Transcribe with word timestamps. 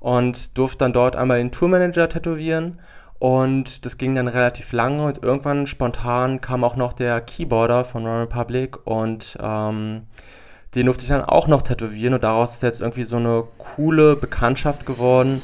und 0.00 0.56
durfte 0.56 0.78
dann 0.78 0.92
dort 0.92 1.16
einmal 1.16 1.38
den 1.38 1.52
Tourmanager 1.52 2.08
tätowieren. 2.08 2.78
Und 3.18 3.84
das 3.84 3.98
ging 3.98 4.14
dann 4.14 4.28
relativ 4.28 4.72
lange 4.72 5.04
und 5.04 5.22
irgendwann 5.24 5.66
spontan 5.66 6.40
kam 6.40 6.62
auch 6.62 6.76
noch 6.76 6.92
der 6.92 7.20
Keyboarder 7.20 7.84
von 7.84 8.04
One 8.04 8.22
Republic 8.22 8.86
und 8.86 9.36
ähm, 9.40 10.02
den 10.76 10.86
durfte 10.86 11.02
ich 11.02 11.08
dann 11.08 11.24
auch 11.24 11.48
noch 11.48 11.62
tätowieren 11.62 12.14
und 12.14 12.22
daraus 12.22 12.54
ist 12.54 12.62
jetzt 12.62 12.80
irgendwie 12.80 13.02
so 13.02 13.16
eine 13.16 13.44
coole 13.58 14.14
Bekanntschaft 14.14 14.86
geworden. 14.86 15.42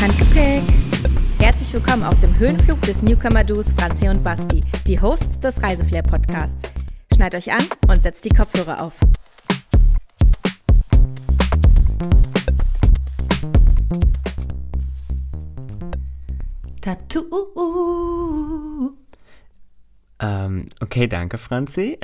Handgepäck. 0.00 0.62
Herzlich 1.40 1.72
willkommen 1.72 2.04
auf 2.04 2.18
dem 2.20 2.38
Höhenflug 2.38 2.80
des 2.82 3.02
Newcomer-Duos 3.02 3.72
Franzi 3.72 4.08
und 4.08 4.22
Basti, 4.22 4.62
die 4.86 5.00
Hosts 5.00 5.40
des 5.40 5.62
Reiseflair-Podcasts. 5.62 6.62
Schneid 7.14 7.34
euch 7.34 7.52
an 7.52 7.66
und 7.88 8.00
setzt 8.00 8.24
die 8.24 8.30
Kopfhörer 8.30 8.80
auf. 8.80 8.94
Tattoo. 16.84 17.24
Ähm, 20.24 20.68
okay, 20.80 21.06
danke, 21.06 21.36
Franzi. 21.36 21.98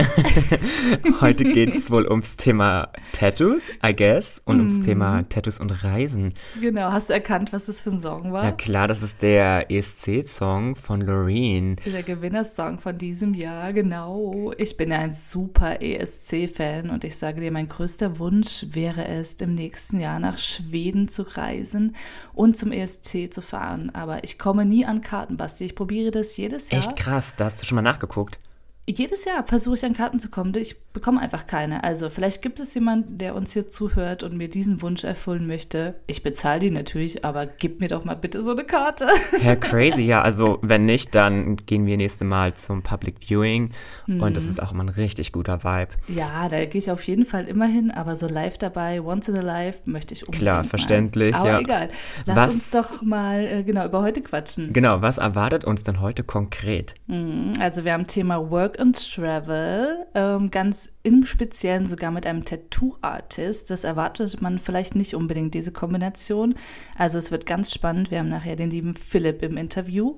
Heute 1.22 1.42
geht 1.42 1.74
es 1.74 1.90
wohl 1.90 2.06
ums 2.06 2.36
Thema 2.36 2.90
Tattoos, 3.14 3.68
I 3.82 3.96
guess, 3.96 4.42
und 4.44 4.58
mm. 4.58 4.60
ums 4.60 4.84
Thema 4.84 5.22
Tattoos 5.30 5.58
und 5.58 5.70
Reisen. 5.82 6.34
Genau, 6.60 6.92
hast 6.92 7.08
du 7.08 7.14
erkannt, 7.14 7.50
was 7.54 7.66
das 7.66 7.80
für 7.80 7.90
ein 7.90 7.98
Song 7.98 8.30
war? 8.30 8.44
Ja 8.44 8.52
klar, 8.52 8.88
das 8.88 9.02
ist 9.02 9.22
der 9.22 9.70
ESC-Song 9.70 10.76
von 10.76 11.00
Loreen. 11.00 11.76
Der 11.86 12.02
Gewinnersong 12.02 12.78
von 12.78 12.98
diesem 12.98 13.32
Jahr, 13.32 13.72
genau. 13.72 14.52
Ich 14.58 14.76
bin 14.76 14.90
ja 14.90 14.98
ein 14.98 15.14
super 15.14 15.80
ESC-Fan 15.80 16.90
und 16.90 17.04
ich 17.04 17.16
sage 17.16 17.40
dir, 17.40 17.50
mein 17.50 17.70
größter 17.70 18.18
Wunsch 18.18 18.66
wäre 18.70 19.06
es, 19.06 19.34
im 19.34 19.54
nächsten 19.54 19.98
Jahr 19.98 20.18
nach 20.18 20.36
Schweden 20.36 21.08
zu 21.08 21.22
reisen 21.22 21.96
und 22.34 22.54
zum 22.54 22.70
ESC 22.70 23.32
zu 23.32 23.40
fahren. 23.40 23.88
Aber 23.94 24.24
ich 24.24 24.38
komme 24.38 24.66
nie 24.66 24.84
an 24.84 25.00
Karten, 25.00 25.38
Basti. 25.38 25.64
Ich 25.64 25.74
probiere 25.74 26.10
das 26.10 26.36
jedes 26.36 26.70
Jahr. 26.70 26.80
Echt 26.80 26.96
krass, 26.96 27.32
da 27.38 27.46
hast 27.46 27.62
du 27.62 27.64
schon 27.64 27.76
mal 27.76 27.82
nachgeguckt 27.82 28.09
angeguckt 28.10 28.49
jedes 28.86 29.24
Jahr 29.24 29.46
versuche 29.46 29.76
ich 29.76 29.84
an 29.84 29.94
Karten 29.94 30.18
zu 30.18 30.30
kommen. 30.30 30.54
Ich 30.56 30.76
bekomme 30.92 31.20
einfach 31.20 31.46
keine. 31.46 31.84
Also 31.84 32.10
vielleicht 32.10 32.42
gibt 32.42 32.58
es 32.58 32.74
jemanden, 32.74 33.18
der 33.18 33.34
uns 33.34 33.52
hier 33.52 33.68
zuhört 33.68 34.22
und 34.22 34.36
mir 34.36 34.48
diesen 34.48 34.82
Wunsch 34.82 35.04
erfüllen 35.04 35.46
möchte. 35.46 35.94
Ich 36.06 36.22
bezahle 36.22 36.60
die 36.60 36.70
natürlich, 36.70 37.24
aber 37.24 37.46
gib 37.46 37.80
mir 37.80 37.88
doch 37.88 38.04
mal 38.04 38.14
bitte 38.14 38.42
so 38.42 38.52
eine 38.52 38.64
Karte. 38.64 39.06
Ja, 39.42 39.54
crazy. 39.56 40.02
Ja, 40.02 40.22
also 40.22 40.58
wenn 40.62 40.86
nicht, 40.86 41.14
dann 41.14 41.56
gehen 41.56 41.86
wir 41.86 41.96
nächste 41.96 42.24
Mal 42.24 42.54
zum 42.54 42.82
Public 42.82 43.16
Viewing. 43.20 43.70
Hm. 44.06 44.20
Und 44.20 44.34
das 44.34 44.44
mhm. 44.44 44.50
ist 44.50 44.62
auch 44.62 44.72
immer 44.72 44.84
ein 44.84 44.88
richtig 44.88 45.32
guter 45.32 45.62
Vibe. 45.62 45.92
Ja, 46.08 46.48
da 46.48 46.64
gehe 46.64 46.80
ich 46.80 46.90
auf 46.90 47.02
jeden 47.04 47.24
Fall 47.24 47.46
immer 47.46 47.66
hin. 47.66 47.90
Aber 47.90 48.16
so 48.16 48.26
live 48.26 48.58
dabei, 48.58 49.00
once 49.02 49.28
in 49.28 49.36
a 49.36 49.42
life, 49.42 49.82
möchte 49.84 50.14
ich 50.14 50.22
unbedingt 50.22 50.42
Klar, 50.42 50.64
verständlich. 50.64 51.34
Aber 51.34 51.48
ja. 51.48 51.60
egal. 51.60 51.88
Lass 52.26 52.36
was, 52.36 52.54
uns 52.54 52.70
doch 52.70 53.02
mal 53.02 53.46
äh, 53.46 53.62
genau 53.62 53.84
über 53.84 54.02
heute 54.02 54.20
quatschen. 54.22 54.72
Genau, 54.72 55.00
was 55.02 55.18
erwartet 55.18 55.64
uns 55.64 55.84
denn 55.84 56.00
heute 56.00 56.24
konkret? 56.24 56.94
Hm, 57.06 57.52
also 57.60 57.84
wir 57.84 57.92
haben 57.92 58.06
Thema 58.06 58.50
Work 58.50 58.69
und 58.78 59.14
Travel, 59.14 60.06
ähm, 60.14 60.50
ganz 60.50 60.92
im 61.02 61.24
Speziellen 61.24 61.86
sogar 61.86 62.10
mit 62.10 62.26
einem 62.26 62.44
Tattoo-Artist. 62.44 63.70
Das 63.70 63.84
erwartet 63.84 64.40
man 64.40 64.58
vielleicht 64.58 64.94
nicht 64.94 65.14
unbedingt, 65.14 65.54
diese 65.54 65.72
Kombination. 65.72 66.54
Also 66.96 67.18
es 67.18 67.30
wird 67.30 67.46
ganz 67.46 67.72
spannend. 67.72 68.10
Wir 68.10 68.18
haben 68.20 68.28
nachher 68.28 68.56
den 68.56 68.70
lieben 68.70 68.94
Philipp 68.94 69.42
im 69.42 69.56
Interview. 69.56 70.16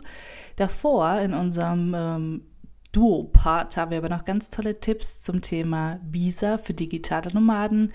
Davor 0.56 1.20
in 1.20 1.34
unserem 1.34 1.94
ähm, 1.97 2.42
Duo-Part 2.92 3.77
haben 3.77 3.91
wir 3.91 3.98
aber 3.98 4.11
noch 4.11 4.25
ganz 4.25 4.50
tolle 4.50 4.78
Tipps 4.78 5.22
zum 5.22 5.41
Thema 5.41 5.98
Visa 6.05 6.59
für 6.59 6.75
digitale 6.75 7.33
Nomaden 7.33 7.92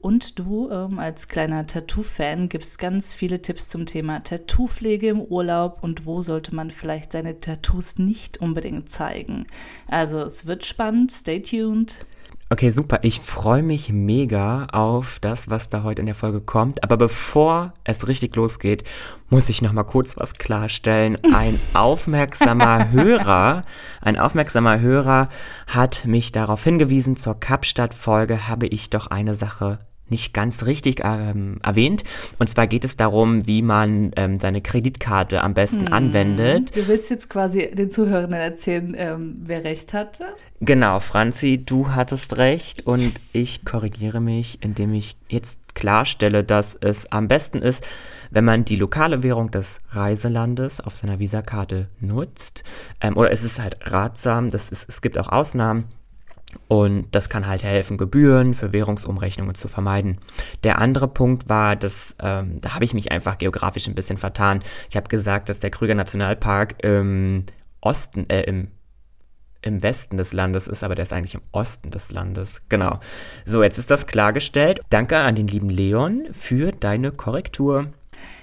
und 0.00 0.38
du 0.38 0.70
ähm, 0.70 0.98
als 0.98 1.28
kleiner 1.28 1.66
Tattoo-Fan 1.66 2.48
gibst 2.48 2.78
ganz 2.78 3.14
viele 3.14 3.42
Tipps 3.42 3.68
zum 3.68 3.86
Thema 3.86 4.22
Tattoo-Pflege 4.22 5.08
im 5.08 5.20
Urlaub 5.20 5.78
und 5.82 6.06
wo 6.06 6.22
sollte 6.22 6.54
man 6.54 6.70
vielleicht 6.70 7.12
seine 7.12 7.38
Tattoos 7.38 7.98
nicht 7.98 8.38
unbedingt 8.38 8.88
zeigen. 8.88 9.44
Also 9.88 10.18
es 10.20 10.46
wird 10.46 10.64
spannend, 10.64 11.12
stay 11.12 11.40
tuned. 11.40 12.06
Okay, 12.52 12.70
super. 12.70 12.98
Ich 13.02 13.20
freue 13.20 13.62
mich 13.62 13.92
mega 13.92 14.66
auf 14.72 15.20
das, 15.20 15.48
was 15.50 15.68
da 15.68 15.84
heute 15.84 16.00
in 16.02 16.06
der 16.06 16.16
Folge 16.16 16.40
kommt. 16.40 16.82
Aber 16.82 16.96
bevor 16.96 17.72
es 17.84 18.08
richtig 18.08 18.34
losgeht, 18.34 18.82
muss 19.28 19.48
ich 19.48 19.62
noch 19.62 19.72
mal 19.72 19.84
kurz 19.84 20.16
was 20.16 20.32
klarstellen. 20.32 21.16
Ein 21.32 21.60
aufmerksamer 21.74 22.90
Hörer, 22.90 23.62
ein 24.00 24.18
aufmerksamer 24.18 24.80
Hörer 24.80 25.28
hat 25.68 26.06
mich 26.06 26.32
darauf 26.32 26.64
hingewiesen, 26.64 27.16
zur 27.16 27.38
Kapstadt-Folge 27.38 28.48
habe 28.48 28.66
ich 28.66 28.90
doch 28.90 29.06
eine 29.06 29.36
Sache 29.36 29.78
nicht 30.10 30.34
ganz 30.34 30.64
richtig 30.64 31.02
ähm, 31.04 31.58
erwähnt. 31.62 32.04
Und 32.38 32.48
zwar 32.48 32.66
geht 32.66 32.84
es 32.84 32.96
darum, 32.96 33.46
wie 33.46 33.62
man 33.62 34.12
ähm, 34.16 34.38
seine 34.40 34.60
Kreditkarte 34.60 35.42
am 35.42 35.54
besten 35.54 35.86
hm. 35.86 35.92
anwendet. 35.92 36.76
Du 36.76 36.86
willst 36.88 37.10
jetzt 37.10 37.30
quasi 37.30 37.70
den 37.74 37.90
Zuhörern 37.90 38.32
erzählen, 38.32 38.94
ähm, 38.96 39.36
wer 39.44 39.64
recht 39.64 39.92
hatte? 39.92 40.24
Genau, 40.62 41.00
Franzi, 41.00 41.62
du 41.64 41.88
hattest 41.88 42.36
recht 42.36 42.86
und 42.86 43.00
yes. 43.00 43.30
ich 43.34 43.64
korrigiere 43.64 44.20
mich, 44.20 44.62
indem 44.62 44.92
ich 44.92 45.16
jetzt 45.28 45.74
klarstelle, 45.74 46.44
dass 46.44 46.74
es 46.74 47.10
am 47.10 47.28
besten 47.28 47.62
ist, 47.62 47.82
wenn 48.30 48.44
man 48.44 48.66
die 48.66 48.76
lokale 48.76 49.22
Währung 49.22 49.50
des 49.50 49.80
Reiselandes 49.90 50.80
auf 50.80 50.94
seiner 50.96 51.18
Visakarte 51.18 51.88
nutzt. 52.00 52.62
Ähm, 53.00 53.16
oder 53.16 53.30
es 53.30 53.42
ist 53.42 53.58
halt 53.58 53.78
ratsam, 53.80 54.50
das 54.50 54.70
ist, 54.70 54.86
es 54.86 55.00
gibt 55.00 55.18
auch 55.18 55.28
Ausnahmen 55.28 55.86
und 56.68 57.06
das 57.12 57.28
kann 57.28 57.46
halt 57.46 57.62
helfen, 57.62 57.98
Gebühren 57.98 58.54
für 58.54 58.72
Währungsumrechnungen 58.72 59.54
zu 59.54 59.68
vermeiden. 59.68 60.18
Der 60.64 60.78
andere 60.78 61.08
Punkt 61.08 61.48
war, 61.48 61.76
dass 61.76 62.14
ähm, 62.20 62.60
da 62.60 62.74
habe 62.74 62.84
ich 62.84 62.94
mich 62.94 63.12
einfach 63.12 63.38
geografisch 63.38 63.88
ein 63.88 63.94
bisschen 63.94 64.16
vertan. 64.16 64.62
Ich 64.88 64.96
habe 64.96 65.08
gesagt, 65.08 65.48
dass 65.48 65.60
der 65.60 65.70
Krüger 65.70 65.94
Nationalpark 65.94 66.82
im 66.82 67.44
Osten, 67.80 68.28
äh, 68.28 68.42
im, 68.42 68.68
im 69.62 69.82
Westen 69.82 70.16
des 70.16 70.32
Landes 70.32 70.68
ist, 70.68 70.82
aber 70.82 70.94
der 70.94 71.04
ist 71.04 71.12
eigentlich 71.12 71.34
im 71.34 71.42
Osten 71.52 71.90
des 71.90 72.12
Landes. 72.12 72.62
Genau. 72.68 73.00
So, 73.44 73.62
jetzt 73.62 73.78
ist 73.78 73.90
das 73.90 74.06
klargestellt. 74.06 74.80
Danke 74.90 75.18
an 75.18 75.34
den 75.34 75.48
lieben 75.48 75.70
Leon 75.70 76.26
für 76.32 76.70
deine 76.70 77.12
Korrektur. 77.12 77.92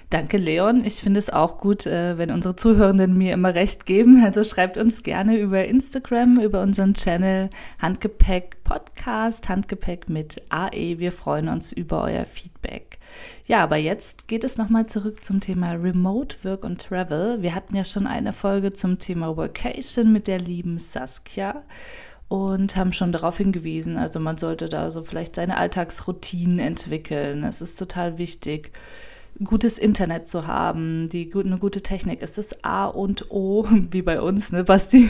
Danke, 0.09 0.37
Leon. 0.37 0.85
Ich 0.85 1.01
finde 1.01 1.19
es 1.19 1.29
auch 1.29 1.57
gut, 1.57 1.85
äh, 1.85 2.17
wenn 2.17 2.31
unsere 2.31 2.55
Zuhörenden 2.55 3.17
mir 3.17 3.33
immer 3.33 3.53
recht 3.55 3.85
geben. 3.85 4.23
Also 4.27 4.45
schreibt 4.45 4.77
uns 4.77 5.03
gerne 5.03 5.37
über 5.37 5.65
Instagram, 5.65 6.39
über 6.39 6.61
unseren 6.61 6.93
Channel 6.93 7.49
Handgepäck 7.79 8.63
Podcast, 8.63 9.49
Handgepäck 9.49 10.07
mit 10.07 10.41
AE. 10.47 10.99
Wir 10.99 11.11
freuen 11.11 11.49
uns 11.49 11.73
über 11.73 12.03
euer 12.03 12.23
Feedback. 12.23 12.99
Ja, 13.47 13.63
aber 13.63 13.75
jetzt 13.75 14.29
geht 14.29 14.45
es 14.45 14.57
nochmal 14.57 14.85
zurück 14.85 15.25
zum 15.25 15.41
Thema 15.41 15.71
Remote 15.71 16.37
Work 16.43 16.63
und 16.63 16.81
Travel. 16.81 17.41
Wir 17.41 17.53
hatten 17.53 17.75
ja 17.75 17.83
schon 17.83 18.07
eine 18.07 18.31
Folge 18.31 18.71
zum 18.71 18.99
Thema 18.99 19.35
Workation 19.35 20.13
mit 20.13 20.27
der 20.27 20.39
lieben 20.39 20.79
Saskia 20.79 21.63
und 22.29 22.77
haben 22.77 22.93
schon 22.93 23.11
darauf 23.11 23.37
hingewiesen, 23.37 23.97
also 23.97 24.19
man 24.19 24.37
sollte 24.37 24.67
da 24.67 24.91
so 24.91 25.01
vielleicht 25.01 25.35
seine 25.35 25.57
Alltagsroutinen 25.57 26.59
entwickeln. 26.59 27.43
Es 27.43 27.61
ist 27.61 27.75
total 27.77 28.17
wichtig 28.17 28.71
gutes 29.43 29.77
Internet 29.77 30.27
zu 30.27 30.47
haben, 30.47 31.09
die 31.09 31.31
eine 31.33 31.57
gute 31.57 31.81
Technik. 31.81 32.21
Es 32.21 32.37
ist 32.37 32.65
A 32.65 32.85
und 32.85 33.29
O, 33.31 33.65
wie 33.91 34.01
bei 34.01 34.21
uns, 34.21 34.51
ne, 34.51 34.63
Basti? 34.63 35.09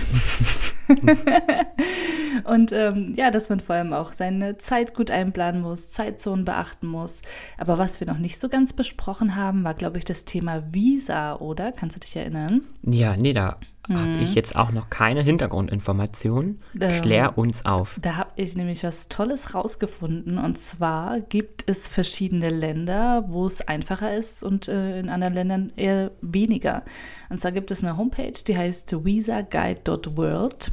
und 2.46 2.72
ähm, 2.72 3.14
ja, 3.16 3.32
dass 3.32 3.50
man 3.50 3.60
vor 3.60 3.76
allem 3.76 3.94
auch 3.94 4.14
seine 4.14 4.58
Zeit 4.58 4.94
gut 4.94 5.12
einplanen 5.12 5.62
muss, 5.62 5.90
Zeitzonen 5.90 6.46
beachten 6.46 6.88
muss. 6.88 7.22
Aber 7.58 7.78
was 7.78 8.00
wir 8.00 8.08
noch 8.08 8.20
nicht 8.20 8.40
so 8.40 8.50
ganz 8.50 8.74
besprochen 8.74 9.36
haben, 9.36 9.64
war, 9.64 9.74
glaube 9.74 9.98
ich, 9.98 10.06
das 10.06 10.26
Thema 10.26 10.64
Visa, 10.72 11.36
oder? 11.36 11.72
Kannst 11.72 11.96
du 11.96 12.00
dich 12.00 12.16
erinnern? 12.16 12.62
Ja, 12.84 13.18
nee, 13.18 13.34
da 13.34 13.58
hm. 13.88 13.98
habe 13.98 14.24
ich 14.24 14.36
jetzt 14.36 14.56
auch 14.56 14.72
noch 14.72 14.90
keine 14.90 15.22
Hintergrundinformationen. 15.22 16.62
Ähm, 16.80 17.02
Klär 17.02 17.38
uns 17.38 17.66
auf. 17.66 17.98
Da 18.02 18.16
habe 18.16 18.32
ich 18.36 18.56
nämlich 18.56 18.84
was 18.84 19.08
Tolles 19.08 19.54
rausgefunden. 19.54 20.38
Und 20.38 20.58
zwar 20.58 21.22
gibt 21.22 21.70
es 21.70 21.88
verschiedene 21.88 22.50
Länder, 22.50 23.26
wo 23.28 23.46
es 23.46 23.68
einfacher 23.68 24.16
ist 24.16 24.44
und 24.44 24.68
äh, 24.68 25.00
in 25.00 25.10
anderen 25.10 25.34
Ländern 25.34 25.72
eher 25.76 26.12
weniger. 26.22 26.84
Und 27.30 27.40
zwar 27.40 27.52
gibt 27.52 27.72
es 27.72 27.84
eine 27.84 27.98
Homepage, 27.98 28.34
die 28.46 28.58
heißt 28.58 29.04
visaguide.world. 29.04 30.72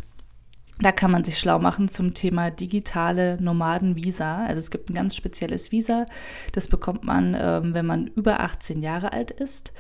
Da 0.81 0.91
kann 0.91 1.13
man 1.13 1.23
sich 1.23 1.39
schlau 1.39 1.61
machen 1.61 1.89
zum 1.89 2.15
Thema 2.15 2.51
digitale 2.51 3.41
Nomadenvisa. 3.41 4.45
Also 4.45 4.59
es 4.59 4.73
gibt 4.73 4.91
ein 4.91 4.95
ganz 4.95 5.15
spezielles 5.15 5.71
Visa. 5.71 6.07
Das 6.53 6.67
bekommt 6.67 7.05
man, 7.05 7.37
ähm, 7.39 7.75
wenn 7.75 7.87
man 7.87 8.09
über 8.09 8.41
18 8.41 8.83
Jahre 8.83 9.13
alt 9.13 9.31
ist 9.31 9.73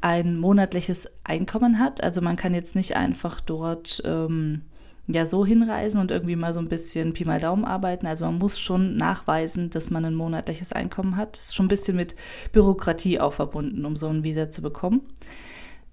ein 0.00 0.38
monatliches 0.38 1.08
Einkommen 1.24 1.78
hat. 1.78 2.02
Also 2.02 2.20
man 2.20 2.36
kann 2.36 2.54
jetzt 2.54 2.76
nicht 2.76 2.96
einfach 2.96 3.40
dort 3.40 4.02
ähm, 4.04 4.62
ja 5.06 5.24
so 5.26 5.44
hinreisen 5.44 6.00
und 6.00 6.10
irgendwie 6.10 6.36
mal 6.36 6.52
so 6.52 6.60
ein 6.60 6.68
bisschen 6.68 7.14
Pi 7.14 7.24
mal 7.24 7.40
Daumen 7.40 7.64
arbeiten. 7.64 8.06
Also 8.06 8.24
man 8.24 8.38
muss 8.38 8.58
schon 8.60 8.96
nachweisen, 8.96 9.70
dass 9.70 9.90
man 9.90 10.04
ein 10.04 10.14
monatliches 10.14 10.72
Einkommen 10.72 11.16
hat. 11.16 11.36
Das 11.36 11.46
ist 11.46 11.54
schon 11.54 11.66
ein 11.66 11.70
bisschen 11.70 11.96
mit 11.96 12.14
Bürokratie 12.52 13.18
auch 13.18 13.32
verbunden, 13.32 13.84
um 13.84 13.96
so 13.96 14.08
ein 14.08 14.22
Visa 14.22 14.50
zu 14.50 14.62
bekommen. 14.62 15.00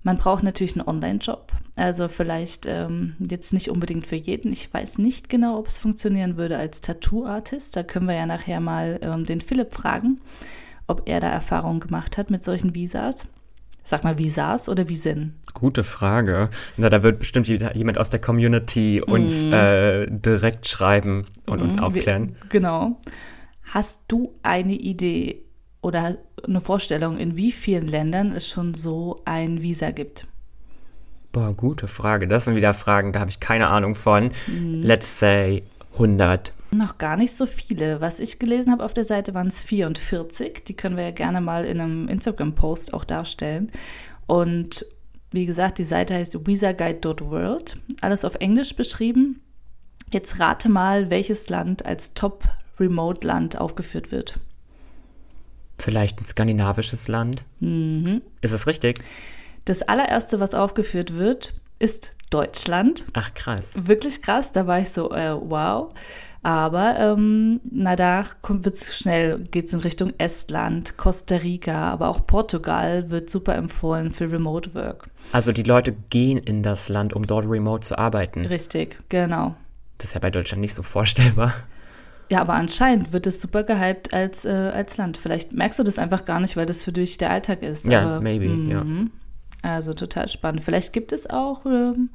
Man 0.03 0.17
braucht 0.17 0.43
natürlich 0.43 0.77
einen 0.77 0.87
Online-Job. 0.87 1.51
Also 1.75 2.07
vielleicht 2.09 2.67
ähm, 2.67 3.15
jetzt 3.19 3.53
nicht 3.53 3.71
unbedingt 3.71 4.05
für 4.05 4.15
jeden. 4.15 4.51
Ich 4.51 4.71
weiß 4.71 4.99
nicht 4.99 5.29
genau, 5.29 5.57
ob 5.57 5.67
es 5.67 5.79
funktionieren 5.79 6.37
würde 6.37 6.57
als 6.57 6.81
Tattoo-Artist. 6.81 7.75
Da 7.75 7.81
können 7.81 8.07
wir 8.07 8.15
ja 8.15 8.27
nachher 8.27 8.59
mal 8.59 8.99
ähm, 9.01 9.25
den 9.25 9.41
Philipp 9.41 9.73
fragen, 9.73 10.21
ob 10.85 11.03
er 11.09 11.21
da 11.21 11.29
Erfahrungen 11.29 11.79
gemacht 11.79 12.17
hat 12.19 12.29
mit 12.29 12.43
solchen 12.43 12.75
Visas. 12.75 13.25
Sag 13.87 14.03
mal, 14.03 14.17
Visas 14.17 14.67
oder 14.67 14.89
Visen? 14.89 15.35
Gute 15.53 15.83
Frage. 15.83 16.49
Na, 16.75 16.89
da 16.89 17.03
wird 17.03 17.19
bestimmt 17.19 17.47
jemand 17.47 17.99
aus 17.99 18.09
der 18.09 18.19
Community 18.19 18.99
uns 18.99 19.45
mm. 19.45 19.53
äh, 19.53 20.07
direkt 20.09 20.67
schreiben 20.67 21.25
und 21.45 21.59
mm, 21.59 21.63
uns 21.63 21.79
aufklären. 21.79 22.35
Wir, 22.41 22.49
genau. 22.49 22.99
Hast 23.61 24.01
du 24.07 24.33
eine 24.41 24.73
Idee 24.73 25.43
oder 25.81 26.17
eine 26.43 26.61
Vorstellung, 26.61 27.19
in 27.19 27.37
wie 27.37 27.51
vielen 27.51 27.87
Ländern 27.87 28.31
es 28.31 28.47
schon 28.47 28.73
so 28.73 29.21
ein 29.23 29.61
Visa 29.61 29.91
gibt? 29.91 30.27
Boah, 31.31 31.53
gute 31.53 31.87
Frage. 31.87 32.27
Das 32.27 32.45
sind 32.45 32.55
wieder 32.55 32.73
Fragen, 32.73 33.13
da 33.13 33.19
habe 33.19 33.29
ich 33.29 33.39
keine 33.39 33.67
Ahnung 33.67 33.93
von. 33.93 34.31
Mhm. 34.47 34.81
Let's 34.81 35.19
say 35.19 35.63
100. 35.93 36.54
Noch 36.75 36.97
gar 36.97 37.15
nicht 37.15 37.33
so 37.33 37.45
viele. 37.45 38.01
Was 38.01 38.19
ich 38.19 38.37
gelesen 38.37 38.71
habe 38.71 38.83
auf 38.83 38.93
der 38.93 39.05
Seite 39.05 39.33
waren 39.33 39.47
es 39.47 39.61
44. 39.61 40.63
Die 40.65 40.75
können 40.75 40.97
wir 40.97 41.05
ja 41.05 41.11
gerne 41.11 41.39
mal 41.39 41.63
in 41.63 41.79
einem 41.79 42.07
Instagram-Post 42.09 42.93
auch 42.93 43.05
darstellen. 43.05 43.71
Und 44.27 44.85
wie 45.31 45.45
gesagt, 45.45 45.77
die 45.77 45.85
Seite 45.85 46.15
heißt 46.15 46.45
visaguide.world. 46.45 47.77
Alles 48.01 48.25
auf 48.25 48.35
Englisch 48.35 48.75
beschrieben. 48.75 49.41
Jetzt 50.11 50.39
rate 50.39 50.69
mal, 50.69 51.09
welches 51.09 51.49
Land 51.49 51.85
als 51.85 52.13
Top-Remote-Land 52.13 53.57
aufgeführt 53.57 54.11
wird. 54.11 54.39
Vielleicht 55.79 56.21
ein 56.21 56.25
skandinavisches 56.25 57.07
Land. 57.07 57.45
Mhm. 57.59 58.21
Ist 58.41 58.51
es 58.51 58.67
richtig? 58.67 58.99
Das 59.63 59.81
allererste, 59.81 60.39
was 60.39 60.53
aufgeführt 60.53 61.15
wird, 61.15 61.53
ist 61.79 62.11
Deutschland. 62.29 63.05
Ach 63.13 63.33
krass. 63.33 63.73
Wirklich 63.77 64.21
krass. 64.21 64.51
Da 64.51 64.67
war 64.67 64.79
ich 64.79 64.89
so, 64.89 65.11
äh, 65.11 65.35
wow. 65.39 65.89
Aber 66.45 66.99
ähm, 66.99 67.59
na, 67.71 67.95
da 67.95 68.23
wird 68.47 68.75
es 68.75 68.95
schnell, 68.95 69.39
geht 69.49 69.65
es 69.65 69.73
in 69.73 69.79
Richtung 69.79 70.13
Estland, 70.19 70.95
Costa 70.95 71.37
Rica, 71.37 71.91
aber 71.91 72.07
auch 72.07 72.27
Portugal 72.27 73.09
wird 73.09 73.31
super 73.31 73.55
empfohlen 73.55 74.11
für 74.11 74.31
Remote 74.31 74.75
Work. 74.75 75.09
Also 75.31 75.51
die 75.51 75.63
Leute 75.63 75.95
gehen 76.11 76.37
in 76.37 76.61
das 76.61 76.87
Land, 76.87 77.13
um 77.13 77.25
dort 77.25 77.49
remote 77.49 77.81
zu 77.83 77.97
arbeiten. 77.97 78.45
Richtig, 78.45 78.99
genau. 79.09 79.55
Das 79.97 80.09
ist 80.09 80.13
ja 80.13 80.19
bei 80.19 80.29
Deutschland 80.29 80.61
nicht 80.61 80.75
so 80.75 80.83
vorstellbar. 80.83 81.51
Ja, 82.29 82.41
aber 82.41 82.53
anscheinend 82.53 83.11
wird 83.11 83.25
es 83.25 83.41
super 83.41 83.63
gehypt 83.63 84.13
als, 84.13 84.45
äh, 84.45 84.49
als 84.49 84.97
Land. 84.97 85.17
Vielleicht 85.17 85.51
merkst 85.51 85.79
du 85.79 85.83
das 85.83 85.97
einfach 85.97 86.25
gar 86.25 86.39
nicht, 86.39 86.55
weil 86.55 86.67
das 86.67 86.83
für 86.83 86.91
dich 86.91 87.17
der 87.17 87.31
Alltag 87.31 87.63
ist. 87.63 87.87
Ja, 87.87 88.01
aber, 88.01 88.21
maybe, 88.21 88.45
ja. 88.45 88.83
Mhm. 88.83 89.09
Also 89.63 89.95
total 89.95 90.27
spannend. 90.27 90.63
Vielleicht 90.63 90.93
gibt 90.93 91.11
es 91.11 91.27
auch 91.27 91.65
ähm, 91.65 92.09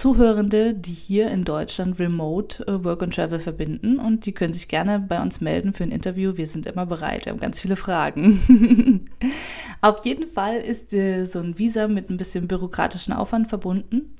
Zuhörende, 0.00 0.72
die 0.72 0.94
hier 0.94 1.30
in 1.30 1.44
Deutschland 1.44 1.98
Remote 1.98 2.66
äh, 2.66 2.82
Work 2.84 3.02
and 3.02 3.14
Travel 3.14 3.38
verbinden 3.38 3.98
und 3.98 4.24
die 4.24 4.32
können 4.32 4.54
sich 4.54 4.66
gerne 4.66 4.98
bei 4.98 5.20
uns 5.20 5.42
melden 5.42 5.74
für 5.74 5.82
ein 5.82 5.90
Interview. 5.90 6.38
Wir 6.38 6.46
sind 6.46 6.64
immer 6.64 6.86
bereit. 6.86 7.26
Wir 7.26 7.32
haben 7.32 7.38
ganz 7.38 7.60
viele 7.60 7.76
Fragen. 7.76 9.04
Auf 9.82 10.02
jeden 10.06 10.26
Fall 10.26 10.56
ist 10.56 10.94
äh, 10.94 11.26
so 11.26 11.40
ein 11.40 11.58
Visa 11.58 11.86
mit 11.86 12.08
ein 12.08 12.16
bisschen 12.16 12.48
bürokratischen 12.48 13.12
Aufwand 13.12 13.48
verbunden 13.48 14.16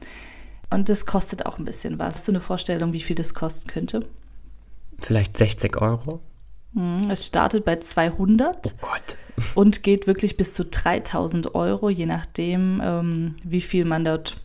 und 0.69 0.91
das 0.91 1.07
kostet 1.07 1.47
auch 1.47 1.59
ein 1.59 1.65
bisschen 1.65 1.99
was. 1.99 2.17
Hast 2.17 2.29
du 2.29 2.33
eine 2.33 2.41
Vorstellung, 2.41 2.93
wie 2.93 3.01
viel 3.01 3.17
das 3.17 3.33
kosten 3.33 3.67
könnte? 3.67 4.05
Vielleicht 4.99 5.39
60 5.39 5.81
Euro? 5.81 6.21
Hm, 6.75 7.09
es 7.09 7.25
startet 7.25 7.65
bei 7.65 7.77
200. 7.77 8.75
Oh. 8.83 8.87
Und 9.55 9.83
geht 9.83 10.07
wirklich 10.07 10.37
bis 10.37 10.53
zu 10.53 10.67
3000 10.67 11.55
Euro, 11.55 11.89
je 11.89 12.05
nachdem, 12.05 12.83
ähm, 12.85 13.37
wie 13.43 13.63
viel 13.63 13.87
man 13.87 14.05
dort, 14.05 14.37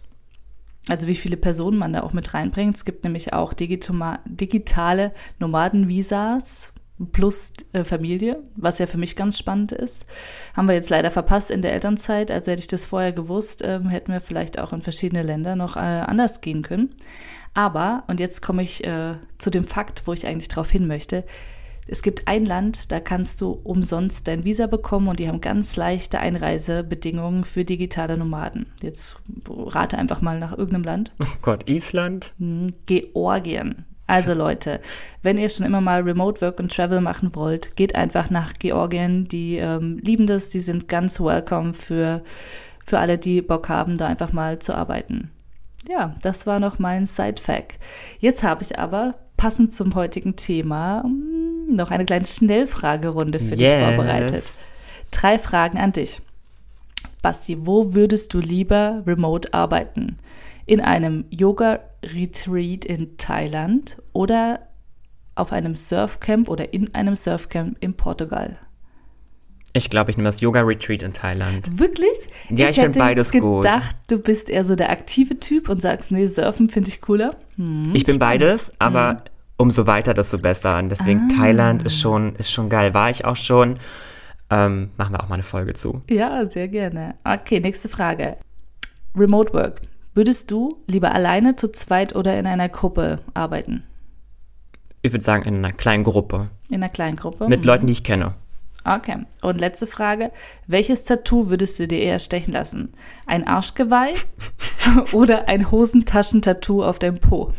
also 0.87 1.07
wie 1.07 1.15
viele 1.15 1.37
Personen 1.37 1.77
man 1.77 1.93
da 1.93 2.03
auch 2.03 2.13
mit 2.13 2.33
reinbringt. 2.33 2.75
Es 2.75 2.85
gibt 2.85 3.03
nämlich 3.03 3.33
auch 3.33 3.53
digitale 3.53 5.11
Nomadenvisas 5.39 6.73
plus 7.11 7.53
äh, 7.73 7.83
Familie, 7.83 8.41
was 8.55 8.79
ja 8.79 8.87
für 8.87 8.97
mich 8.97 9.15
ganz 9.15 9.37
spannend 9.37 9.71
ist. 9.71 10.05
Haben 10.55 10.67
wir 10.67 10.75
jetzt 10.75 10.89
leider 10.89 11.11
verpasst 11.11 11.51
in 11.51 11.61
der 11.61 11.73
Elternzeit. 11.73 12.31
Also 12.31 12.51
hätte 12.51 12.61
ich 12.61 12.67
das 12.67 12.85
vorher 12.85 13.11
gewusst, 13.11 13.61
ähm, 13.65 13.89
hätten 13.89 14.13
wir 14.13 14.21
vielleicht 14.21 14.59
auch 14.59 14.71
in 14.71 14.81
verschiedene 14.81 15.23
Länder 15.23 15.55
noch 15.55 15.75
äh, 15.75 15.79
anders 15.79 16.41
gehen 16.41 16.61
können. 16.61 16.95
Aber, 17.53 18.03
und 18.07 18.19
jetzt 18.19 18.41
komme 18.41 18.63
ich 18.63 18.83
äh, 18.85 19.15
zu 19.37 19.49
dem 19.49 19.65
Fakt, 19.65 20.03
wo 20.05 20.13
ich 20.13 20.27
eigentlich 20.27 20.49
darauf 20.49 20.69
hin 20.69 20.87
möchte, 20.87 21.23
es 21.87 22.01
gibt 22.01 22.27
ein 22.27 22.45
Land, 22.45 22.91
da 22.91 22.99
kannst 22.99 23.41
du 23.41 23.51
umsonst 23.63 24.27
dein 24.27 24.43
Visa 24.43 24.65
bekommen 24.65 25.07
und 25.07 25.19
die 25.19 25.27
haben 25.27 25.41
ganz 25.41 25.75
leichte 25.75 26.19
Einreisebedingungen 26.19 27.43
für 27.43 27.63
digitale 27.63 28.17
Nomaden. 28.17 28.65
Jetzt 28.81 29.17
rate 29.47 29.97
einfach 29.97 30.21
mal 30.21 30.39
nach 30.39 30.57
irgendeinem 30.57 30.83
Land. 30.83 31.11
Oh 31.19 31.37
Gott, 31.41 31.69
Island? 31.69 32.33
Hm, 32.39 32.73
Georgien. 32.87 33.85
Also 34.07 34.33
Leute, 34.35 34.81
wenn 35.21 35.37
ihr 35.37 35.49
schon 35.49 35.65
immer 35.65 35.81
mal 35.81 36.01
Remote 36.01 36.41
Work 36.41 36.59
und 36.59 36.75
Travel 36.75 37.01
machen 37.01 37.35
wollt, 37.35 37.75
geht 37.75 37.93
einfach 37.93 38.31
nach 38.31 38.53
Georgien. 38.53 39.27
Die 39.27 39.57
ähm, 39.57 39.99
lieben 39.99 40.25
das, 40.25 40.49
die 40.49 40.61
sind 40.61 40.87
ganz 40.87 41.19
welcome 41.19 41.75
für, 41.75 42.23
für 42.83 42.97
alle, 42.97 43.19
die 43.19 43.43
Bock 43.43 43.69
haben, 43.69 43.95
da 43.97 44.07
einfach 44.07 44.33
mal 44.33 44.57
zu 44.57 44.73
arbeiten. 44.73 45.29
Ja, 45.87 46.15
das 46.23 46.47
war 46.47 46.59
noch 46.59 46.79
mein 46.79 47.05
Side-Fact. 47.05 47.77
Jetzt 48.19 48.41
habe 48.41 48.63
ich 48.63 48.79
aber, 48.79 49.13
passend 49.37 49.71
zum 49.71 49.93
heutigen 49.93 50.35
Thema, 50.35 51.05
hm, 51.75 51.77
noch 51.77 51.91
eine 51.91 52.05
kleine 52.05 52.25
Schnellfragerunde 52.25 53.39
für 53.39 53.55
yes. 53.55 53.57
dich 53.57 53.95
vorbereitet. 53.95 54.43
Drei 55.11 55.39
Fragen 55.39 55.77
an 55.77 55.91
dich. 55.91 56.21
Basti, 57.21 57.57
wo 57.65 57.93
würdest 57.93 58.33
du 58.33 58.39
lieber 58.39 59.03
remote 59.05 59.53
arbeiten? 59.53 60.17
In 60.65 60.81
einem 60.81 61.25
Yoga-Retreat 61.29 62.85
in 62.85 63.17
Thailand 63.17 63.97
oder 64.13 64.59
auf 65.35 65.51
einem 65.51 65.75
Surfcamp 65.75 66.49
oder 66.49 66.73
in 66.73 66.93
einem 66.95 67.15
Surfcamp 67.15 67.77
in 67.81 67.95
Portugal? 67.95 68.57
Ich 69.73 69.89
glaube, 69.89 70.09
ich 70.09 70.17
nehme 70.17 70.29
das 70.29 70.39
Yoga-Retreat 70.39 71.03
in 71.03 71.11
Thailand. 71.11 71.79
Wirklich? 71.79 72.09
Ja, 72.49 72.65
ich, 72.65 72.77
ich 72.77 72.83
finde 72.83 72.97
beides 72.97 73.29
gedacht, 73.29 73.43
gut. 73.43 73.65
Ich 73.65 73.71
dachte, 73.71 73.95
du 74.07 74.19
bist 74.19 74.49
eher 74.49 74.63
so 74.63 74.75
der 74.75 74.89
aktive 74.89 75.37
Typ 75.39 75.67
und 75.67 75.81
sagst, 75.81 76.13
nee, 76.13 76.25
Surfen 76.27 76.69
finde 76.69 76.89
ich 76.89 77.01
cooler. 77.01 77.35
Hm, 77.57 77.91
ich 77.93 78.05
bin 78.05 78.17
beides, 78.17 78.71
aber 78.79 79.09
hm. 79.09 79.17
Umso 79.57 79.87
weiter, 79.87 80.13
desto 80.13 80.37
besser. 80.37 80.77
Und 80.77 80.89
deswegen 80.89 81.29
ah. 81.31 81.35
Thailand 81.37 81.83
ist 81.83 81.99
schon, 81.99 82.35
ist 82.35 82.51
schon 82.51 82.69
geil. 82.69 82.93
War 82.93 83.09
ich 83.09 83.25
auch 83.25 83.35
schon. 83.35 83.77
Ähm, 84.49 84.91
machen 84.97 85.13
wir 85.13 85.23
auch 85.23 85.29
mal 85.29 85.35
eine 85.35 85.43
Folge 85.43 85.73
zu. 85.73 86.01
Ja, 86.09 86.45
sehr 86.45 86.67
gerne. 86.67 87.15
Okay, 87.23 87.59
nächste 87.59 87.89
Frage. 87.89 88.37
Remote 89.15 89.53
Work. 89.53 89.81
Würdest 90.13 90.51
du 90.51 90.77
lieber 90.87 91.11
alleine, 91.11 91.55
zu 91.55 91.71
zweit 91.71 92.15
oder 92.15 92.37
in 92.37 92.45
einer 92.45 92.69
Gruppe 92.69 93.19
arbeiten? 93.33 93.83
Ich 95.01 95.11
würde 95.11 95.23
sagen, 95.23 95.45
in 95.45 95.57
einer 95.57 95.73
kleinen 95.73 96.03
Gruppe. 96.03 96.49
In 96.69 96.75
einer 96.75 96.89
kleinen 96.89 97.15
Gruppe? 97.15 97.47
Mit 97.47 97.61
mhm. 97.61 97.65
Leuten, 97.65 97.87
die 97.87 97.93
ich 97.93 98.03
kenne. 98.03 98.33
Okay. 98.85 99.25
Und 99.41 99.59
letzte 99.59 99.87
Frage. 99.87 100.31
Welches 100.67 101.03
Tattoo 101.03 101.49
würdest 101.49 101.79
du 101.79 101.87
dir 101.87 101.99
eher 101.99 102.19
stechen 102.19 102.53
lassen? 102.53 102.93
Ein 103.25 103.47
Arschgeweih 103.47 104.13
oder 105.11 105.49
ein 105.49 105.71
Hosentaschentattoo 105.71 106.83
auf 106.83 106.99
deinem 106.99 107.19
Po? 107.19 107.51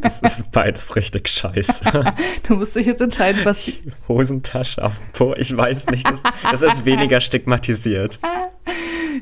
Das 0.00 0.20
ist 0.20 0.50
beides 0.52 0.96
richtig 0.96 1.28
scheiße. 1.28 1.72
du 2.48 2.54
musst 2.56 2.76
dich 2.76 2.86
jetzt 2.86 3.00
entscheiden, 3.00 3.44
was. 3.44 3.70
Hosentasche 4.08 4.84
auf 4.84 4.96
dem 4.96 5.12
Po, 5.12 5.34
ich 5.34 5.56
weiß 5.56 5.86
nicht. 5.86 6.08
Das, 6.08 6.22
das 6.42 6.62
ist 6.62 6.84
weniger 6.84 7.20
stigmatisiert. 7.20 8.18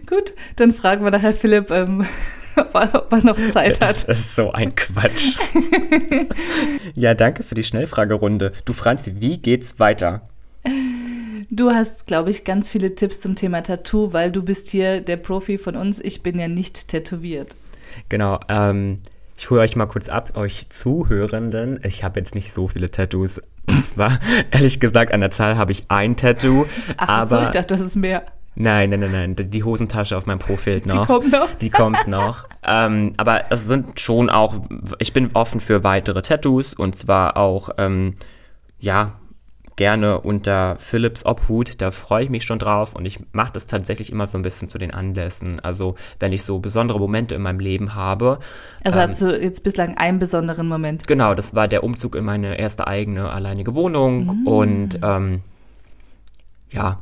Gut, 0.07 0.35
dann 0.57 0.73
fragen 0.73 1.05
wir 1.05 1.11
nachher 1.11 1.35
Philipp, 1.35 1.71
ähm, 1.71 2.07
ob, 2.57 2.75
er, 2.75 2.95
ob 2.95 3.13
er 3.13 3.25
noch 3.25 3.37
Zeit 3.49 3.81
hat. 3.81 3.91
Das 3.91 4.05
ist 4.05 4.35
so 4.35 4.53
ein 4.53 4.75
Quatsch. 4.75 5.39
ja, 6.95 7.15
danke 7.15 7.43
für 7.43 7.55
die 7.55 7.65
Schnellfragerunde. 7.65 8.53
Du, 8.65 8.73
Franzi, 8.73 9.15
wie 9.21 9.39
geht's 9.39 9.79
weiter? 9.79 10.29
Du 11.51 11.71
hast, 11.71 12.07
glaube 12.07 12.31
ich, 12.31 12.45
ganz 12.45 12.69
viele 12.69 12.95
Tipps 12.95 13.21
zum 13.21 13.35
Thema 13.35 13.63
Tattoo, 13.63 14.13
weil 14.13 14.31
du 14.31 14.43
bist 14.43 14.69
hier 14.69 15.01
der 15.01 15.17
Profi 15.17 15.57
von 15.57 15.77
uns. 15.77 15.99
Ich 15.99 16.23
bin 16.23 16.39
ja 16.39 16.49
nicht 16.49 16.89
tätowiert. 16.89 17.57
Genau. 18.09 18.39
Ähm, 18.49 18.99
ich 19.39 19.51
hole 19.51 19.61
euch 19.61 19.77
mal 19.77 19.87
kurz 19.87 20.09
ab, 20.09 20.37
euch 20.37 20.69
Zuhörenden. 20.69 21.79
Ich 21.85 22.03
habe 22.03 22.19
jetzt 22.19 22.35
nicht 22.35 22.53
so 22.53 22.67
viele 22.67 22.91
Tattoos. 22.91 23.41
Und 23.69 23.87
zwar, 23.87 24.19
ehrlich 24.51 24.81
gesagt, 24.81 25.13
an 25.13 25.21
der 25.21 25.31
Zahl 25.31 25.57
habe 25.57 25.71
ich 25.71 25.85
ein 25.89 26.17
Tattoo. 26.17 26.67
Ach 26.97 27.09
aber 27.09 27.27
so, 27.27 27.41
ich 27.43 27.51
dachte, 27.51 27.69
das 27.69 27.81
ist 27.81 27.95
mehr. 27.95 28.25
Nein, 28.57 28.91
nein, 28.91 28.99
nein, 28.99 29.13
nein. 29.13 29.37
Die 29.51 29.63
Hosentasche 29.63 30.17
auf 30.17 30.27
meinem 30.27 30.41
Profil 30.41 30.83
noch. 30.85 31.03
Die 31.03 31.07
kommt 31.07 31.31
noch. 31.31 31.49
Die 31.61 31.71
kommt 31.71 32.09
noch. 32.09 32.49
ähm, 32.67 33.13
aber 33.17 33.45
es 33.51 33.65
sind 33.69 34.01
schon 34.01 34.29
auch, 34.29 34.57
ich 34.99 35.13
bin 35.13 35.31
offen 35.35 35.61
für 35.61 35.85
weitere 35.85 36.21
Tattoos 36.23 36.75
und 36.75 36.99
zwar 36.99 37.37
auch, 37.37 37.71
ähm, 37.79 38.17
ja, 38.81 39.18
gerne 39.79 40.21
unter 40.21 40.77
Philips 40.79 41.25
Obhut. 41.25 41.81
Da 41.81 41.91
freue 41.91 42.25
ich 42.25 42.31
mich 42.31 42.45
schon 42.45 42.59
drauf 42.59 42.95
und 42.95 43.07
ich 43.07 43.19
mache 43.33 43.53
das 43.55 43.65
tatsächlich 43.65 44.13
immer 44.13 44.27
so 44.27 44.37
ein 44.37 44.43
bisschen 44.43 44.69
zu 44.69 44.77
den 44.77 44.93
Anlässen. 44.93 45.61
Also 45.61 45.95
wenn 46.21 46.35
ich 46.35 46.43
so 46.45 46.59
besondere 46.59 46.99
Momente 46.99 47.35
in 47.35 47.41
meinem 47.41 47.61
Leben 47.61 47.95
habe. 47.95 48.41
Also 48.85 48.99
ähm, 48.99 49.09
hast 49.09 49.23
du 49.23 49.43
jetzt 49.43 49.65
bislang 49.65 49.97
einen 49.97 50.19
besonderen 50.19 50.69
Moment? 50.69 51.07
Genau, 51.07 51.35
das 51.35 51.55
war 51.55 51.67
der 51.67 51.83
Umzug 51.83 52.15
in 52.15 52.25
meine 52.25 52.59
erste 52.59 52.87
eigene 52.87 53.31
alleinige 53.31 53.75
Wohnung 53.75 54.27
mhm. 54.27 54.47
und 54.47 54.99
ähm, 55.03 55.41
ja, 56.71 56.99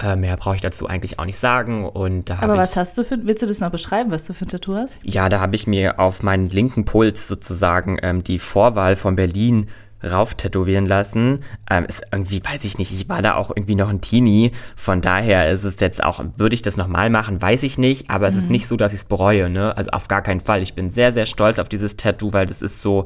Äh, 0.00 0.14
mehr 0.14 0.36
brauche 0.36 0.54
ich 0.54 0.60
dazu 0.60 0.86
eigentlich 0.86 1.18
auch 1.18 1.24
nicht 1.24 1.38
sagen. 1.38 1.84
Und 1.84 2.30
da 2.30 2.38
Aber 2.40 2.56
was 2.56 2.72
ich, 2.72 2.76
hast 2.76 2.96
du 2.98 3.04
für, 3.04 3.18
willst 3.24 3.42
du 3.42 3.46
das 3.46 3.60
noch 3.60 3.70
beschreiben, 3.70 4.12
was 4.12 4.24
du 4.26 4.32
für 4.32 4.44
ein 4.44 4.48
Tattoo 4.48 4.74
hast? 4.74 5.00
ja, 5.02 5.28
da 5.28 5.40
habe 5.40 5.56
ich 5.56 5.66
mir 5.66 5.98
auf 5.98 6.22
meinen 6.22 6.48
linken 6.50 6.84
Puls 6.84 7.26
sozusagen 7.26 7.98
ähm, 8.02 8.22
die 8.22 8.38
Vorwahl 8.38 8.94
von 8.94 9.16
Berlin 9.16 9.68
rauf 10.02 10.34
tätowieren 10.34 10.86
lassen. 10.86 11.44
Ähm, 11.70 11.84
ist 11.86 12.02
irgendwie, 12.12 12.42
weiß 12.44 12.64
ich 12.64 12.78
nicht, 12.78 12.92
ich 12.92 13.08
war 13.08 13.22
da 13.22 13.34
auch 13.34 13.50
irgendwie 13.50 13.74
noch 13.74 13.88
ein 13.88 14.00
Teenie. 14.00 14.52
Von 14.76 15.00
daher 15.00 15.50
ist 15.50 15.64
es 15.64 15.80
jetzt 15.80 16.02
auch, 16.02 16.22
würde 16.36 16.54
ich 16.54 16.62
das 16.62 16.76
nochmal 16.76 17.10
machen, 17.10 17.40
weiß 17.40 17.62
ich 17.62 17.78
nicht, 17.78 18.10
aber 18.10 18.28
es 18.28 18.36
ist 18.36 18.50
nicht 18.50 18.66
so, 18.66 18.76
dass 18.76 18.92
ich 18.92 19.00
es 19.00 19.04
bereue, 19.04 19.50
ne? 19.50 19.76
Also 19.76 19.90
auf 19.90 20.08
gar 20.08 20.22
keinen 20.22 20.40
Fall. 20.40 20.62
Ich 20.62 20.74
bin 20.74 20.90
sehr, 20.90 21.12
sehr 21.12 21.26
stolz 21.26 21.58
auf 21.58 21.68
dieses 21.68 21.96
Tattoo, 21.96 22.32
weil 22.32 22.46
das 22.46 22.62
ist 22.62 22.80
so, 22.80 23.04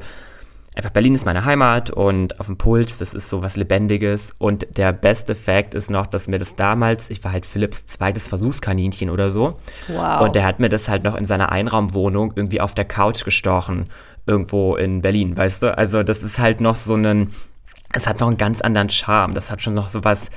einfach 0.75 0.91
Berlin 0.91 1.15
ist 1.15 1.25
meine 1.25 1.45
Heimat 1.45 1.91
und 1.91 2.39
auf 2.39 2.47
dem 2.47 2.57
Puls, 2.57 2.97
das 2.97 3.13
ist 3.13 3.29
so 3.29 3.41
was 3.41 3.55
Lebendiges. 3.55 4.33
Und 4.39 4.77
der 4.77 4.93
beste 4.93 5.35
Fact 5.35 5.75
ist 5.75 5.89
noch, 5.89 6.07
dass 6.07 6.27
mir 6.27 6.39
das 6.39 6.55
damals, 6.55 7.09
ich 7.09 7.23
war 7.23 7.31
halt 7.31 7.45
Philipps 7.45 7.85
zweites 7.85 8.27
Versuchskaninchen 8.27 9.09
oder 9.09 9.29
so. 9.29 9.59
Wow. 9.87 10.21
Und 10.21 10.35
der 10.35 10.45
hat 10.45 10.59
mir 10.59 10.69
das 10.69 10.89
halt 10.89 11.03
noch 11.03 11.15
in 11.15 11.25
seiner 11.25 11.51
Einraumwohnung 11.51 12.33
irgendwie 12.35 12.61
auf 12.61 12.73
der 12.73 12.85
Couch 12.85 13.23
gestochen, 13.23 13.87
irgendwo 14.25 14.75
in 14.75 15.01
Berlin, 15.01 15.35
weißt 15.35 15.63
du? 15.63 15.77
Also 15.77 16.03
das 16.03 16.23
ist 16.23 16.39
halt 16.39 16.61
noch 16.61 16.75
so 16.75 16.95
ein, 16.95 17.29
es 17.93 18.07
hat 18.07 18.19
noch 18.19 18.27
einen 18.27 18.37
ganz 18.37 18.61
anderen 18.61 18.89
Charme. 18.89 19.33
Das 19.33 19.51
hat 19.51 19.61
schon 19.61 19.73
noch 19.73 19.89
so 19.89 20.03
was, 20.03 20.29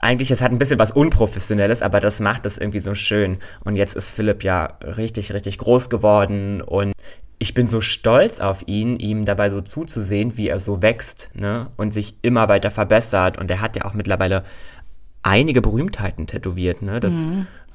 eigentlich, 0.00 0.30
es 0.30 0.40
hat 0.40 0.52
ein 0.52 0.58
bisschen 0.58 0.78
was 0.78 0.92
Unprofessionelles, 0.92 1.82
aber 1.82 2.00
das 2.00 2.20
macht 2.20 2.46
es 2.46 2.58
irgendwie 2.58 2.78
so 2.78 2.94
schön. 2.94 3.38
Und 3.64 3.76
jetzt 3.76 3.96
ist 3.96 4.10
Philipp 4.10 4.44
ja 4.44 4.76
richtig, 4.82 5.32
richtig 5.32 5.58
groß 5.58 5.90
geworden 5.90 6.62
und 6.62 6.92
ich 7.40 7.54
bin 7.54 7.66
so 7.66 7.80
stolz 7.80 8.40
auf 8.40 8.66
ihn, 8.66 8.96
ihm 8.98 9.24
dabei 9.24 9.50
so 9.50 9.60
zuzusehen, 9.60 10.36
wie 10.36 10.48
er 10.48 10.58
so 10.58 10.82
wächst 10.82 11.30
ne? 11.34 11.68
und 11.76 11.92
sich 11.92 12.16
immer 12.22 12.48
weiter 12.48 12.70
verbessert. 12.70 13.38
Und 13.38 13.50
er 13.50 13.60
hat 13.60 13.76
ja 13.76 13.84
auch 13.84 13.94
mittlerweile 13.94 14.44
einige 15.22 15.62
Berühmtheiten 15.62 16.26
tätowiert. 16.26 16.82
Ne? 16.82 16.98
Das 16.98 17.26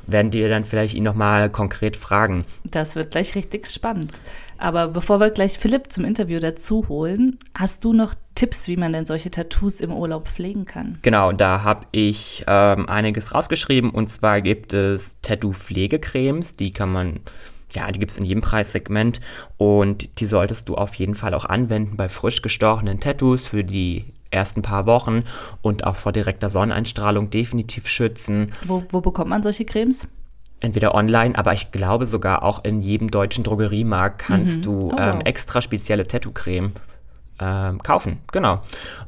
werden 0.05 0.33
wir 0.33 0.49
dann 0.49 0.65
vielleicht 0.65 0.95
ihn 0.95 1.03
nochmal 1.03 1.49
konkret 1.49 1.95
fragen. 1.95 2.43
Das 2.65 2.95
wird 2.95 3.11
gleich 3.11 3.35
richtig 3.35 3.67
spannend. 3.67 4.21
Aber 4.57 4.87
bevor 4.87 5.19
wir 5.19 5.29
gleich 5.29 5.57
Philipp 5.57 5.91
zum 5.91 6.05
Interview 6.05 6.39
dazu 6.39 6.87
holen, 6.87 7.37
hast 7.55 7.83
du 7.83 7.93
noch 7.93 8.13
Tipps, 8.35 8.67
wie 8.67 8.77
man 8.77 8.93
denn 8.93 9.05
solche 9.05 9.31
Tattoos 9.31 9.79
im 9.81 9.91
Urlaub 9.91 10.27
pflegen 10.27 10.65
kann? 10.65 10.99
Genau, 11.01 11.31
da 11.31 11.63
habe 11.63 11.85
ich 11.91 12.43
ähm, 12.47 12.87
einiges 12.87 13.33
rausgeschrieben. 13.33 13.89
Und 13.89 14.07
zwar 14.07 14.41
gibt 14.41 14.73
es 14.73 15.15
Tattoo-Pflegecremes, 15.21 16.55
die 16.55 16.71
kann 16.71 16.91
man, 16.91 17.19
ja, 17.71 17.91
die 17.91 17.99
gibt 17.99 18.11
es 18.11 18.17
in 18.17 18.25
jedem 18.25 18.41
Preissegment. 18.41 19.21
Und 19.57 20.19
die 20.19 20.25
solltest 20.25 20.69
du 20.69 20.75
auf 20.75 20.95
jeden 20.95 21.15
Fall 21.15 21.33
auch 21.33 21.45
anwenden 21.45 21.97
bei 21.97 22.09
frisch 22.09 22.41
gestochenen 22.41 22.99
Tattoos 22.99 23.47
für 23.47 23.63
die 23.63 24.05
ersten 24.31 24.61
paar 24.63 24.85
Wochen 24.85 25.23
und 25.61 25.83
auch 25.85 25.95
vor 25.95 26.11
direkter 26.11 26.49
Sonneneinstrahlung 26.49 27.29
definitiv 27.29 27.87
schützen. 27.87 28.51
Wo, 28.65 28.83
wo 28.89 29.01
bekommt 29.01 29.29
man 29.29 29.43
solche 29.43 29.65
Cremes? 29.65 30.07
Entweder 30.63 30.95
online, 30.95 31.37
aber 31.37 31.53
ich 31.53 31.71
glaube 31.71 32.05
sogar 32.07 32.41
auch 32.41 32.63
in 32.63 32.79
jedem 32.79 33.11
deutschen 33.11 33.43
Drogeriemarkt 33.43 34.19
kannst 34.19 34.65
du 34.65 34.91
Oh, 34.93 34.95
ähm, 34.97 35.17
wow. 35.17 35.21
extra 35.25 35.61
spezielle 35.61 36.07
Tattoo-Creme 36.07 36.71
ähm, 37.39 37.83
kaufen. 37.83 38.19
Genau. 38.31 38.61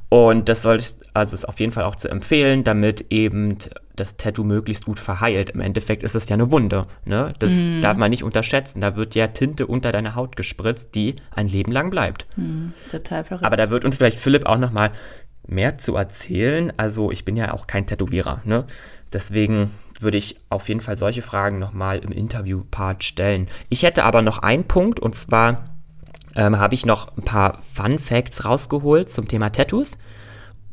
Und 0.09 0.49
das 0.49 0.61
solltest, 0.61 1.03
also 1.13 1.33
ist 1.33 1.45
auf 1.45 1.59
jeden 1.59 1.71
Fall 1.71 1.85
auch 1.85 1.95
zu 1.95 2.09
empfehlen, 2.09 2.63
damit 2.65 3.05
eben 3.09 3.57
das 3.95 4.17
Tattoo 4.17 4.43
möglichst 4.43 4.83
gut 4.85 4.99
verheilt. 4.99 5.51
Im 5.51 5.61
Endeffekt 5.61 6.03
ist 6.03 6.13
es 6.15 6.27
ja 6.27 6.33
eine 6.33 6.51
Wunde. 6.51 6.85
Ne? 7.05 7.31
Das 7.39 7.51
Mhm. 7.53 7.81
darf 7.81 7.97
man 7.97 8.09
nicht 8.09 8.23
unterschätzen. 8.23 8.81
Da 8.81 8.95
wird 8.97 9.15
ja 9.15 9.27
Tinte 9.27 9.65
unter 9.65 9.93
deine 9.93 10.15
Haut 10.15 10.35
gespritzt, 10.35 10.93
die 10.95 11.15
ein 11.33 11.47
Leben 11.47 11.71
lang 11.71 11.89
bleibt. 11.89 12.27
Total 12.91 13.23
verrückt. 13.23 13.45
Aber 13.45 13.55
da 13.55 13.69
wird 13.69 13.85
uns 13.85 13.95
vielleicht 13.97 14.19
Philipp 14.19 14.45
auch 14.45 14.57
noch 14.57 14.71
mal 14.71 14.91
mehr 15.47 15.77
zu 15.77 15.95
erzählen. 15.95 16.73
Also 16.75 17.11
ich 17.11 17.23
bin 17.23 17.37
ja 17.37 17.53
auch 17.53 17.67
kein 17.67 17.85
Tätowierer, 17.85 18.41
ne? 18.43 18.65
Deswegen 19.13 19.69
würde 19.99 20.17
ich 20.17 20.35
auf 20.49 20.67
jeden 20.69 20.81
Fall 20.81 20.97
solche 20.97 21.21
Fragen 21.21 21.59
noch 21.59 21.73
mal 21.73 21.99
im 21.99 22.11
Interview-Part 22.11 23.03
stellen. 23.03 23.47
Ich 23.69 23.83
hätte 23.83 24.03
aber 24.03 24.21
noch 24.21 24.39
einen 24.39 24.65
Punkt 24.65 24.99
und 24.99 25.15
zwar 25.15 25.65
ähm, 26.35 26.59
habe 26.59 26.75
ich 26.75 26.85
noch 26.85 27.15
ein 27.17 27.23
paar 27.23 27.59
Fun 27.61 27.97
Facts 27.99 28.43
rausgeholt 28.45 29.09
zum 29.09 29.27
Thema 29.27 29.51
Tattoos, 29.51 29.97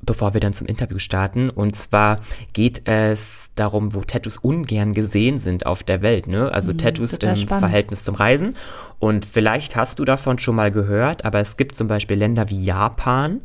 bevor 0.02 0.35
wir 0.35 0.41
dann 0.41 0.52
zum 0.52 0.67
Interview 0.67 0.99
starten. 0.99 1.50
Und 1.50 1.76
zwar 1.76 2.19
geht 2.52 2.88
es 2.88 3.52
darum, 3.55 3.95
wo 3.95 4.00
Tattoos 4.00 4.38
ungern 4.38 4.93
gesehen 4.95 5.38
sind 5.38 5.64
auf 5.67 5.85
der 5.85 6.02
Welt. 6.02 6.26
Ne? 6.26 6.50
Also 6.52 6.73
Tattoos 6.73 7.12
Mhm, 7.12 7.19
total 7.19 7.31
im 7.37 7.43
spannend. 7.43 7.61
Verhältnis 7.61 8.05
zum 8.05 8.17
Reisen. 8.17 8.57
Und 8.99 9.25
vielleicht 9.25 9.76
hast 9.76 9.99
du 10.00 10.05
davon 10.05 10.38
schon 10.41 10.57
mal 10.57 10.73
gehört, 10.73 11.25
aber 11.25 11.38
es 11.38 11.57
gibt 11.57 11.76
zum 11.76 11.87
Beispiel 11.87 12.17
Länder 12.17 12.49
wie 12.49 12.64
Japan. 12.64 13.41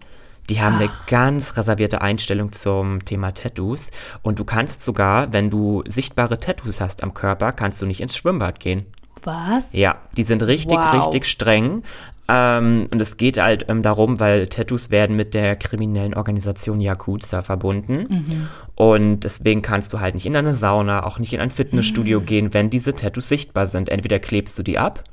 Die 0.50 0.62
haben 0.62 0.78
eine 0.78 0.90
ganz 1.08 1.58
reservierte 1.58 2.02
Einstellung 2.02 2.52
zum 2.54 3.04
Thema 3.04 3.34
Tattoos. 3.34 3.92
Und 4.22 4.40
du 4.40 4.46
kannst 4.46 4.82
sogar, 4.82 5.34
wenn 5.34 5.50
du 5.50 5.84
sichtbare 5.88 6.40
Tattoos 6.40 6.80
hast 6.80 7.04
am 7.04 7.14
Körper, 7.14 7.52
kannst 7.52 7.82
du 7.82 7.86
nicht 7.86 8.00
ins 8.02 8.16
Schwimmbad 8.16 8.60
gehen. 8.60 8.86
Was? 9.24 9.74
Ja, 9.74 9.96
die 10.16 10.24
sind 10.24 10.44
richtig, 10.44 10.78
Wow. 10.78 10.94
richtig 11.08 11.26
streng. 11.26 11.84
Ähm, 12.30 12.88
und 12.92 13.02
es 13.02 13.18
geht 13.18 13.38
halt 13.42 13.66
ähm, 13.70 13.82
darum, 13.82 14.20
weil 14.20 14.48
Tattoos 14.48 14.90
werden 14.90 15.16
mit 15.16 15.34
der 15.34 15.56
kriminellen 15.56 16.14
Organisation 16.14 16.80
Yakuza 16.82 17.42
verbunden. 17.42 18.06
Mhm. 18.10 18.48
Und 18.76 19.20
deswegen 19.22 19.62
kannst 19.62 19.92
du 19.94 20.00
halt 20.00 20.14
nicht 20.14 20.26
in 20.26 20.36
eine 20.36 20.56
Sauna, 20.56 21.06
auch 21.06 21.20
nicht 21.20 21.34
in 21.34 21.40
ein 21.40 21.48
Mhm. 21.48 21.54
Fitnessstudio 21.54 22.22
gehen, 22.22 22.54
wenn 22.54 22.70
diese 22.70 22.94
Tattoos 22.94 23.28
sichtbar 23.30 23.68
sind. 23.68 23.90
Entweder 23.90 24.20
klebst 24.20 24.58
du 24.60 24.64
die 24.64 24.78
ab, 24.78 25.04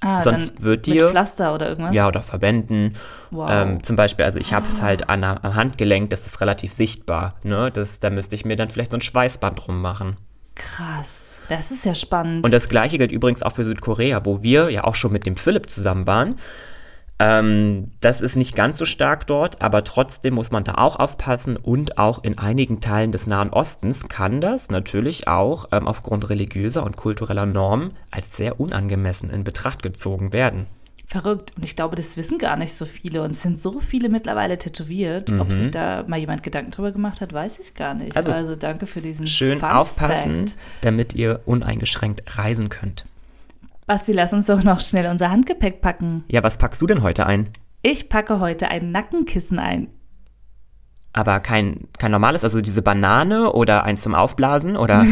Ah, 0.00 0.20
sonst 0.20 0.62
wird 0.62 0.86
mit 0.86 0.94
dir- 0.96 1.08
Pflaster 1.10 1.54
oder 1.54 1.68
irgendwas? 1.68 1.94
ja, 1.94 2.06
oder 2.06 2.22
Verbänden. 2.22 2.94
Wow. 3.32 3.48
Ähm, 3.50 3.82
zum 3.82 3.96
Beispiel, 3.96 4.24
also 4.24 4.38
ich 4.38 4.52
habe 4.52 4.66
es 4.66 4.80
halt 4.80 5.08
an, 5.08 5.22
der- 5.22 5.44
am 5.44 5.54
Handgelenk, 5.56 6.10
das 6.10 6.24
ist 6.24 6.40
relativ 6.40 6.72
sichtbar. 6.72 7.34
Ne? 7.42 7.70
Das, 7.72 7.98
da 7.98 8.08
müsste 8.10 8.36
ich 8.36 8.44
mir 8.44 8.56
dann 8.56 8.68
vielleicht 8.68 8.92
so 8.92 8.96
ein 8.96 9.00
Schweißband 9.02 9.58
drum 9.66 9.82
machen. 9.82 10.16
Krass. 10.54 11.38
Das 11.48 11.70
ist 11.70 11.84
ja 11.84 11.94
spannend. 11.94 12.44
Und 12.44 12.52
das 12.52 12.68
gleiche 12.68 12.98
gilt 12.98 13.12
übrigens 13.12 13.42
auch 13.42 13.52
für 13.52 13.64
Südkorea, 13.64 14.24
wo 14.24 14.42
wir 14.42 14.70
ja 14.70 14.84
auch 14.84 14.94
schon 14.96 15.12
mit 15.12 15.24
dem 15.26 15.36
Philipp 15.36 15.70
zusammen 15.70 16.06
waren. 16.06 16.36
Ähm, 17.20 17.90
das 18.00 18.22
ist 18.22 18.36
nicht 18.36 18.54
ganz 18.54 18.78
so 18.78 18.84
stark 18.84 19.26
dort, 19.26 19.60
aber 19.60 19.82
trotzdem 19.82 20.34
muss 20.34 20.50
man 20.52 20.64
da 20.64 20.74
auch 20.74 20.96
aufpassen 20.96 21.56
und 21.56 21.98
auch 21.98 22.22
in 22.22 22.38
einigen 22.38 22.80
Teilen 22.80 23.10
des 23.10 23.26
Nahen 23.26 23.50
Ostens 23.50 24.08
kann 24.08 24.40
das 24.40 24.70
natürlich 24.70 25.26
auch 25.26 25.66
ähm, 25.72 25.88
aufgrund 25.88 26.30
religiöser 26.30 26.84
und 26.84 26.96
kultureller 26.96 27.46
Normen 27.46 27.92
als 28.10 28.36
sehr 28.36 28.60
unangemessen 28.60 29.30
in 29.30 29.42
Betracht 29.42 29.82
gezogen 29.82 30.32
werden. 30.32 30.66
Verrückt. 31.08 31.54
Und 31.56 31.64
ich 31.64 31.74
glaube, 31.74 31.96
das 31.96 32.18
wissen 32.18 32.36
gar 32.36 32.56
nicht 32.56 32.74
so 32.74 32.84
viele. 32.84 33.22
Und 33.22 33.30
es 33.30 33.40
sind 33.40 33.58
so 33.58 33.80
viele 33.80 34.10
mittlerweile 34.10 34.58
tätowiert. 34.58 35.30
Ob 35.40 35.50
sich 35.50 35.70
da 35.70 36.04
mal 36.06 36.18
jemand 36.18 36.42
Gedanken 36.42 36.70
drüber 36.70 36.92
gemacht 36.92 37.22
hat, 37.22 37.32
weiß 37.32 37.60
ich 37.60 37.72
gar 37.74 37.94
nicht. 37.94 38.14
Also, 38.14 38.30
Also, 38.30 38.56
danke 38.56 38.86
für 38.86 39.00
diesen 39.00 39.26
Schön 39.26 39.58
Fun 39.58 39.70
aufpassen, 39.70 40.48
Fact. 40.48 40.58
damit 40.82 41.14
ihr 41.14 41.40
uneingeschränkt 41.46 42.36
reisen 42.36 42.68
könnt. 42.68 43.06
Basti, 43.88 44.12
lass 44.12 44.34
uns 44.34 44.44
doch 44.44 44.62
noch 44.62 44.82
schnell 44.82 45.10
unser 45.10 45.30
Handgepäck 45.30 45.80
packen. 45.80 46.22
Ja, 46.28 46.42
was 46.42 46.58
packst 46.58 46.82
du 46.82 46.86
denn 46.86 47.02
heute 47.02 47.24
ein? 47.24 47.48
Ich 47.80 48.10
packe 48.10 48.38
heute 48.38 48.68
ein 48.68 48.92
Nackenkissen 48.92 49.58
ein. 49.58 49.88
Aber 51.14 51.40
kein, 51.40 51.88
kein 51.98 52.10
normales, 52.10 52.44
also 52.44 52.60
diese 52.60 52.82
Banane 52.82 53.50
oder 53.50 53.84
eins 53.84 54.02
zum 54.02 54.14
Aufblasen 54.14 54.76
oder? 54.76 55.06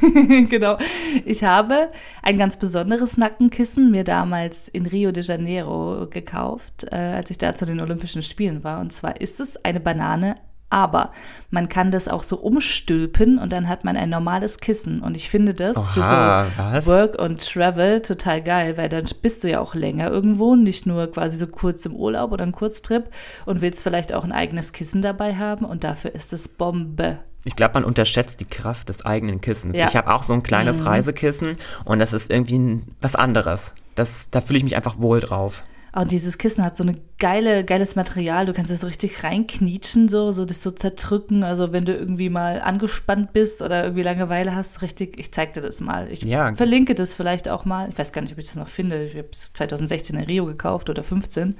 genau. 0.50 0.76
Ich 1.24 1.44
habe 1.44 1.90
ein 2.22 2.36
ganz 2.36 2.58
besonderes 2.58 3.16
Nackenkissen 3.16 3.90
mir 3.90 4.04
damals 4.04 4.68
in 4.68 4.84
Rio 4.84 5.12
de 5.12 5.24
Janeiro 5.24 6.06
gekauft, 6.10 6.88
äh, 6.90 6.96
als 6.96 7.30
ich 7.30 7.38
da 7.38 7.54
zu 7.54 7.64
den 7.64 7.80
Olympischen 7.80 8.22
Spielen 8.22 8.62
war. 8.64 8.80
Und 8.80 8.92
zwar 8.92 9.18
ist 9.18 9.40
es 9.40 9.64
eine 9.64 9.80
Banane, 9.80 10.36
aber 10.70 11.10
man 11.50 11.68
kann 11.68 11.90
das 11.90 12.08
auch 12.08 12.22
so 12.22 12.36
umstülpen 12.36 13.38
und 13.38 13.52
dann 13.52 13.68
hat 13.68 13.84
man 13.84 13.96
ein 13.96 14.08
normales 14.08 14.58
Kissen. 14.58 15.02
Und 15.02 15.16
ich 15.16 15.28
finde 15.28 15.52
das 15.52 15.88
für 15.88 16.00
Oha, 16.00 16.46
so 16.46 16.58
was? 16.58 16.86
Work 16.86 17.18
und 17.18 17.44
Travel 17.44 18.00
total 18.02 18.40
geil, 18.40 18.76
weil 18.76 18.88
dann 18.88 19.04
bist 19.20 19.42
du 19.42 19.50
ja 19.50 19.60
auch 19.60 19.74
länger 19.74 20.10
irgendwo, 20.10 20.54
nicht 20.54 20.86
nur 20.86 21.10
quasi 21.10 21.36
so 21.36 21.48
kurz 21.48 21.84
im 21.86 21.94
Urlaub 21.94 22.30
oder 22.32 22.44
einen 22.44 22.52
Kurztrip 22.52 23.10
und 23.46 23.60
willst 23.60 23.82
vielleicht 23.82 24.14
auch 24.14 24.24
ein 24.24 24.32
eigenes 24.32 24.72
Kissen 24.72 25.02
dabei 25.02 25.34
haben 25.34 25.64
und 25.64 25.82
dafür 25.82 26.14
ist 26.14 26.32
es 26.32 26.48
Bombe. 26.48 27.18
Ich 27.44 27.56
glaube, 27.56 27.74
man 27.74 27.84
unterschätzt 27.84 28.40
die 28.40 28.44
Kraft 28.44 28.90
des 28.90 29.04
eigenen 29.06 29.40
Kissens. 29.40 29.76
Ja. 29.76 29.88
Ich 29.88 29.96
habe 29.96 30.12
auch 30.12 30.22
so 30.22 30.34
ein 30.34 30.42
kleines 30.42 30.84
Reisekissen 30.84 31.56
und 31.84 31.98
das 31.98 32.12
ist 32.12 32.30
irgendwie 32.30 32.82
was 33.00 33.16
anderes. 33.16 33.74
Das, 33.94 34.28
da 34.30 34.40
fühle 34.40 34.58
ich 34.58 34.64
mich 34.64 34.76
einfach 34.76 34.98
wohl 34.98 35.20
drauf. 35.20 35.64
Und 35.92 36.12
dieses 36.12 36.38
Kissen 36.38 36.64
hat 36.64 36.76
so 36.76 36.84
eine 36.84 36.96
geile, 37.18 37.64
geiles 37.64 37.96
Material. 37.96 38.46
Du 38.46 38.52
kannst 38.52 38.70
das 38.70 38.82
so 38.82 38.86
richtig 38.86 39.24
reinknietschen, 39.24 40.08
so, 40.08 40.30
so 40.30 40.44
das 40.44 40.62
so 40.62 40.70
zerdrücken. 40.70 41.42
Also 41.42 41.72
wenn 41.72 41.84
du 41.84 41.92
irgendwie 41.94 42.28
mal 42.28 42.60
angespannt 42.60 43.32
bist 43.32 43.60
oder 43.60 43.82
irgendwie 43.84 44.02
Langeweile 44.04 44.54
hast, 44.54 44.82
richtig, 44.82 45.18
ich 45.18 45.32
zeig 45.32 45.52
dir 45.54 45.62
das 45.62 45.80
mal. 45.80 46.10
Ich 46.12 46.22
Ja. 46.22 46.54
verlinke 46.54 46.94
das 46.94 47.14
vielleicht 47.14 47.48
auch 47.48 47.64
mal. 47.64 47.88
Ich 47.90 47.98
weiß 47.98 48.12
gar 48.12 48.22
nicht, 48.22 48.32
ob 48.32 48.38
ich 48.38 48.46
das 48.46 48.56
noch 48.56 48.68
finde. 48.68 49.04
Ich 49.04 49.16
habe 49.16 49.28
es 49.32 49.52
2016 49.52 50.16
in 50.16 50.24
Rio 50.24 50.44
gekauft 50.46 50.88
oder 50.90 51.02
15. 51.02 51.56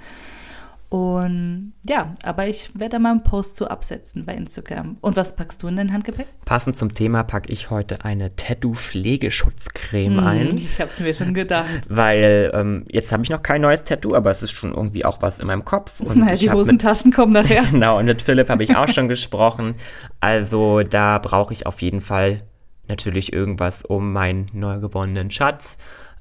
Und 0.91 1.73
ja, 1.89 2.15
aber 2.25 2.49
ich 2.49 2.73
werde 2.75 2.97
da 2.97 2.99
mal 2.99 3.13
einen 3.13 3.23
Post 3.23 3.55
zu 3.55 3.71
absetzen 3.71 4.25
bei 4.27 4.35
Instagram. 4.35 4.97
Und 5.01 5.17
was 5.17 5.37
packst 5.37 5.63
du 5.63 5.69
in 5.69 5.77
dein 5.77 5.93
Handgepäck? 5.93 6.27
Passend 6.45 6.77
zum 6.77 6.93
Thema 6.93 7.23
packe 7.23 7.53
ich 7.53 7.71
heute 7.71 8.05
eine 8.05 8.35
Tattoo-Pflegeschutzcreme 8.35 10.17
hm, 10.17 10.27
ein. 10.27 10.57
Ich 10.57 10.81
habe 10.81 10.91
es 10.91 10.99
mir 10.99 11.15
schon 11.15 11.33
gedacht. 11.33 11.69
Weil 11.89 12.51
ähm, 12.55 12.87
jetzt 12.89 13.13
habe 13.13 13.23
ich 13.23 13.31
noch 13.31 13.45
kein 13.45 13.61
neues 13.61 13.85
Tattoo, 13.85 14.17
aber 14.17 14.33
es 14.33 14.43
ist 14.43 14.51
schon 14.51 14.75
irgendwie 14.75 15.05
auch 15.05 15.23
was 15.23 15.39
in 15.39 15.47
meinem 15.47 15.65
Kopf. 15.65 16.01
Und 16.01 16.19
naja, 16.19 16.35
die 16.35 16.51
Hosentaschen 16.51 17.11
mit, 17.11 17.17
kommen 17.17 17.35
nachher. 17.35 17.63
genau, 17.71 18.01
und 18.01 18.07
mit 18.07 18.21
Philipp 18.21 18.49
habe 18.49 18.65
ich 18.65 18.75
auch 18.75 18.89
schon 18.89 19.07
gesprochen. 19.07 19.77
Also 20.19 20.83
da 20.83 21.19
brauche 21.19 21.53
ich 21.53 21.67
auf 21.67 21.83
jeden 21.83 22.01
Fall 22.01 22.43
natürlich 22.89 23.33
irgendwas, 23.33 23.85
um 23.85 24.13
meinen 24.13 24.47
neu 24.53 24.81
gewonnenen 24.81 25.31
Schatz 25.31 25.79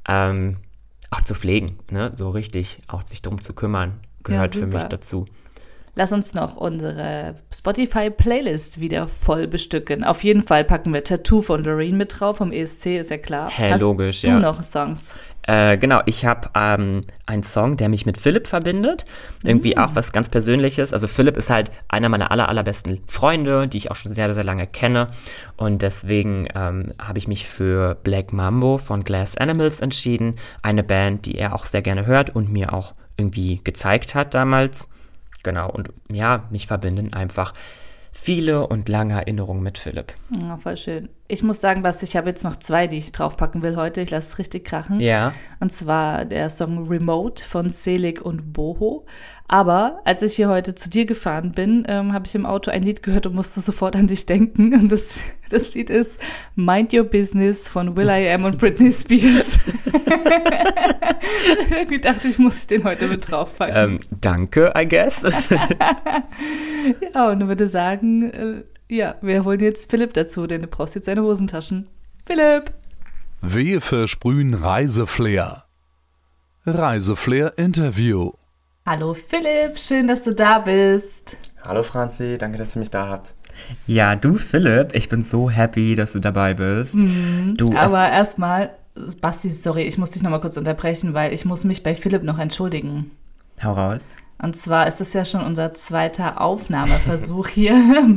ähm, 0.07 0.57
auch 1.09 1.21
zu 1.21 1.33
pflegen. 1.33 1.79
Ne? 1.89 2.11
So 2.13 2.29
richtig 2.29 2.81
auch 2.87 3.01
sich 3.01 3.23
drum 3.23 3.41
zu 3.41 3.53
kümmern 3.53 3.99
gehört 4.23 4.55
ja, 4.55 4.61
für 4.61 4.67
mich 4.67 4.83
dazu. 4.83 5.25
Lass 5.95 6.13
uns 6.13 6.33
noch 6.33 6.55
unsere 6.55 7.35
Spotify-Playlist 7.53 8.79
wieder 8.79 9.07
voll 9.07 9.47
bestücken. 9.47 10.05
Auf 10.05 10.23
jeden 10.23 10.43
Fall 10.43 10.63
packen 10.63 10.93
wir 10.93 11.03
Tattoo 11.03 11.41
von 11.41 11.61
Doreen 11.63 11.97
mit 11.97 12.19
drauf, 12.19 12.37
vom 12.37 12.53
ESC, 12.53 12.99
ist 12.99 13.11
ja 13.11 13.17
klar. 13.17 13.49
Hä, 13.49 13.71
Hast 13.71 13.81
logisch, 13.81 14.21
du 14.21 14.27
ja. 14.27 14.39
noch 14.39 14.63
Songs? 14.63 15.17
Äh, 15.49 15.77
genau, 15.77 15.99
ich 16.05 16.25
habe 16.25 16.49
ähm, 16.55 17.01
einen 17.25 17.43
Song, 17.43 17.75
der 17.75 17.89
mich 17.89 18.05
mit 18.05 18.17
Philipp 18.17 18.45
verbindet. 18.47 19.03
Irgendwie 19.43 19.73
mm. 19.75 19.79
auch 19.79 19.95
was 19.95 20.11
ganz 20.11 20.29
Persönliches. 20.29 20.93
Also 20.93 21.07
Philipp 21.07 21.37
ist 21.37 21.49
halt 21.49 21.71
einer 21.87 22.07
meiner 22.07 22.31
aller, 22.31 22.47
allerbesten 22.49 23.01
Freunde, 23.07 23.67
die 23.67 23.79
ich 23.79 23.89
auch 23.89 23.95
schon 23.95 24.13
sehr, 24.13 24.33
sehr 24.33 24.43
lange 24.43 24.67
kenne. 24.67 25.07
Und 25.57 25.81
deswegen 25.81 26.47
ähm, 26.55 26.93
habe 27.01 27.17
ich 27.17 27.27
mich 27.27 27.47
für 27.47 27.95
Black 27.95 28.31
Mambo 28.31 28.77
von 28.77 29.03
Glass 29.03 29.37
Animals 29.37 29.81
entschieden. 29.81 30.35
Eine 30.61 30.83
Band, 30.83 31.25
die 31.25 31.35
er 31.35 31.55
auch 31.55 31.65
sehr 31.65 31.81
gerne 31.81 32.05
hört 32.05 32.35
und 32.35 32.51
mir 32.51 32.71
auch 32.71 32.93
irgendwie 33.19 33.61
gezeigt 33.63 34.15
hat 34.15 34.33
damals. 34.33 34.87
Genau, 35.43 35.69
und 35.69 35.89
ja, 36.11 36.47
mich 36.49 36.67
verbinden 36.67 37.13
einfach 37.13 37.53
viele 38.11 38.67
und 38.67 38.89
lange 38.89 39.13
Erinnerungen 39.13 39.63
mit 39.63 39.77
Philipp. 39.77 40.13
Ja, 40.37 40.57
voll 40.57 40.77
schön. 40.77 41.09
Ich 41.27 41.43
muss 41.43 41.61
sagen, 41.61 41.83
was 41.83 42.03
ich 42.03 42.17
habe 42.17 42.29
jetzt 42.29 42.43
noch 42.43 42.55
zwei, 42.55 42.87
die 42.87 42.97
ich 42.97 43.11
draufpacken 43.11 43.61
will 43.61 43.75
heute. 43.75 44.01
Ich 44.01 44.09
lasse 44.09 44.29
es 44.29 44.39
richtig 44.39 44.65
krachen. 44.65 44.99
Ja. 44.99 45.33
Und 45.59 45.71
zwar 45.71 46.25
der 46.25 46.49
Song 46.49 46.87
Remote 46.87 47.43
von 47.43 47.69
Selig 47.69 48.21
und 48.21 48.51
Boho. 48.51 49.05
Aber 49.51 49.99
als 50.05 50.21
ich 50.21 50.35
hier 50.35 50.47
heute 50.47 50.75
zu 50.75 50.91
dir 50.91 51.07
gefahren 51.07 51.53
bin, 51.53 51.83
ähm, 51.87 52.13
habe 52.13 52.27
ich 52.27 52.35
im 52.35 52.45
Auto 52.45 52.69
ein 52.69 52.83
Lied 52.83 53.01
gehört 53.01 53.25
und 53.25 53.33
musste 53.33 53.61
sofort 53.61 53.95
an 53.95 54.05
dich 54.05 54.27
denken. 54.27 54.75
Und 54.75 54.91
das, 54.91 55.21
das 55.49 55.73
Lied 55.73 55.89
ist 55.89 56.19
Mind 56.55 56.93
Your 56.93 57.03
Business 57.03 57.67
von 57.67 57.97
Will 57.97 58.09
I 58.09 58.29
Am 58.29 58.43
und 58.43 58.59
Britney 58.59 58.93
Spears. 58.93 59.59
Irgendwie 61.71 61.99
dachte 61.99 62.27
ich, 62.27 62.37
muss 62.37 62.59
ich 62.59 62.67
den 62.67 62.83
heute 62.83 63.07
mit 63.07 63.29
draufpacken. 63.29 63.75
Ähm, 63.75 63.99
danke, 64.21 64.71
I 64.77 64.87
guess. 64.87 65.23
ja, 67.13 67.31
und 67.31 67.41
ich 67.41 67.47
würde 67.47 67.67
sagen, 67.67 68.29
äh, 68.29 68.63
ja, 68.87 69.15
wir 69.21 69.45
holen 69.45 69.61
jetzt 69.61 69.89
Philipp 69.89 70.13
dazu, 70.13 70.45
denn 70.45 70.61
du 70.61 70.67
brauchst 70.67 70.93
jetzt 70.93 71.05
seine 71.05 71.23
Hosentaschen. 71.23 71.89
Philipp! 72.27 72.71
Wir 73.41 73.81
versprühen 73.81 74.53
Reiseflair. 74.53 75.63
Reiseflair 76.67 77.57
Interview. 77.57 78.33
Hallo 78.89 79.13
Philipp, 79.13 79.77
schön, 79.77 80.07
dass 80.07 80.23
du 80.23 80.33
da 80.33 80.57
bist. 80.57 81.37
Hallo 81.61 81.83
Franzi, 81.83 82.39
danke, 82.39 82.57
dass 82.57 82.75
ihr 82.75 82.79
mich 82.79 82.89
da 82.89 83.07
habt. 83.07 83.35
Ja, 83.85 84.15
du 84.15 84.39
Philipp, 84.39 84.95
ich 84.95 85.09
bin 85.09 85.21
so 85.21 85.47
happy, 85.47 85.93
dass 85.93 86.13
du 86.13 86.19
dabei 86.19 86.55
bist. 86.55 86.95
Mhm, 86.95 87.53
du, 87.55 87.71
aber 87.77 88.09
erstmal, 88.09 88.71
Basti, 89.21 89.51
sorry, 89.51 89.83
ich 89.83 89.99
muss 89.99 90.09
dich 90.09 90.23
nochmal 90.23 90.41
kurz 90.41 90.57
unterbrechen, 90.57 91.13
weil 91.13 91.33
ich 91.33 91.45
muss 91.45 91.65
mich 91.65 91.83
bei 91.83 91.93
Philipp 91.93 92.23
noch 92.23 92.39
entschuldigen. 92.39 93.11
Hau 93.63 93.73
raus. 93.73 94.13
Und 94.41 94.57
zwar 94.57 94.87
ist 94.87 95.01
es 95.01 95.13
ja 95.13 95.23
schon 95.23 95.41
unser 95.43 95.75
zweiter 95.75 96.41
Aufnahmeversuch 96.41 97.47
hier. 97.49 97.75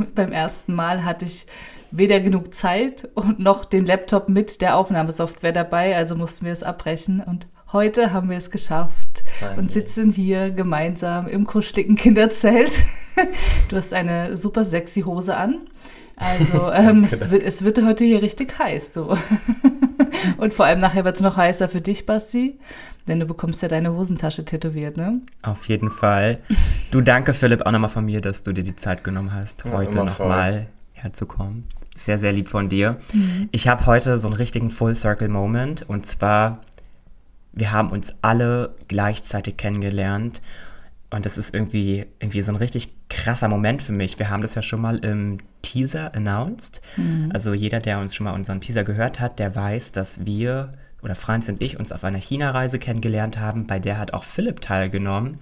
Beim 0.15 0.31
ersten 0.31 0.73
Mal 0.73 1.05
hatte 1.05 1.25
ich 1.25 1.45
weder 1.91 2.19
genug 2.19 2.51
Zeit 2.51 3.07
und 3.13 3.37
noch 3.37 3.65
den 3.65 3.85
Laptop 3.85 4.27
mit 4.27 4.59
der 4.59 4.75
Aufnahmesoftware 4.77 5.53
dabei, 5.53 5.95
also 5.95 6.15
mussten 6.15 6.47
wir 6.47 6.51
es 6.51 6.63
abbrechen. 6.63 7.21
Und 7.21 7.45
Heute 7.73 8.13
haben 8.13 8.29
wir 8.29 8.37
es 8.37 8.51
geschafft 8.51 9.23
Nein, 9.41 9.57
und 9.57 9.71
sitzen 9.71 10.11
hier 10.11 10.51
gemeinsam 10.51 11.27
im 11.27 11.47
kuscheligen 11.47 11.95
Kinderzelt. 11.95 12.83
Du 13.69 13.75
hast 13.75 13.93
eine 13.93 14.35
super 14.35 14.63
sexy 14.63 15.01
Hose 15.01 15.37
an. 15.37 15.67
Also 16.15 16.71
ähm, 16.73 17.03
es, 17.03 17.29
wird, 17.29 17.43
es 17.43 17.63
wird 17.63 17.83
heute 17.83 18.03
hier 18.03 18.23
richtig 18.23 18.57
heiß, 18.57 18.93
du. 18.93 19.15
Und 20.37 20.51
vor 20.51 20.65
allem 20.65 20.79
nachher 20.79 21.05
wird 21.05 21.17
es 21.17 21.21
noch 21.21 21.37
heißer 21.37 21.69
für 21.69 21.79
dich, 21.79 22.07
Basti, 22.07 22.57
denn 23.07 23.19
du 23.19 23.27
bekommst 23.27 23.61
ja 23.61 23.67
deine 23.67 23.93
Hosentasche 23.93 24.45
tätowiert, 24.45 24.97
ne? 24.97 25.21
Auf 25.43 25.67
jeden 25.67 25.91
Fall. 25.91 26.39
Du 26.89 27.01
danke 27.01 27.33
Philipp 27.33 27.67
auch 27.67 27.71
nochmal 27.71 27.91
von 27.91 28.05
mir, 28.05 28.19
dass 28.19 28.41
du 28.41 28.51
dir 28.51 28.63
die 28.63 28.75
Zeit 28.75 29.03
genommen 29.03 29.31
hast, 29.31 29.63
heute 29.65 29.99
ja, 29.99 30.03
nochmal 30.03 30.67
herzukommen. 30.93 31.65
Sehr, 31.95 32.17
sehr 32.17 32.33
lieb 32.33 32.47
von 32.47 32.67
dir. 32.67 32.97
Mhm. 33.13 33.49
Ich 33.51 33.67
habe 33.67 33.85
heute 33.85 34.17
so 34.17 34.27
einen 34.27 34.37
richtigen 34.37 34.71
Full 34.71 34.95
Circle 34.95 35.29
Moment 35.29 35.87
und 35.87 36.07
zwar 36.07 36.61
wir 37.53 37.71
haben 37.71 37.91
uns 37.91 38.13
alle 38.21 38.75
gleichzeitig 38.87 39.57
kennengelernt. 39.57 40.41
Und 41.09 41.25
das 41.25 41.37
ist 41.37 41.53
irgendwie, 41.53 42.07
irgendwie 42.19 42.41
so 42.41 42.51
ein 42.51 42.55
richtig 42.55 42.89
krasser 43.09 43.47
Moment 43.47 43.83
für 43.83 43.91
mich. 43.91 44.17
Wir 44.17 44.31
haben 44.31 44.41
das 44.41 44.55
ja 44.55 44.63
schon 44.63 44.81
mal 44.81 44.97
im 44.97 45.37
Teaser 45.61 46.13
announced. 46.15 46.81
Mhm. 46.97 47.29
Also 47.33 47.53
jeder, 47.53 47.79
der 47.79 47.99
uns 47.99 48.15
schon 48.15 48.25
mal 48.25 48.33
unseren 48.33 48.61
Teaser 48.61 48.83
gehört 48.83 49.19
hat, 49.19 49.37
der 49.37 49.55
weiß, 49.55 49.91
dass 49.91 50.25
wir 50.25 50.73
oder 51.03 51.15
Franz 51.15 51.49
und 51.49 51.61
ich 51.61 51.77
uns 51.77 51.91
auf 51.91 52.03
einer 52.03 52.17
China-Reise 52.17 52.79
kennengelernt 52.79 53.37
haben. 53.37 53.67
Bei 53.67 53.77
der 53.77 53.99
hat 53.99 54.13
auch 54.13 54.23
Philipp 54.23 54.61
teilgenommen. 54.61 55.37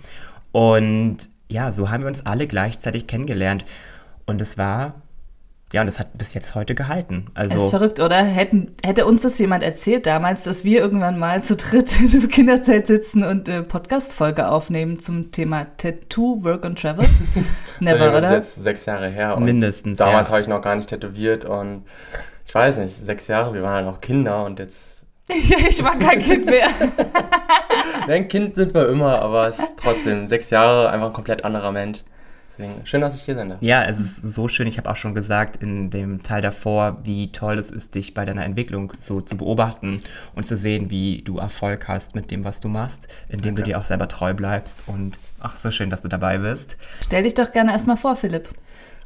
Und 0.52 1.18
ja, 1.50 1.72
so 1.72 1.90
haben 1.90 2.02
wir 2.02 2.08
uns 2.08 2.26
alle 2.26 2.48
gleichzeitig 2.48 3.08
kennengelernt. 3.08 3.64
Und 4.26 4.42
es 4.42 4.58
war 4.58 4.96
ja, 5.72 5.82
und 5.82 5.88
das 5.88 6.00
hat 6.00 6.18
bis 6.18 6.34
jetzt 6.34 6.54
heute 6.54 6.76
gehalten. 6.76 7.28
Also, 7.34 7.56
das 7.56 7.64
ist 7.66 7.70
verrückt, 7.70 8.00
oder? 8.00 8.18
Hätten, 8.18 8.76
hätte 8.84 9.06
uns 9.06 9.22
das 9.22 9.40
jemand 9.40 9.64
erzählt 9.64 10.06
damals, 10.06 10.44
dass 10.44 10.66
wir 10.66 10.80
irgendwann 10.80 11.18
mal 11.18 11.44
zu 11.44 11.56
dritt 11.56 12.00
in 12.14 12.20
der 12.20 12.30
Kinderzeit 12.30 12.88
sitzen 12.88 13.24
und 13.24 13.48
eine 13.48 13.64
Podcast-Folge 13.64 14.50
aufnehmen 14.50 15.00
zum 15.00 15.32
Thema 15.32 15.68
Tattoo, 15.78 16.44
Work 16.44 16.66
and 16.66 16.80
Travel? 16.80 17.08
Never, 17.80 18.10
oder? 18.10 18.22
Das 18.22 18.26
ist 18.26 18.32
jetzt 18.32 18.64
sechs 18.64 18.86
Jahre 18.86 19.10
her. 19.10 19.40
Mindestens. 19.40 19.98
Damals 19.98 20.28
ja. 20.28 20.32
habe 20.32 20.42
ich 20.42 20.48
noch 20.48 20.62
gar 20.62 20.76
nicht 20.76 20.90
tätowiert 20.90 21.46
und 21.46 21.84
ich 22.46 22.54
weiß 22.54 22.80
nicht, 22.80 22.94
sechs 22.94 23.28
Jahre, 23.28 23.54
wir 23.54 23.64
waren 23.64 23.76
halt 23.76 23.86
noch 23.86 24.02
Kinder 24.02 24.44
und 24.44 24.60
jetzt. 24.60 25.00
ja, 25.30 25.58
ich 25.70 25.82
war 25.84 25.98
kein 25.98 26.20
Kind 26.20 26.48
mehr. 26.48 26.68
Ein 28.08 28.28
Kind 28.28 28.56
sind 28.56 28.74
wir 28.74 28.90
immer, 28.90 29.22
aber 29.22 29.48
es 29.48 29.60
ist 29.60 29.78
trotzdem 29.78 30.28
sechs 30.28 30.50
Jahre 30.50 30.90
einfach 30.90 31.08
ein 31.08 31.14
komplett 31.14 31.46
anderer 31.46 31.72
Mensch. 31.72 32.00
Deswegen 32.62 32.86
schön, 32.86 33.02
dass 33.02 33.16
ich 33.16 33.24
hier 33.24 33.36
sein 33.36 33.50
darf. 33.50 33.62
Ja, 33.62 33.84
es 33.84 34.00
ist 34.00 34.18
so 34.18 34.48
schön. 34.48 34.68
Ich 34.68 34.78
habe 34.78 34.90
auch 34.90 34.96
schon 34.96 35.16
gesagt 35.16 35.56
in 35.58 35.90
dem 35.90 36.22
Teil 36.22 36.42
davor, 36.42 37.00
wie 37.04 37.32
toll 37.32 37.58
es 37.58 37.72
ist, 37.72 37.96
dich 37.96 38.14
bei 38.14 38.24
deiner 38.24 38.46
Entwicklung 38.46 38.94
so 39.00 39.22
zu 39.22 39.36
beobachten 39.36 40.02
und 40.36 40.46
zu 40.46 40.56
sehen, 40.56 40.92
wie 40.92 41.24
du 41.24 41.40
Erfolg 41.40 41.88
hast 41.88 42.14
mit 42.14 42.30
dem, 42.30 42.46
was 42.46 42.62
du 42.62 42.68
machst, 42.68 43.08
indem 43.30 43.56
Danke. 43.56 43.64
du 43.64 43.70
dir 43.70 43.80
auch 43.80 43.84
selber 43.84 44.08
treu 44.08 44.34
bleibst. 44.34 44.84
Und 44.86 45.18
ach, 45.40 45.58
so 45.58 45.72
schön, 45.72 45.90
dass 45.90 46.02
du 46.02 46.08
dabei 46.08 46.38
bist. 46.38 46.78
Stell 47.04 47.24
dich 47.24 47.34
doch 47.34 47.52
gerne 47.52 47.72
erstmal 47.72 47.98
vor, 47.98 48.16
Philipp. 48.16 48.50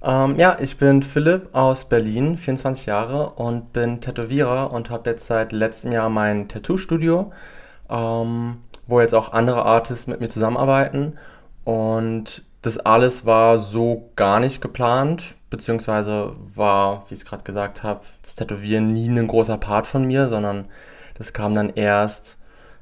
Ähm, 0.04 0.36
ja, 0.36 0.58
ich 0.60 0.78
bin 0.78 1.02
Philipp 1.02 1.56
aus 1.56 1.86
Berlin, 1.86 2.38
24 2.38 2.86
Jahre 2.88 3.32
und 3.32 3.72
bin 3.72 4.02
Tätowierer 4.02 4.74
und 4.74 4.90
habe 4.90 5.10
jetzt 5.12 5.28
seit 5.28 5.54
letztem 5.54 5.94
Jahr 5.94 6.10
mein 6.10 6.50
Tattoo-Studio, 6.50 7.32
ähm, 7.90 8.60
wo 8.86 9.00
jetzt 9.00 9.16
auch 9.16 9.32
andere 9.32 9.66
Artists 9.66 10.08
mit 10.08 10.20
mir 10.20 10.30
zusammenarbeiten. 10.30 11.14
Und 11.64 12.44
das 12.66 12.78
alles 12.78 13.26
war 13.26 13.60
so 13.60 14.12
gar 14.16 14.40
nicht 14.40 14.62
geplant, 14.62 15.36
beziehungsweise 15.50 16.34
war, 16.56 17.02
wie 17.08 17.14
ich 17.14 17.20
es 17.20 17.26
gerade 17.26 17.44
gesagt 17.44 17.84
habe, 17.84 18.02
das 18.22 18.36
Tätowieren 18.36 18.94
nie 18.94 19.08
ein 19.08 19.28
großer 19.28 19.58
Part 19.58 19.88
von 19.88 20.06
mir, 20.06 20.30
sondern 20.30 20.68
das 21.18 21.34
kam 21.34 21.54
dann 21.54 21.70
erst, 21.76 22.38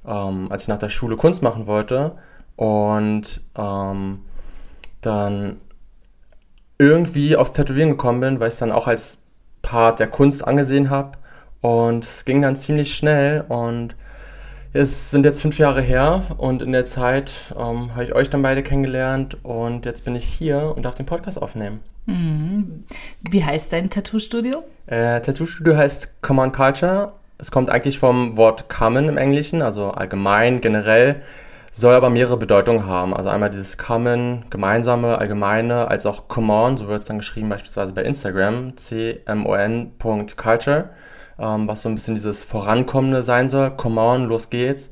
ähm, 0.05 0.51
als 0.51 0.63
ich 0.63 0.67
nach 0.69 0.77
der 0.77 0.89
Schule 0.89 1.17
Kunst 1.17 1.41
machen 1.41 1.67
wollte 1.67 2.15
und 2.55 3.41
ähm, 3.57 4.21
dann 5.01 5.59
irgendwie 6.77 7.35
aufs 7.35 7.51
Tätowieren 7.51 7.91
gekommen 7.91 8.21
bin, 8.21 8.39
weil 8.39 8.47
ich 8.47 8.53
es 8.53 8.59
dann 8.59 8.71
auch 8.71 8.87
als 8.87 9.17
Part 9.61 9.99
der 9.99 10.07
Kunst 10.07 10.45
angesehen 10.47 10.89
habe. 10.89 11.17
Und 11.61 12.03
es 12.03 12.25
ging 12.25 12.41
dann 12.41 12.55
ziemlich 12.55 12.95
schnell 12.95 13.45
und 13.47 13.95
es 14.73 15.11
sind 15.11 15.23
jetzt 15.23 15.41
fünf 15.41 15.59
Jahre 15.59 15.81
her 15.81 16.23
und 16.37 16.63
in 16.63 16.71
der 16.71 16.83
Zeit 16.83 17.53
ähm, 17.55 17.91
habe 17.93 18.03
ich 18.03 18.13
euch 18.15 18.29
dann 18.29 18.41
beide 18.41 18.63
kennengelernt 18.63 19.37
und 19.43 19.85
jetzt 19.85 20.03
bin 20.03 20.15
ich 20.15 20.25
hier 20.25 20.73
und 20.75 20.83
darf 20.83 20.95
den 20.95 21.05
Podcast 21.05 21.39
aufnehmen. 21.39 21.81
Mhm. 22.07 22.83
Wie 23.29 23.45
heißt 23.45 23.71
dein 23.71 23.91
Tattoo-Studio? 23.91 24.63
Äh, 24.87 25.21
Tattoo-Studio 25.21 25.77
heißt 25.77 26.21
Common 26.23 26.51
Culture. 26.51 27.13
Es 27.37 27.51
kommt 27.51 27.69
eigentlich 27.69 27.99
vom 27.99 28.35
Wort 28.35 28.67
common 28.67 29.07
im 29.09 29.17
Englischen, 29.17 29.61
also 29.61 29.91
allgemein, 29.91 30.59
generell, 30.59 31.21
soll 31.71 31.93
aber 31.93 32.09
mehrere 32.09 32.37
Bedeutungen 32.37 32.87
haben. 32.87 33.13
Also 33.13 33.29
einmal 33.29 33.51
dieses 33.51 33.77
common, 33.77 34.43
gemeinsame, 34.49 35.19
allgemeine, 35.19 35.87
als 35.87 36.07
auch 36.07 36.27
common, 36.27 36.77
so 36.77 36.87
wird 36.87 37.01
es 37.01 37.05
dann 37.05 37.19
geschrieben 37.19 37.49
beispielsweise 37.49 37.93
bei 37.93 38.03
Instagram, 38.03 38.75
c-m-o-n.culture 38.75 39.29
ähm, 41.39 41.67
was 41.67 41.81
so 41.81 41.89
ein 41.89 41.95
bisschen 41.95 42.15
dieses 42.15 42.43
Vorankommende 42.43 43.23
sein 43.23 43.47
soll. 43.47 43.71
Come 43.71 43.99
on, 44.01 44.25
los 44.25 44.49
geht's. 44.49 44.91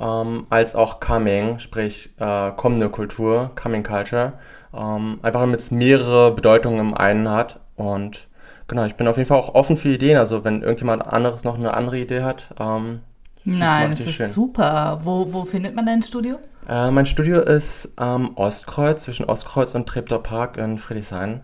ähm, 0.00 0.46
als 0.50 0.74
auch 0.74 1.00
Coming, 1.00 1.58
sprich 1.58 2.10
äh, 2.18 2.52
kommende 2.52 2.88
Kultur, 2.88 3.50
Coming 3.60 3.82
Culture. 3.82 4.34
Ähm, 4.74 5.18
einfach 5.22 5.40
damit 5.40 5.60
es 5.60 5.70
mehrere 5.70 6.32
Bedeutungen 6.34 6.78
im 6.80 6.94
einen 6.94 7.28
hat. 7.28 7.60
Und 7.76 8.28
genau, 8.68 8.84
ich 8.84 8.94
bin 8.94 9.08
auf 9.08 9.16
jeden 9.16 9.28
Fall 9.28 9.38
auch 9.38 9.54
offen 9.54 9.76
für 9.76 9.88
Ideen. 9.90 10.16
Also 10.16 10.44
wenn 10.44 10.62
irgendjemand 10.62 11.06
anderes 11.06 11.44
noch 11.44 11.56
eine 11.58 11.74
andere 11.74 11.98
Idee 11.98 12.22
hat. 12.22 12.54
Ähm, 12.58 13.00
Nein, 13.44 13.90
es 13.92 14.00
ist 14.06 14.14
schön. 14.16 14.26
super. 14.28 15.00
Wo, 15.04 15.32
wo 15.32 15.44
findet 15.44 15.74
man 15.74 15.86
dein 15.86 16.02
Studio? 16.02 16.38
Äh, 16.68 16.90
mein 16.90 17.06
Studio 17.06 17.40
ist 17.40 17.90
am 17.96 18.36
Ostkreuz, 18.36 19.02
zwischen 19.02 19.24
Ostkreuz 19.26 19.74
und 19.74 19.86
Treptower 19.88 20.22
Park 20.22 20.56
in 20.56 20.78
Friedrichshain. 20.78 21.40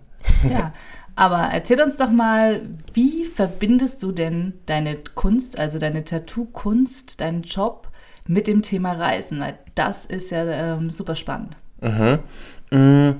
Ja, 0.48 0.72
aber 1.16 1.48
erzähl 1.52 1.80
uns 1.80 1.96
doch 1.96 2.10
mal, 2.10 2.60
wie 2.92 3.24
verbindest 3.24 4.02
du 4.02 4.12
denn 4.12 4.52
deine 4.66 4.96
Kunst, 4.96 5.58
also 5.58 5.78
deine 5.78 6.04
Tattoo-Kunst, 6.04 7.22
deinen 7.22 7.42
Job 7.42 7.88
mit 8.26 8.46
dem 8.46 8.60
Thema 8.60 8.92
Reisen? 8.92 9.40
Weil 9.40 9.58
das 9.74 10.04
ist 10.04 10.30
ja 10.30 10.44
ähm, 10.44 10.90
super 10.90 11.16
spannend. 11.16 11.56
Mhm. 11.80 12.18
Mm, 12.70 13.14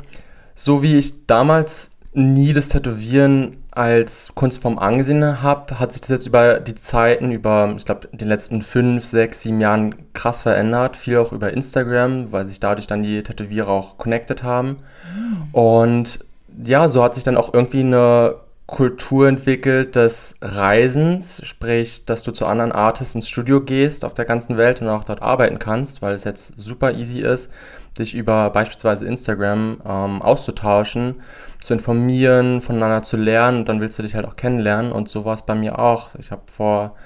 so 0.54 0.82
wie 0.82 0.96
ich 0.96 1.26
damals 1.26 1.90
nie 2.12 2.52
das 2.52 2.68
Tätowieren 2.68 3.59
als 3.70 4.30
Kunstform 4.35 4.78
angesehen 4.78 5.42
habe, 5.42 5.78
hat 5.78 5.92
sich 5.92 6.00
das 6.00 6.11
jetzt 6.11 6.26
über 6.26 6.61
die 6.61 6.74
Zeiten, 6.74 7.30
über, 7.30 7.74
ich 7.76 7.85
glaube, 7.85 8.09
den 8.09 8.28
letzten 8.28 8.62
fünf, 8.62 9.04
sechs, 9.04 9.42
sieben 9.42 9.61
Jahren 9.61 10.12
krass 10.14 10.42
verändert. 10.42 10.96
Viel 10.96 11.18
auch 11.18 11.32
über 11.32 11.52
Instagram, 11.52 12.32
weil 12.32 12.46
sich 12.46 12.59
dadurch 12.59 12.87
dann 12.87 13.02
die 13.02 13.22
Tätowierer 13.22 13.68
auch 13.68 13.98
connected 13.98 14.42
haben. 14.42 14.78
Mhm. 15.14 15.48
Und 15.52 16.25
ja, 16.64 16.88
so 16.88 17.02
hat 17.02 17.14
sich 17.14 17.24
dann 17.24 17.36
auch 17.36 17.52
irgendwie 17.52 17.80
eine 17.80 18.36
Kultur 18.66 19.28
entwickelt 19.28 19.94
des 19.94 20.34
Reisens, 20.42 21.40
sprich, 21.44 22.04
dass 22.04 22.24
du 22.24 22.32
zu 22.32 22.46
anderen 22.46 22.72
Artists 22.72 23.14
ins 23.14 23.28
Studio 23.28 23.60
gehst 23.60 24.04
auf 24.04 24.12
der 24.12 24.24
ganzen 24.24 24.56
Welt 24.56 24.82
und 24.82 24.88
auch 24.88 25.04
dort 25.04 25.22
arbeiten 25.22 25.60
kannst, 25.60 26.02
weil 26.02 26.14
es 26.14 26.24
jetzt 26.24 26.58
super 26.58 26.92
easy 26.92 27.20
ist, 27.20 27.50
sich 27.96 28.14
über 28.14 28.50
beispielsweise 28.50 29.06
Instagram 29.06 29.80
ähm, 29.86 30.20
auszutauschen, 30.20 31.16
zu 31.60 31.74
informieren, 31.74 32.60
voneinander 32.60 33.02
zu 33.02 33.16
lernen 33.16 33.58
und 33.58 33.68
dann 33.68 33.80
willst 33.80 34.00
du 34.00 34.02
dich 34.02 34.16
halt 34.16 34.26
auch 34.26 34.34
kennenlernen 34.34 34.90
und 34.90 35.08
so 35.08 35.24
war 35.24 35.34
es 35.34 35.42
bei 35.42 35.54
mir 35.54 35.78
auch. 35.78 36.16
Ich 36.18 36.32
habe 36.32 36.42
vor 36.46 36.96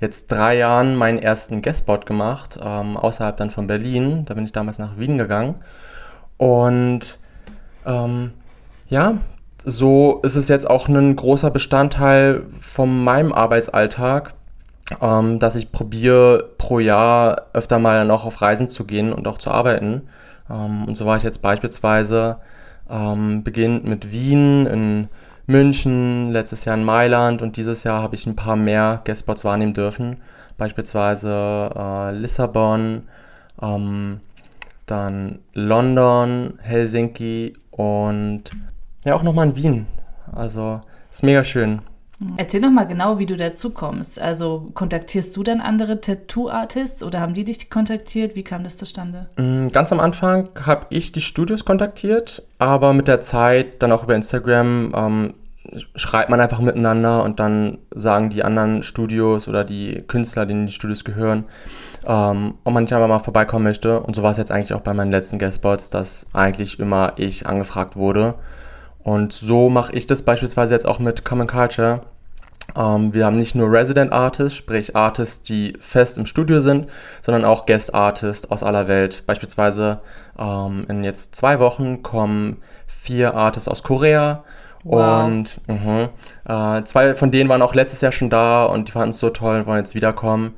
jetzt 0.00 0.32
drei 0.32 0.56
Jahren 0.56 0.96
meinen 0.96 1.20
ersten 1.20 1.62
Guestbot 1.62 2.06
gemacht, 2.06 2.58
ähm, 2.60 2.96
außerhalb 2.96 3.36
dann 3.36 3.50
von 3.50 3.68
Berlin, 3.68 4.24
da 4.24 4.34
bin 4.34 4.44
ich 4.44 4.52
damals 4.52 4.78
nach 4.78 4.98
Wien 4.98 5.16
gegangen 5.16 5.62
und 6.38 7.20
ähm, 7.86 8.32
ja, 8.94 9.18
so 9.64 10.20
ist 10.22 10.36
es 10.36 10.46
jetzt 10.46 10.70
auch 10.70 10.88
ein 10.88 11.16
großer 11.16 11.50
Bestandteil 11.50 12.46
von 12.60 13.02
meinem 13.02 13.32
Arbeitsalltag, 13.32 14.34
ähm, 15.00 15.40
dass 15.40 15.56
ich 15.56 15.72
probiere, 15.72 16.50
pro 16.58 16.78
Jahr 16.78 17.46
öfter 17.54 17.80
mal 17.80 18.04
noch 18.04 18.24
auf 18.24 18.40
Reisen 18.40 18.68
zu 18.68 18.84
gehen 18.84 19.12
und 19.12 19.26
auch 19.26 19.38
zu 19.38 19.50
arbeiten. 19.50 20.02
Ähm, 20.48 20.84
und 20.86 20.96
so 20.96 21.06
war 21.06 21.16
ich 21.16 21.24
jetzt 21.24 21.42
beispielsweise 21.42 22.36
ähm, 22.88 23.42
beginnend 23.42 23.84
mit 23.84 24.12
Wien, 24.12 24.66
in 24.66 25.08
München, 25.46 26.30
letztes 26.30 26.64
Jahr 26.64 26.76
in 26.76 26.84
Mailand 26.84 27.42
und 27.42 27.56
dieses 27.56 27.82
Jahr 27.82 28.00
habe 28.00 28.14
ich 28.14 28.26
ein 28.26 28.36
paar 28.36 28.54
mehr 28.54 29.02
Guestspots 29.04 29.44
wahrnehmen 29.44 29.74
dürfen. 29.74 30.18
Beispielsweise 30.56 31.70
äh, 31.76 32.12
Lissabon, 32.12 33.08
ähm, 33.60 34.20
dann 34.86 35.40
London, 35.52 36.60
Helsinki 36.62 37.54
und 37.72 38.44
ja, 39.04 39.14
auch 39.14 39.22
nochmal 39.22 39.48
in 39.48 39.56
Wien. 39.56 39.86
Also 40.32 40.80
ist 41.10 41.22
mega 41.22 41.44
schön. 41.44 41.80
Erzähl 42.36 42.60
noch 42.60 42.70
mal 42.70 42.84
genau, 42.84 43.18
wie 43.18 43.26
du 43.26 43.36
dazu 43.36 43.70
kommst. 43.70 44.20
Also 44.20 44.70
kontaktierst 44.74 45.36
du 45.36 45.42
dann 45.42 45.60
andere 45.60 46.00
Tattoo-Artists 46.00 47.02
oder 47.02 47.20
haben 47.20 47.34
die 47.34 47.44
dich 47.44 47.70
kontaktiert? 47.70 48.34
Wie 48.34 48.44
kam 48.44 48.64
das 48.64 48.76
zustande? 48.76 49.26
Mm, 49.36 49.68
ganz 49.68 49.92
am 49.92 50.00
Anfang 50.00 50.48
habe 50.64 50.86
ich 50.90 51.12
die 51.12 51.20
Studios 51.20 51.64
kontaktiert, 51.64 52.42
aber 52.58 52.92
mit 52.92 53.08
der 53.08 53.20
Zeit 53.20 53.82
dann 53.82 53.92
auch 53.92 54.04
über 54.04 54.14
Instagram 54.14 54.92
ähm, 54.94 55.34
schreibt 55.96 56.30
man 56.30 56.40
einfach 56.40 56.60
miteinander 56.60 57.24
und 57.24 57.40
dann 57.40 57.78
sagen 57.94 58.30
die 58.30 58.44
anderen 58.44 58.82
Studios 58.82 59.48
oder 59.48 59.64
die 59.64 60.02
Künstler, 60.06 60.46
denen 60.46 60.66
die 60.66 60.72
Studios 60.72 61.04
gehören, 61.04 61.44
ähm, 62.06 62.54
ob 62.64 62.74
man 62.74 62.84
nicht 62.84 62.92
einfach 62.92 63.08
mal 63.08 63.18
vorbeikommen 63.18 63.64
möchte. 63.64 64.00
Und 64.00 64.14
so 64.14 64.22
war 64.22 64.30
es 64.30 64.36
jetzt 64.36 64.52
eigentlich 64.52 64.72
auch 64.72 64.82
bei 64.82 64.94
meinen 64.94 65.10
letzten 65.10 65.38
Guestbots, 65.38 65.90
dass 65.90 66.26
eigentlich 66.32 66.78
immer 66.78 67.14
ich 67.16 67.46
angefragt 67.46 67.96
wurde. 67.96 68.34
Und 69.04 69.32
so 69.32 69.68
mache 69.68 69.92
ich 69.92 70.06
das 70.06 70.22
beispielsweise 70.22 70.74
jetzt 70.74 70.86
auch 70.86 70.98
mit 70.98 71.24
Common 71.24 71.46
Culture. 71.46 72.00
Ähm, 72.74 73.12
wir 73.12 73.26
haben 73.26 73.36
nicht 73.36 73.54
nur 73.54 73.70
Resident 73.70 74.12
Artists, 74.12 74.56
sprich 74.56 74.96
Artists, 74.96 75.42
die 75.42 75.74
fest 75.78 76.16
im 76.16 76.26
Studio 76.26 76.60
sind, 76.60 76.88
sondern 77.22 77.44
auch 77.44 77.66
Guest 77.66 77.94
Artists 77.94 78.50
aus 78.50 78.62
aller 78.62 78.88
Welt. 78.88 79.24
Beispielsweise 79.26 80.00
ähm, 80.38 80.86
in 80.88 81.04
jetzt 81.04 81.34
zwei 81.34 81.60
Wochen 81.60 82.02
kommen 82.02 82.56
vier 82.86 83.34
Artists 83.34 83.68
aus 83.68 83.82
Korea. 83.82 84.42
Wow. 84.84 85.26
Und 85.26 85.60
mh, 85.66 86.78
äh, 86.78 86.84
zwei 86.84 87.14
von 87.14 87.30
denen 87.30 87.48
waren 87.50 87.62
auch 87.62 87.74
letztes 87.74 88.00
Jahr 88.00 88.12
schon 88.12 88.30
da 88.30 88.64
und 88.64 88.88
die 88.88 88.92
fanden 88.92 89.10
es 89.10 89.18
so 89.18 89.30
toll 89.30 89.56
und 89.56 89.66
wollen 89.66 89.78
jetzt 89.78 89.94
wiederkommen. 89.94 90.54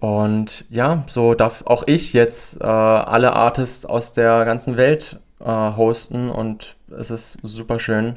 Und 0.00 0.64
ja, 0.68 1.04
so 1.06 1.34
darf 1.34 1.62
auch 1.66 1.84
ich 1.86 2.12
jetzt 2.12 2.60
äh, 2.60 2.64
alle 2.64 3.34
Artists 3.34 3.86
aus 3.86 4.14
der 4.14 4.44
ganzen 4.46 4.76
Welt 4.76 5.20
äh, 5.44 5.76
hosten 5.76 6.30
und 6.30 6.76
es 6.96 7.10
ist 7.10 7.38
super 7.42 7.78
schön. 7.78 8.16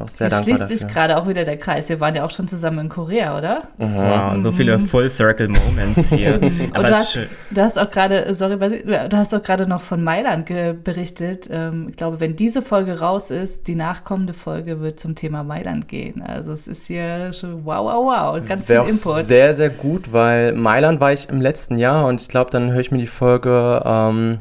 Auch 0.00 0.08
sehr 0.08 0.30
dankbar 0.30 0.44
schließt 0.44 0.62
dafür. 0.62 0.78
sich 0.78 0.88
gerade 0.88 1.18
auch 1.18 1.28
wieder 1.28 1.44
der 1.44 1.58
Kreis. 1.58 1.90
Wir 1.90 2.00
waren 2.00 2.14
ja 2.14 2.24
auch 2.24 2.30
schon 2.30 2.48
zusammen 2.48 2.78
in 2.78 2.88
Korea, 2.88 3.36
oder? 3.36 3.64
Mhm. 3.76 3.94
Wow, 3.94 4.38
so 4.38 4.50
viele 4.50 4.78
mhm. 4.78 4.86
Full 4.86 5.10
Circle 5.10 5.48
Moments 5.48 6.08
hier. 6.08 6.40
Aber 6.72 6.88
du, 6.88 6.94
hast, 6.94 7.18
du 7.50 7.60
hast 7.60 7.78
auch 7.78 7.90
gerade, 7.90 8.32
sorry, 8.32 8.56
du 8.56 9.16
hast 9.16 9.34
auch 9.34 9.42
gerade 9.42 9.66
noch 9.66 9.82
von 9.82 10.02
Mailand 10.02 10.46
berichtet. 10.82 11.46
Ähm, 11.52 11.88
ich 11.90 11.96
glaube, 11.96 12.20
wenn 12.20 12.36
diese 12.36 12.62
Folge 12.62 13.00
raus 13.00 13.30
ist, 13.30 13.68
die 13.68 13.74
nachkommende 13.74 14.32
Folge 14.32 14.80
wird 14.80 14.98
zum 14.98 15.14
Thema 15.14 15.44
Mailand 15.44 15.88
gehen. 15.88 16.22
Also 16.22 16.52
es 16.52 16.66
ist 16.66 16.86
hier 16.86 17.34
schon 17.34 17.66
wow, 17.66 17.84
wow, 17.84 18.06
wow. 18.06 18.48
Ganz 18.48 18.70
Wäre 18.70 18.86
viel 18.86 18.94
Input. 18.94 19.26
Sehr, 19.26 19.54
sehr 19.54 19.70
gut, 19.70 20.10
weil 20.10 20.52
Mailand 20.52 21.00
war 21.00 21.12
ich 21.12 21.28
im 21.28 21.42
letzten 21.42 21.76
Jahr 21.76 22.06
und 22.06 22.22
ich 22.22 22.28
glaube, 22.28 22.50
dann 22.50 22.72
höre 22.72 22.80
ich 22.80 22.92
mir 22.92 22.98
die 22.98 23.06
Folge 23.06 23.82
ähm, 23.84 24.38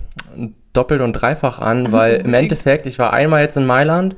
doppelt 0.73 1.01
und 1.01 1.13
dreifach 1.13 1.60
an, 1.60 1.91
weil 1.91 2.15
im 2.15 2.34
Endeffekt, 2.34 2.86
ich 2.86 2.99
war 2.99 3.13
einmal 3.13 3.41
jetzt 3.41 3.57
in 3.57 3.65
Mailand 3.65 4.15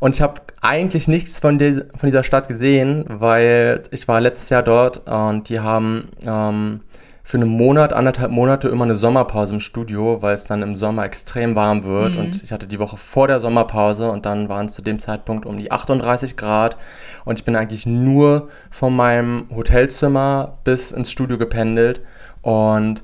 und 0.00 0.14
ich 0.14 0.22
habe 0.22 0.40
eigentlich 0.60 1.08
nichts 1.08 1.40
von, 1.40 1.58
de, 1.58 1.84
von 1.96 2.06
dieser 2.06 2.24
Stadt 2.24 2.48
gesehen, 2.48 3.04
weil 3.08 3.82
ich 3.90 4.08
war 4.08 4.20
letztes 4.20 4.48
Jahr 4.48 4.62
dort 4.62 5.08
und 5.08 5.48
die 5.48 5.60
haben 5.60 6.06
ähm, 6.26 6.80
für 7.28 7.36
einen 7.36 7.50
Monat, 7.50 7.92
anderthalb 7.92 8.30
Monate 8.30 8.68
immer 8.68 8.84
eine 8.84 8.96
Sommerpause 8.96 9.52
im 9.52 9.60
Studio, 9.60 10.22
weil 10.22 10.32
es 10.32 10.46
dann 10.46 10.62
im 10.62 10.74
Sommer 10.74 11.04
extrem 11.04 11.54
warm 11.54 11.84
wird. 11.84 12.14
Mhm. 12.14 12.20
Und 12.22 12.42
ich 12.42 12.52
hatte 12.52 12.66
die 12.66 12.78
Woche 12.78 12.96
vor 12.96 13.26
der 13.26 13.38
Sommerpause 13.38 14.10
und 14.10 14.24
dann 14.24 14.48
waren 14.48 14.64
es 14.64 14.72
zu 14.72 14.80
dem 14.80 14.98
Zeitpunkt 14.98 15.44
um 15.44 15.58
die 15.58 15.70
38 15.70 16.38
Grad. 16.38 16.78
Und 17.26 17.38
ich 17.38 17.44
bin 17.44 17.54
eigentlich 17.54 17.84
nur 17.84 18.48
von 18.70 18.96
meinem 18.96 19.46
Hotelzimmer 19.54 20.56
bis 20.64 20.90
ins 20.90 21.10
Studio 21.10 21.36
gependelt. 21.36 22.00
Und 22.40 23.02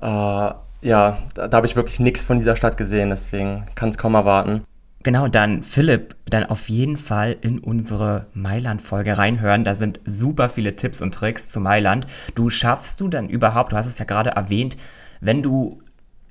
äh, 0.00 0.50
ja, 0.84 1.18
da, 1.34 1.48
da 1.48 1.56
habe 1.56 1.66
ich 1.66 1.76
wirklich 1.76 1.98
nichts 1.98 2.22
von 2.22 2.38
dieser 2.38 2.56
Stadt 2.56 2.76
gesehen, 2.76 3.10
deswegen 3.10 3.64
kann 3.74 3.88
es 3.88 3.98
kaum 3.98 4.14
erwarten. 4.14 4.64
Genau, 5.02 5.28
dann 5.28 5.62
Philipp, 5.62 6.16
dann 6.26 6.44
auf 6.44 6.68
jeden 6.68 6.96
Fall 6.96 7.36
in 7.40 7.58
unsere 7.58 8.26
Mailand-Folge 8.32 9.18
reinhören. 9.18 9.64
Da 9.64 9.74
sind 9.74 10.00
super 10.06 10.48
viele 10.48 10.76
Tipps 10.76 11.02
und 11.02 11.12
Tricks 11.12 11.50
zu 11.50 11.60
Mailand. 11.60 12.06
Du 12.34 12.48
schaffst 12.48 13.00
du 13.00 13.08
dann 13.08 13.28
überhaupt, 13.28 13.72
du 13.72 13.76
hast 13.76 13.86
es 13.86 13.98
ja 13.98 14.06
gerade 14.06 14.30
erwähnt, 14.30 14.76
wenn 15.20 15.42
du 15.42 15.82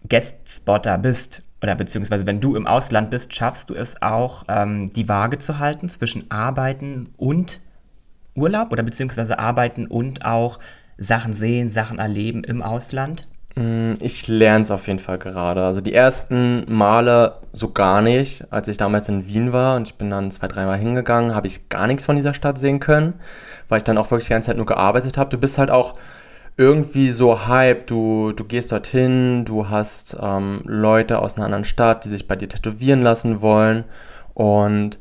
Guestspotter 0.10 0.98
bist 0.98 1.44
oder 1.62 1.76
beziehungsweise 1.76 2.26
wenn 2.26 2.42
du 2.42 2.56
im 2.56 2.68
Ausland 2.68 3.12
bist, 3.12 3.34
schaffst 3.36 3.70
du 3.70 3.76
es 3.76 4.02
auch, 4.02 4.44
ähm, 4.50 4.90
die 4.92 5.08
Waage 5.08 5.38
zu 5.38 5.60
halten 5.60 5.88
zwischen 5.88 6.30
Arbeiten 6.30 7.10
und 7.18 7.60
Urlaub 8.36 8.72
oder 8.72 8.84
beziehungsweise 8.84 9.40
Arbeiten 9.40 9.86
und 9.88 10.26
auch 10.26 10.60
Sachen 10.98 11.34
sehen, 11.34 11.70
Sachen 11.70 12.00
erleben 12.00 12.44
im 12.44 12.62
Ausland? 12.62 13.28
Mm, 13.56 13.94
ich 14.00 14.28
lerne 14.28 14.62
es 14.62 14.72
auf 14.72 14.88
jeden 14.88 15.00
Fall 15.00 15.20
gerade. 15.20 15.64
Also 15.64 15.82
die 15.82 15.94
ersten 15.94 16.66
Male 16.68 17.36
so 17.52 17.72
gar 17.72 18.02
nicht. 18.02 18.46
Als 18.52 18.68
ich 18.68 18.78
damals 18.78 19.10
in 19.10 19.28
Wien 19.28 19.54
war 19.54 19.76
und 19.76 19.88
ich 19.88 19.96
bin 19.96 20.10
dann 20.10 20.32
zwei, 20.32 20.48
dreimal 20.48 20.78
hingegangen, 20.78 21.36
habe 21.36 21.48
ich 21.48 21.70
gar 21.70 21.88
nichts 21.88 22.06
von 22.06 22.16
dieser 22.16 22.34
Stadt 22.34 22.58
sehen 22.58 22.80
können, 22.80 23.14
weil 23.70 23.78
ich 23.78 23.84
dann 23.84 23.98
auch 23.98 24.10
wirklich 24.10 24.28
die 24.28 24.34
ganze 24.34 24.48
Zeit 24.48 24.58
nur 24.58 24.66
gearbeitet 24.66 25.18
habe. 25.18 25.30
Du 25.30 25.38
bist 25.38 25.58
halt 25.58 25.70
auch 25.70 25.96
irgendwie 26.58 27.12
so 27.12 27.48
hype. 27.48 27.88
Du, 27.88 28.32
du 28.32 28.44
gehst 28.44 28.72
dorthin, 28.72 29.46
du 29.46 29.70
hast 29.70 30.18
ähm, 30.20 30.62
Leute 30.66 31.20
aus 31.20 31.36
einer 31.36 31.46
anderen 31.46 31.66
Stadt, 31.66 32.06
die 32.06 32.10
sich 32.10 32.28
bei 32.28 32.36
dir 32.36 32.50
tätowieren 32.50 33.04
lassen 33.04 33.42
wollen 33.42 33.84
und 34.34 34.98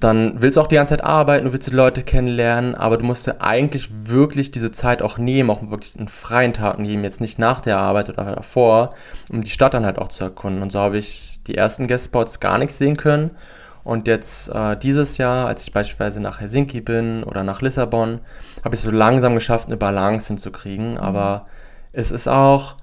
dann 0.00 0.40
willst 0.40 0.56
du 0.56 0.60
auch 0.60 0.66
die 0.66 0.76
ganze 0.76 0.90
Zeit 0.90 1.04
arbeiten, 1.04 1.46
du 1.46 1.52
willst 1.52 1.70
die 1.70 1.74
Leute 1.74 2.02
kennenlernen, 2.02 2.74
aber 2.74 2.96
du 2.96 3.04
musst 3.04 3.26
dir 3.26 3.40
eigentlich 3.40 3.90
wirklich 4.04 4.50
diese 4.50 4.70
Zeit 4.70 5.02
auch 5.02 5.18
nehmen, 5.18 5.50
auch 5.50 5.70
wirklich 5.70 5.96
einen 5.98 6.08
freien 6.08 6.52
Tag 6.52 6.78
nehmen, 6.78 7.04
jetzt 7.04 7.20
nicht 7.20 7.38
nach 7.38 7.60
der 7.60 7.78
Arbeit 7.78 8.10
oder 8.10 8.34
davor, 8.34 8.94
um 9.30 9.42
die 9.42 9.50
Stadt 9.50 9.74
dann 9.74 9.84
halt 9.84 9.98
auch 9.98 10.08
zu 10.08 10.24
erkunden. 10.24 10.62
Und 10.62 10.72
so 10.72 10.80
habe 10.80 10.98
ich 10.98 11.40
die 11.46 11.56
ersten 11.56 11.86
Guestspots 11.86 12.40
gar 12.40 12.58
nichts 12.58 12.78
sehen 12.78 12.96
können. 12.96 13.30
Und 13.84 14.08
jetzt 14.08 14.48
äh, 14.48 14.76
dieses 14.78 15.18
Jahr, 15.18 15.46
als 15.46 15.62
ich 15.62 15.72
beispielsweise 15.72 16.20
nach 16.20 16.40
Helsinki 16.40 16.80
bin 16.80 17.22
oder 17.22 17.44
nach 17.44 17.60
Lissabon, 17.60 18.20
habe 18.64 18.74
ich 18.74 18.80
so 18.80 18.90
langsam 18.90 19.34
geschafft, 19.34 19.66
eine 19.66 19.76
Balance 19.76 20.28
hinzukriegen. 20.28 20.92
Mhm. 20.92 20.98
Aber 20.98 21.46
es 21.92 22.10
ist 22.10 22.26
auch 22.26 22.76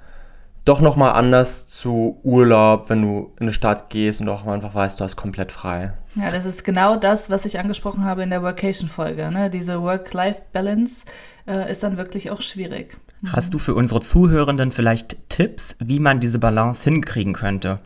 doch 0.66 0.80
nochmal 0.80 1.14
anders 1.14 1.68
zu 1.68 2.20
Urlaub, 2.24 2.90
wenn 2.90 3.02
du 3.02 3.32
in 3.38 3.44
eine 3.44 3.54
Stadt 3.54 3.90
gehst 3.90 4.22
und 4.22 4.30
auch 4.30 4.46
einfach 4.46 4.76
weißt, 4.76 5.00
du 5.00 5.04
hast 5.04 5.16
komplett 5.16 5.52
frei. 5.52 5.94
Ja, 6.16 6.30
das 6.30 6.46
ist 6.46 6.64
genau 6.64 6.98
das, 6.98 7.30
was 7.30 7.46
ich 7.46 7.58
angesprochen 7.58 8.06
habe 8.06 8.22
in 8.22 8.30
der 8.30 8.44
Workation-Folge. 8.44 9.32
Ne? 9.32 9.50
Diese 9.50 9.82
Work-Life-Balance 9.82 11.06
äh, 11.48 11.72
ist 11.72 11.82
dann 11.82 11.98
wirklich 11.98 12.30
auch 12.30 12.42
schwierig. 12.42 12.98
Hast 13.28 13.54
du 13.54 13.60
für 13.60 13.74
unsere 13.74 14.02
Zuhörenden 14.02 14.72
vielleicht 14.72 15.18
Tipps, 15.30 15.76
wie 15.80 16.00
man 16.00 16.20
diese 16.20 16.40
Balance 16.40 16.84
hinkriegen 16.84 17.34
könnte? 17.34 17.80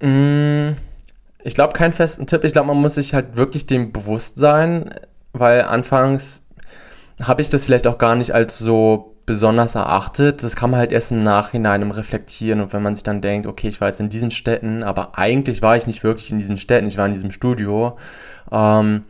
Mm, 0.00 0.70
ich 1.42 1.54
glaube, 1.54 1.72
keinen 1.72 1.92
festen 1.92 2.26
Tipp. 2.26 2.44
Ich 2.44 2.52
glaube, 2.52 2.68
man 2.68 2.80
muss 2.80 2.94
sich 2.94 3.14
halt 3.14 3.36
wirklich 3.36 3.66
dem 3.66 3.92
bewusst 3.92 4.36
sein, 4.36 4.94
weil 5.32 5.62
anfangs 5.62 6.40
habe 7.22 7.42
ich 7.42 7.50
das 7.50 7.64
vielleicht 7.64 7.86
auch 7.86 7.98
gar 7.98 8.16
nicht 8.16 8.32
als 8.32 8.58
so 8.58 9.16
besonders 9.30 9.76
erachtet. 9.76 10.42
Das 10.42 10.56
kann 10.56 10.72
man 10.72 10.80
halt 10.80 10.90
erst 10.90 11.12
im 11.12 11.20
Nachhinein 11.20 11.82
im 11.82 11.92
Reflektieren 11.92 12.60
und 12.60 12.72
wenn 12.72 12.82
man 12.82 12.94
sich 12.94 13.04
dann 13.04 13.20
denkt, 13.20 13.46
okay, 13.46 13.68
ich 13.68 13.80
war 13.80 13.86
jetzt 13.86 14.00
in 14.00 14.08
diesen 14.08 14.32
Städten, 14.32 14.82
aber 14.82 15.16
eigentlich 15.16 15.62
war 15.62 15.76
ich 15.76 15.86
nicht 15.86 16.02
wirklich 16.02 16.32
in 16.32 16.38
diesen 16.38 16.58
Städten, 16.58 16.88
ich 16.88 16.98
war 16.98 17.06
in 17.06 17.12
diesem 17.12 17.30
Studio. 17.30 17.96
Ähm, 18.50 19.04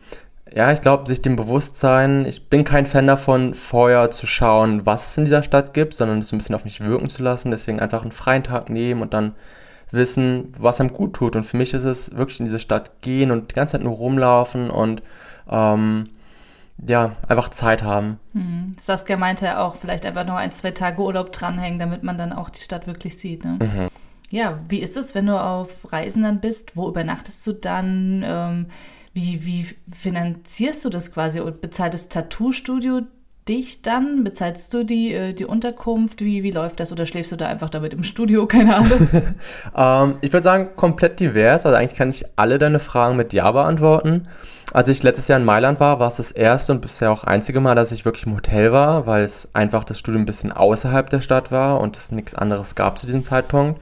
ja, 0.53 0.71
ich 0.71 0.81
glaube, 0.81 1.07
sich 1.07 1.23
dem 1.23 1.35
Bewusstsein, 1.37 2.27
ich 2.27 2.49
bin 2.49 2.63
kein 2.63 2.85
Fan 2.85 3.07
davon, 3.07 3.55
vorher 3.55 4.11
zu 4.11 4.27
schauen, 4.27 4.85
was 4.85 5.09
es 5.09 5.17
in 5.17 5.23
dieser 5.23 5.41
Stadt 5.41 5.73
gibt, 5.73 5.95
sondern 5.95 6.19
es 6.19 6.31
ein 6.31 6.37
bisschen 6.37 6.53
auf 6.53 6.65
mich 6.65 6.81
wirken 6.81 7.09
zu 7.09 7.23
lassen. 7.23 7.49
Deswegen 7.49 7.79
einfach 7.79 8.03
einen 8.03 8.11
freien 8.11 8.43
Tag 8.43 8.69
nehmen 8.69 9.01
und 9.01 9.15
dann 9.15 9.33
wissen, 9.89 10.53
was 10.59 10.79
einem 10.79 10.93
gut 10.93 11.13
tut. 11.13 11.35
Und 11.35 11.45
für 11.45 11.57
mich 11.57 11.73
ist 11.73 11.85
es 11.85 12.15
wirklich 12.15 12.39
in 12.39 12.45
diese 12.45 12.59
Stadt 12.59 13.01
gehen 13.01 13.31
und 13.31 13.49
die 13.49 13.55
ganze 13.55 13.71
Zeit 13.71 13.83
nur 13.83 13.95
rumlaufen 13.95 14.69
und 14.69 15.01
ähm, 15.49 16.03
ja, 16.87 17.15
einfach 17.27 17.49
Zeit 17.49 17.83
haben. 17.83 18.19
Hm. 18.33 18.75
Saskia 18.79 19.17
meinte 19.17 19.45
ja 19.45 19.65
auch, 19.65 19.75
vielleicht 19.75 20.05
einfach 20.05 20.25
noch 20.25 20.35
ein, 20.35 20.51
zwei 20.51 20.71
Tage 20.71 21.01
Urlaub 21.01 21.31
dranhängen, 21.31 21.79
damit 21.79 22.03
man 22.03 22.17
dann 22.17 22.33
auch 22.33 22.49
die 22.49 22.61
Stadt 22.61 22.87
wirklich 22.87 23.17
sieht. 23.17 23.43
Ne? 23.43 23.59
Mhm. 23.61 23.87
Ja, 24.31 24.57
wie 24.69 24.79
ist 24.79 24.97
es, 24.97 25.13
wenn 25.13 25.27
du 25.27 25.39
auf 25.39 25.91
Reisen 25.91 26.23
dann 26.23 26.39
bist? 26.39 26.75
Wo 26.75 26.87
übernachtest 26.87 27.45
du 27.45 27.53
dann? 27.53 28.23
Ähm, 28.25 28.65
wie, 29.13 29.45
wie 29.45 29.67
finanzierst 29.93 30.85
du 30.85 30.89
das 30.89 31.11
quasi? 31.11 31.41
Und 31.41 31.59
bezahlt 31.59 31.93
das 31.93 32.07
Tattoo-Studio 32.07 33.01
dich 33.47 33.81
dann? 33.81 34.23
Bezahlst 34.23 34.73
du 34.73 34.83
die, 34.83 35.13
äh, 35.13 35.33
die 35.33 35.45
Unterkunft? 35.45 36.21
Wie, 36.21 36.43
wie 36.43 36.51
läuft 36.51 36.79
das? 36.79 36.91
Oder 36.91 37.05
schläfst 37.05 37.31
du 37.31 37.35
da 37.35 37.47
einfach 37.47 37.69
damit 37.69 37.93
im 37.93 38.03
Studio? 38.03 38.45
Keine 38.47 38.75
Ahnung. 38.77 39.09
ähm, 39.75 40.17
ich 40.21 40.31
würde 40.31 40.43
sagen, 40.43 40.69
komplett 40.75 41.19
divers. 41.19 41.65
Also 41.65 41.75
eigentlich 41.75 41.97
kann 41.97 42.09
ich 42.09 42.25
alle 42.35 42.59
deine 42.59 42.79
Fragen 42.79 43.15
mit 43.15 43.33
Ja 43.33 43.51
beantworten. 43.51 44.23
Als 44.73 44.87
ich 44.87 45.03
letztes 45.03 45.27
Jahr 45.27 45.37
in 45.37 45.45
Mailand 45.45 45.81
war, 45.81 45.99
war 45.99 46.07
es 46.07 46.15
das 46.15 46.31
erste 46.31 46.71
und 46.71 46.81
bisher 46.81 47.11
auch 47.11 47.25
einzige 47.25 47.59
Mal, 47.59 47.75
dass 47.75 47.91
ich 47.91 48.05
wirklich 48.05 48.25
im 48.25 48.35
Hotel 48.35 48.71
war, 48.71 49.05
weil 49.05 49.23
es 49.23 49.49
einfach 49.53 49.83
das 49.83 49.99
Studium 49.99 50.23
ein 50.23 50.25
bisschen 50.25 50.53
außerhalb 50.53 51.09
der 51.09 51.19
Stadt 51.19 51.51
war 51.51 51.81
und 51.81 51.97
es 51.97 52.13
nichts 52.13 52.33
anderes 52.35 52.75
gab 52.75 52.97
zu 52.97 53.05
diesem 53.05 53.23
Zeitpunkt. 53.23 53.81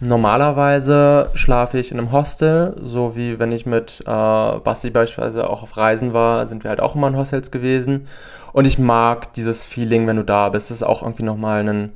Normalerweise 0.00 1.30
schlafe 1.34 1.78
ich 1.78 1.90
in 1.90 1.98
einem 1.98 2.12
Hostel, 2.12 2.76
so 2.82 3.16
wie 3.16 3.38
wenn 3.38 3.52
ich 3.52 3.64
mit 3.64 4.00
äh, 4.00 4.04
Basti 4.04 4.90
beispielsweise 4.90 5.48
auch 5.48 5.62
auf 5.62 5.76
Reisen 5.76 6.12
war, 6.12 6.46
sind 6.46 6.64
wir 6.64 6.68
halt 6.68 6.80
auch 6.80 6.96
immer 6.96 7.08
in 7.08 7.16
Hostels 7.16 7.50
gewesen. 7.50 8.06
Und 8.52 8.64
ich 8.66 8.78
mag 8.78 9.32
dieses 9.32 9.64
Feeling, 9.64 10.06
wenn 10.06 10.16
du 10.16 10.24
da 10.24 10.48
bist. 10.48 10.70
Es 10.70 10.78
ist 10.78 10.82
auch 10.82 11.02
irgendwie 11.02 11.22
nochmal 11.22 11.66
ein, 11.66 11.92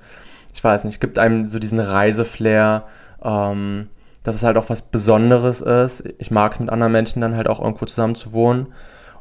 ich 0.54 0.62
weiß 0.62 0.84
nicht, 0.84 1.00
gibt 1.00 1.18
einem 1.18 1.44
so 1.44 1.58
diesen 1.58 1.80
Reiseflair. 1.80 2.84
Ähm, 3.22 3.88
dass 4.28 4.36
es 4.36 4.42
halt 4.44 4.58
auch 4.58 4.68
was 4.68 4.82
Besonderes 4.82 5.62
ist. 5.62 6.04
Ich 6.18 6.30
mag 6.30 6.52
es 6.52 6.60
mit 6.60 6.68
anderen 6.68 6.92
Menschen 6.92 7.22
dann 7.22 7.34
halt 7.34 7.48
auch 7.48 7.60
irgendwo 7.60 7.86
zusammen 7.86 8.14
zu 8.14 8.32
wohnen. 8.32 8.66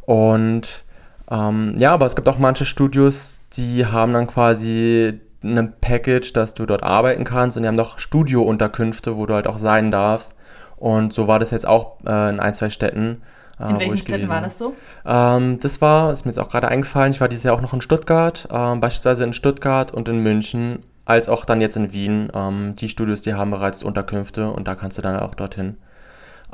Und 0.02 0.84
ähm, 1.32 1.76
ja, 1.80 1.94
aber 1.94 2.06
es 2.06 2.16
gibt 2.18 2.28
auch 2.28 2.40
manche 2.40 2.66
Studios, 2.66 3.40
die 3.54 3.86
haben 3.86 4.12
dann 4.12 4.28
quasi 4.28 5.22
ein 5.43 5.73
Package, 5.80 6.34
dass 6.34 6.54
du 6.54 6.65
dort 6.65 6.84
arbeiten 6.84 7.23
kannst 7.23 7.58
und 7.58 7.63
die 7.63 7.67
haben 7.67 7.78
doch 7.78 8.00
Studiounterkünfte, 8.00 9.17
wo 9.17 9.26
du 9.26 9.34
halt 9.34 9.47
auch 9.47 9.58
sein 9.58 9.91
darfst. 9.91 10.36
Und 10.78 11.13
so 11.13 11.28
war 11.28 11.39
das 11.39 11.52
jetzt 11.52 11.67
auch 11.67 11.97
äh, 12.06 12.30
in 12.30 12.39
ein, 12.39 12.54
zwei 12.54 12.69
Städten. 12.69 13.21
Äh, 13.60 13.71
in 13.71 13.80
welchen 13.80 13.97
Städten 13.97 14.30
war 14.30 14.41
das 14.41 14.58
so? 14.58 14.76
Ähm, 15.06 15.60
das 15.60 15.82
war, 15.82 16.12
ist 16.12 16.26
mir 16.26 16.30
jetzt 16.30 16.39
auch 16.39 16.50
gerade 16.50 16.67
eingefallen, 16.67 17.12
ich 17.12 17.21
war 17.21 17.28
dieses 17.28 17.43
Jahr 17.43 17.56
auch 17.56 17.62
noch 17.62 17.73
in 17.73 17.82
Stuttgart, 17.82 18.47
ähm, 18.52 18.80
beispielsweise 18.80 19.23
in 19.23 19.34
Stuttgart 19.34 19.91
und 19.91 20.10
in 20.10 20.21
München 20.21 20.80
als 21.06 21.30
auch 21.30 21.45
dann 21.45 21.62
jetzt 21.62 21.78
in 21.78 21.93
Wien. 21.93 22.30
Ähm, 22.34 22.76
die 22.76 22.89
Studios, 22.89 23.21
die 23.21 23.34
haben 23.34 23.52
bereits 23.52 23.84
Unterkünfte 23.84 24.52
und 24.52 24.67
da 24.67 24.76
kannst 24.76 24.97
du 24.97 25.02
dann 25.02 25.19
auch 25.19 25.36
dorthin. 25.36 25.78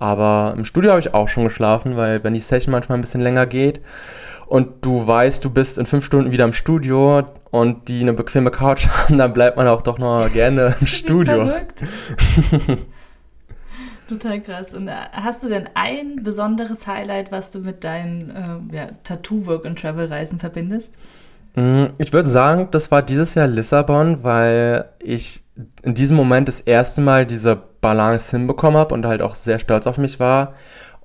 Aber 0.04 0.54
im 0.58 0.66
Studio 0.66 0.92
habe 0.92 1.00
ich 1.00 1.14
auch 1.14 1.30
schon 1.30 1.46
geschlafen, 1.46 1.96
weil 1.96 2.22
wenn 2.26 2.34
die 2.34 2.42
Session 2.42 2.74
manchmal 2.74 2.98
ein 2.98 3.02
bisschen 3.02 3.22
länger 3.22 3.46
geht 3.46 3.80
und 4.48 4.84
du 4.84 5.08
weißt, 5.08 5.46
du 5.46 5.50
bist 5.50 5.78
in 5.78 5.86
fünf 5.86 6.04
Stunden 6.04 6.30
wieder 6.30 6.44
im 6.44 6.52
Studio 6.52 7.24
und 7.52 7.88
die 7.88 8.02
eine 8.02 8.12
bequeme 8.12 8.52
Couch 8.52 8.86
haben, 8.90 9.18
dann 9.18 9.32
bleibt 9.32 9.56
man 9.56 9.66
auch 9.70 9.82
doch 9.82 10.00
noch 10.00 10.30
gerne 10.30 10.76
im 10.78 10.88
Studio. 10.88 11.50
Total 14.10 14.42
krass. 14.42 14.74
Und 14.74 14.90
äh, 14.90 14.96
hast 15.14 15.42
du 15.42 15.48
denn 15.48 15.70
ein 15.74 16.22
besonderes 16.22 16.86
Highlight, 16.86 17.32
was 17.32 17.52
du 17.52 17.60
mit 17.60 17.86
deinen 17.86 18.70
äh, 18.72 18.76
ja, 18.76 18.88
Tattoo-Work-and-Travel-Reisen 19.06 20.38
verbindest? 20.38 20.94
Mm, 21.56 21.86
ich 21.98 22.12
würde 22.12 22.28
sagen, 22.28 22.68
das 22.72 22.92
war 22.92 23.04
dieses 23.04 23.36
Jahr 23.36 23.48
Lissabon, 23.48 24.22
weil 24.22 24.90
ich 25.02 25.46
in 25.82 25.94
diesem 25.94 26.18
Moment 26.18 26.50
das 26.50 26.60
erste 26.60 27.00
Mal 27.00 27.26
diese 27.26 27.72
Balance 27.84 28.36
hinbekommen 28.36 28.80
habe 28.80 28.96
und 28.96 29.06
halt 29.06 29.22
auch 29.22 29.36
sehr 29.36 29.60
stolz 29.60 29.86
auf 29.86 30.00
mich 30.00 30.20
war 30.20 30.56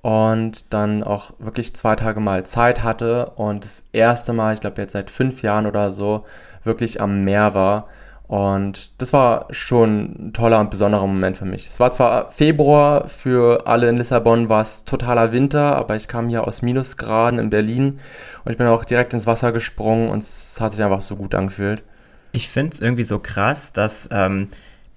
und 0.01 0.73
dann 0.73 1.03
auch 1.03 1.31
wirklich 1.37 1.75
zwei 1.75 1.95
Tage 1.95 2.19
mal 2.19 2.45
Zeit 2.45 2.81
hatte 2.81 3.33
und 3.35 3.63
das 3.65 3.83
erste 3.91 4.33
Mal, 4.33 4.55
ich 4.55 4.61
glaube 4.61 4.81
jetzt 4.81 4.93
seit 4.93 5.11
fünf 5.11 5.43
Jahren 5.43 5.67
oder 5.67 5.91
so, 5.91 6.25
wirklich 6.63 7.01
am 7.01 7.23
Meer 7.23 7.53
war 7.53 7.87
und 8.29 9.01
das 9.01 9.11
war 9.11 9.47
schon 9.49 10.27
ein 10.27 10.33
toller 10.33 10.59
und 10.59 10.69
besonderer 10.69 11.07
Moment 11.07 11.35
für 11.35 11.45
mich. 11.45 11.65
Es 11.65 11.79
war 11.79 11.91
zwar 11.91 12.31
Februar, 12.31 13.09
für 13.09 13.65
alle 13.67 13.89
in 13.89 13.97
Lissabon 13.97 14.49
war 14.49 14.61
es 14.61 14.85
totaler 14.85 15.31
Winter, 15.31 15.75
aber 15.75 15.95
ich 15.95 16.07
kam 16.07 16.29
hier 16.29 16.47
aus 16.47 16.61
Minusgraden 16.61 17.39
in 17.39 17.49
Berlin 17.49 17.99
und 18.45 18.51
ich 18.51 18.57
bin 18.57 18.67
auch 18.67 18.85
direkt 18.85 19.13
ins 19.13 19.25
Wasser 19.25 19.51
gesprungen 19.51 20.09
und 20.09 20.19
es 20.19 20.61
hat 20.61 20.71
sich 20.71 20.83
einfach 20.83 21.01
so 21.01 21.15
gut 21.17 21.35
angefühlt. 21.35 21.83
Ich 22.31 22.47
finde 22.47 22.71
es 22.71 22.81
irgendwie 22.81 23.03
so 23.03 23.17
krass, 23.17 23.73
dass 23.73 24.07
ähm, 24.11 24.49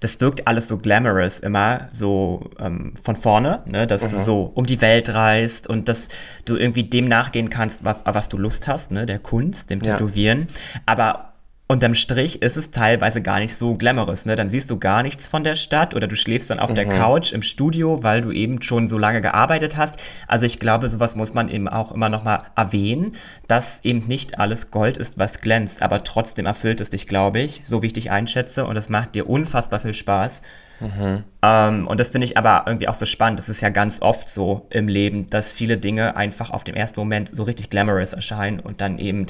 das 0.03 0.19
wirkt 0.19 0.47
alles 0.47 0.67
so 0.67 0.77
glamorous 0.77 1.39
immer, 1.39 1.87
so 1.91 2.49
ähm, 2.59 2.93
von 3.01 3.15
vorne, 3.15 3.63
ne? 3.65 3.87
dass 3.87 4.03
mhm. 4.03 4.09
du 4.09 4.23
so 4.23 4.51
um 4.53 4.65
die 4.65 4.81
Welt 4.81 5.09
reist 5.09 5.67
und 5.67 5.87
dass 5.87 6.09
du 6.45 6.57
irgendwie 6.57 6.83
dem 6.83 7.07
nachgehen 7.07 7.49
kannst, 7.49 7.85
was, 7.85 7.97
was 8.03 8.29
du 8.29 8.37
Lust 8.37 8.67
hast, 8.67 8.91
ne? 8.91 9.05
der 9.05 9.19
Kunst, 9.19 9.69
dem 9.69 9.81
Tätowieren. 9.81 10.47
Ja. 10.49 10.81
Aber 10.85 11.32
unterm 11.67 11.95
Strich 11.95 12.41
ist 12.41 12.57
es 12.57 12.71
teilweise 12.71 13.21
gar 13.21 13.39
nicht 13.39 13.55
so 13.55 13.75
glamorous. 13.75 14.25
Ne? 14.25 14.35
Dann 14.35 14.47
siehst 14.47 14.69
du 14.69 14.77
gar 14.77 15.01
nichts 15.01 15.27
von 15.27 15.43
der 15.43 15.55
Stadt 15.55 15.95
oder 15.95 16.07
du 16.07 16.15
schläfst 16.15 16.49
dann 16.49 16.59
auf 16.59 16.69
mhm. 16.69 16.75
der 16.75 16.85
Couch 16.85 17.31
im 17.31 17.41
Studio, 17.41 18.03
weil 18.03 18.21
du 18.21 18.31
eben 18.31 18.61
schon 18.61 18.87
so 18.87 18.97
lange 18.97 19.21
gearbeitet 19.21 19.77
hast. 19.77 19.95
Also 20.27 20.45
ich 20.45 20.59
glaube, 20.59 20.87
sowas 20.89 21.15
muss 21.15 21.33
man 21.33 21.49
eben 21.49 21.67
auch 21.67 21.91
immer 21.91 22.09
nochmal 22.09 22.43
erwähnen, 22.55 23.15
dass 23.47 23.83
eben 23.83 24.07
nicht 24.07 24.39
alles 24.39 24.71
Gold 24.71 24.97
ist, 24.97 25.17
was 25.17 25.41
glänzt, 25.41 25.81
aber 25.81 26.03
trotzdem 26.03 26.45
erfüllt 26.45 26.81
es 26.81 26.89
dich, 26.89 27.07
glaube 27.07 27.39
ich, 27.39 27.61
so 27.63 27.81
wie 27.81 27.87
ich 27.87 27.93
dich 27.93 28.11
einschätze 28.11 28.65
und 28.65 28.75
es 28.75 28.89
macht 28.89 29.15
dir 29.15 29.29
unfassbar 29.29 29.79
viel 29.79 29.93
Spaß. 29.93 30.41
Mhm. 30.81 31.23
Ähm, 31.41 31.87
und 31.87 31.99
das 31.99 32.09
finde 32.09 32.25
ich 32.25 32.37
aber 32.37 32.63
irgendwie 32.67 32.89
auch 32.89 32.93
so 32.93 33.05
spannend. 33.05 33.39
Das 33.39 33.47
ist 33.47 33.61
ja 33.61 33.69
ganz 33.69 34.01
oft 34.01 34.27
so 34.27 34.67
im 34.69 34.89
Leben, 34.89 35.27
dass 35.27 35.53
viele 35.53 35.77
Dinge 35.77 36.17
einfach 36.17 36.49
auf 36.49 36.63
dem 36.63 36.75
ersten 36.75 36.99
Moment 36.99 37.33
so 37.33 37.43
richtig 37.43 37.69
glamorous 37.69 38.11
erscheinen 38.13 38.59
und 38.59 38.81
dann 38.81 38.99
eben 38.99 39.27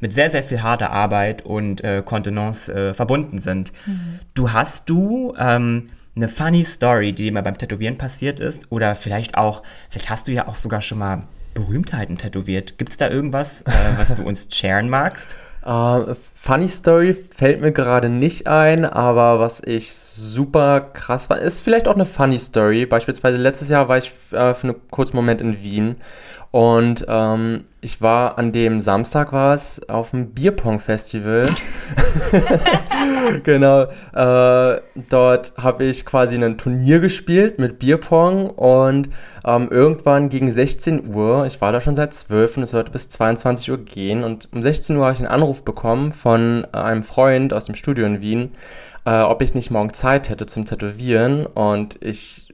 mit 0.00 0.12
sehr, 0.12 0.30
sehr 0.30 0.42
viel 0.42 0.62
harter 0.62 0.90
Arbeit 0.90 1.44
und 1.44 1.82
äh, 1.82 2.02
Kontenance 2.04 2.72
äh, 2.72 2.94
verbunden 2.94 3.38
sind. 3.38 3.72
Mhm. 3.86 4.20
Du 4.34 4.52
hast 4.52 4.88
du 4.90 5.34
ähm, 5.38 5.88
eine 6.16 6.28
funny 6.28 6.64
Story, 6.64 7.12
die 7.12 7.24
dir 7.24 7.32
mal 7.32 7.42
beim 7.42 7.58
Tätowieren 7.58 7.98
passiert 7.98 8.40
ist 8.40 8.70
oder 8.70 8.94
vielleicht 8.94 9.36
auch, 9.36 9.62
vielleicht 9.90 10.10
hast 10.10 10.28
du 10.28 10.32
ja 10.32 10.48
auch 10.48 10.56
sogar 10.56 10.80
schon 10.80 10.98
mal 10.98 11.22
Berühmtheiten 11.54 12.18
tätowiert. 12.18 12.78
Gibt 12.78 12.90
es 12.90 12.96
da 12.96 13.08
irgendwas, 13.08 13.62
äh, 13.62 13.72
was 13.96 14.14
du 14.14 14.22
uns 14.22 14.48
sharen 14.54 14.88
magst? 14.88 15.36
Uh, 15.64 16.14
funny 16.34 16.68
Story 16.68 17.12
fällt 17.14 17.60
mir 17.60 17.72
gerade 17.72 18.08
nicht 18.08 18.46
ein, 18.46 18.84
aber 18.84 19.40
was 19.40 19.60
ich 19.64 19.94
super 19.96 20.80
krass 20.80 21.28
war, 21.28 21.40
ist 21.40 21.62
vielleicht 21.62 21.88
auch 21.88 21.94
eine 21.94 22.06
Funny 22.06 22.38
Story. 22.38 22.86
Beispielsweise 22.86 23.40
letztes 23.40 23.68
Jahr 23.68 23.88
war 23.88 23.98
ich 23.98 24.12
äh, 24.30 24.54
für 24.54 24.68
einen 24.68 24.76
kurzen 24.90 25.16
Moment 25.16 25.40
in 25.40 25.60
Wien 25.62 25.96
und 26.56 27.04
ähm, 27.06 27.64
ich 27.82 28.00
war 28.00 28.38
an 28.38 28.50
dem 28.50 28.80
Samstag 28.80 29.30
war 29.30 29.52
es 29.52 29.86
auf 29.90 30.12
dem 30.12 30.30
Bierpong-Festival. 30.30 31.50
genau. 33.42 33.82
Äh, 34.14 34.80
dort 35.10 35.52
habe 35.58 35.84
ich 35.84 36.06
quasi 36.06 36.42
ein 36.42 36.56
Turnier 36.56 37.00
gespielt 37.00 37.58
mit 37.58 37.78
Bierpong 37.78 38.48
und 38.48 39.10
ähm, 39.44 39.68
irgendwann 39.70 40.30
gegen 40.30 40.50
16 40.50 41.14
Uhr, 41.14 41.44
ich 41.44 41.60
war 41.60 41.72
da 41.72 41.80
schon 41.82 41.94
seit 41.94 42.14
12 42.14 42.56
und 42.56 42.62
es 42.62 42.70
sollte 42.70 42.90
bis 42.90 43.10
22 43.10 43.70
Uhr 43.72 43.78
gehen 43.84 44.24
und 44.24 44.48
um 44.54 44.62
16 44.62 44.96
Uhr 44.96 45.04
habe 45.04 45.12
ich 45.12 45.18
einen 45.18 45.28
Anruf 45.28 45.62
bekommen 45.62 46.10
von 46.10 46.64
einem 46.72 47.02
Freund 47.02 47.52
aus 47.52 47.66
dem 47.66 47.74
Studio 47.74 48.06
in 48.06 48.22
Wien, 48.22 48.52
äh, 49.04 49.20
ob 49.20 49.42
ich 49.42 49.52
nicht 49.52 49.70
morgen 49.70 49.92
Zeit 49.92 50.30
hätte 50.30 50.46
zum 50.46 50.64
Tätowieren 50.64 51.44
und 51.44 52.02
ich 52.02 52.45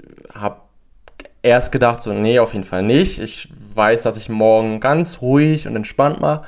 erst 1.42 1.72
gedacht, 1.72 2.00
so, 2.00 2.12
nee, 2.12 2.38
auf 2.38 2.52
jeden 2.54 2.64
Fall 2.64 2.82
nicht. 2.82 3.18
Ich 3.18 3.48
weiß, 3.74 4.02
dass 4.02 4.16
ich 4.16 4.28
morgen 4.28 4.80
ganz 4.80 5.20
ruhig 5.20 5.66
und 5.66 5.76
entspannt 5.76 6.20
mache. 6.20 6.42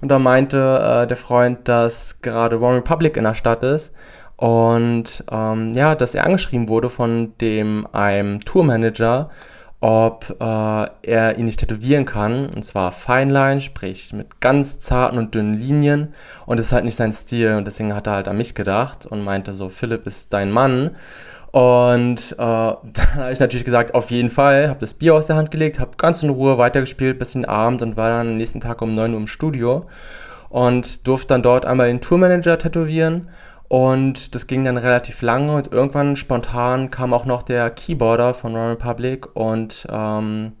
Und 0.00 0.08
da 0.08 0.18
meinte 0.18 1.02
äh, 1.02 1.06
der 1.06 1.16
Freund, 1.16 1.68
dass 1.68 2.20
gerade 2.22 2.60
One 2.60 2.76
Republic 2.76 3.16
in 3.16 3.24
der 3.24 3.34
Stadt 3.34 3.62
ist 3.62 3.92
und 4.40 5.22
ähm, 5.30 5.74
ja, 5.74 5.94
dass 5.94 6.14
er 6.14 6.24
angeschrieben 6.24 6.68
wurde 6.68 6.88
von 6.88 7.34
dem 7.42 7.86
einem 7.92 8.40
Tourmanager, 8.40 9.28
ob 9.82 10.34
äh, 10.40 10.86
er 11.02 11.36
ihn 11.36 11.44
nicht 11.44 11.60
tätowieren 11.60 12.06
kann. 12.06 12.48
Und 12.48 12.64
zwar 12.64 12.90
Feinline, 12.90 13.60
sprich 13.60 14.14
mit 14.14 14.40
ganz 14.40 14.78
zarten 14.78 15.18
und 15.18 15.34
dünnen 15.34 15.52
Linien. 15.52 16.14
Und 16.46 16.58
das 16.58 16.66
ist 16.66 16.72
halt 16.72 16.86
nicht 16.86 16.96
sein 16.96 17.12
Stil. 17.12 17.52
Und 17.52 17.66
deswegen 17.66 17.94
hat 17.94 18.06
er 18.06 18.14
halt 18.14 18.28
an 18.28 18.38
mich 18.38 18.54
gedacht 18.54 19.04
und 19.04 19.22
meinte 19.22 19.52
so, 19.52 19.68
Philipp 19.68 20.06
ist 20.06 20.32
dein 20.32 20.50
Mann. 20.50 20.92
Und 21.52 22.32
äh, 22.32 22.36
da 22.36 22.80
habe 23.14 23.32
ich 23.32 23.40
natürlich 23.40 23.64
gesagt, 23.64 23.94
auf 23.94 24.10
jeden 24.10 24.30
Fall, 24.30 24.68
habe 24.68 24.80
das 24.80 24.94
Bier 24.94 25.14
aus 25.14 25.26
der 25.26 25.36
Hand 25.36 25.50
gelegt, 25.50 25.80
habe 25.80 25.92
ganz 25.96 26.22
in 26.22 26.30
Ruhe 26.30 26.58
weitergespielt 26.58 27.18
bis 27.18 27.34
in 27.34 27.42
den 27.42 27.50
Abend 27.50 27.82
und 27.82 27.96
war 27.96 28.10
dann 28.10 28.28
am 28.28 28.36
nächsten 28.36 28.60
Tag 28.60 28.82
um 28.82 28.90
9 28.90 29.12
Uhr 29.12 29.20
im 29.20 29.26
Studio 29.26 29.86
und 30.48 31.06
durfte 31.06 31.28
dann 31.28 31.42
dort 31.42 31.64
einmal 31.64 31.88
den 31.88 32.00
Tourmanager 32.00 32.58
tätowieren 32.58 33.28
und 33.70 34.34
das 34.34 34.48
ging 34.48 34.64
dann 34.64 34.76
relativ 34.76 35.22
lange 35.22 35.52
und 35.52 35.72
irgendwann 35.72 36.16
spontan 36.16 36.90
kam 36.90 37.14
auch 37.14 37.24
noch 37.24 37.44
der 37.44 37.70
Keyboarder 37.70 38.34
von 38.34 38.56
One 38.56 38.72
Republic 38.72 39.36
und 39.36 39.86
ähm, 39.88 40.54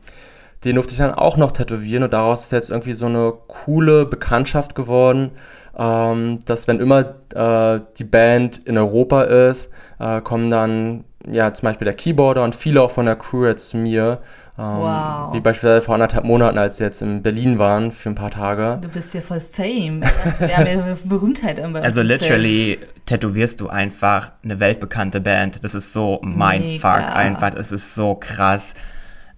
den 0.64 0.76
durfte 0.76 0.92
ich 0.92 0.98
dann 0.98 1.14
auch 1.14 1.36
noch 1.36 1.50
tätowieren 1.50 2.04
und 2.04 2.12
daraus 2.12 2.44
ist 2.44 2.52
jetzt 2.52 2.70
irgendwie 2.70 2.92
so 2.92 3.06
eine 3.06 3.32
coole 3.48 4.06
Bekanntschaft 4.06 4.76
geworden, 4.76 5.32
ähm, 5.80 6.40
dass 6.44 6.68
wenn 6.68 6.78
immer 6.78 7.14
äh, 7.34 7.80
die 7.98 8.04
Band 8.04 8.58
in 8.58 8.76
Europa 8.78 9.22
ist, 9.22 9.70
äh, 9.98 10.20
kommen 10.20 10.50
dann 10.50 11.04
ja 11.26 11.52
zum 11.52 11.66
Beispiel 11.66 11.86
der 11.86 11.94
Keyboarder 11.94 12.44
und 12.44 12.54
viele 12.54 12.82
auch 12.82 12.90
von 12.90 13.06
der 13.06 13.16
Crew 13.16 13.46
jetzt 13.46 13.70
zu 13.70 13.78
mir 13.78 14.20
ähm, 14.60 14.76
wow. 14.76 15.32
Wie 15.32 15.40
beispielsweise 15.40 15.80
vor 15.80 15.94
anderthalb 15.94 16.24
Monaten, 16.24 16.58
als 16.58 16.76
sie 16.76 16.84
jetzt 16.84 17.00
in 17.00 17.22
Berlin 17.22 17.58
waren 17.58 17.92
für 17.92 18.10
ein 18.10 18.14
paar 18.14 18.30
Tage. 18.30 18.78
Du 18.82 18.88
bist 18.88 19.14
ja 19.14 19.22
voll 19.22 19.40
Fame. 19.40 20.02
Wir 20.38 20.56
haben 20.56 20.66
ja 20.66 20.96
Berühmtheit 21.04 21.58
immer. 21.58 21.82
Also 21.82 22.02
literally 22.02 22.78
tätowierst 23.06 23.60
du 23.62 23.68
einfach 23.68 24.32
eine 24.44 24.60
weltbekannte 24.60 25.22
Band. 25.22 25.64
Das 25.64 25.74
ist 25.74 25.94
so 25.94 26.20
mindfuck 26.22 26.92
einfach. 26.92 27.50
Das 27.50 27.72
ist 27.72 27.94
so 27.94 28.16
krass. 28.16 28.74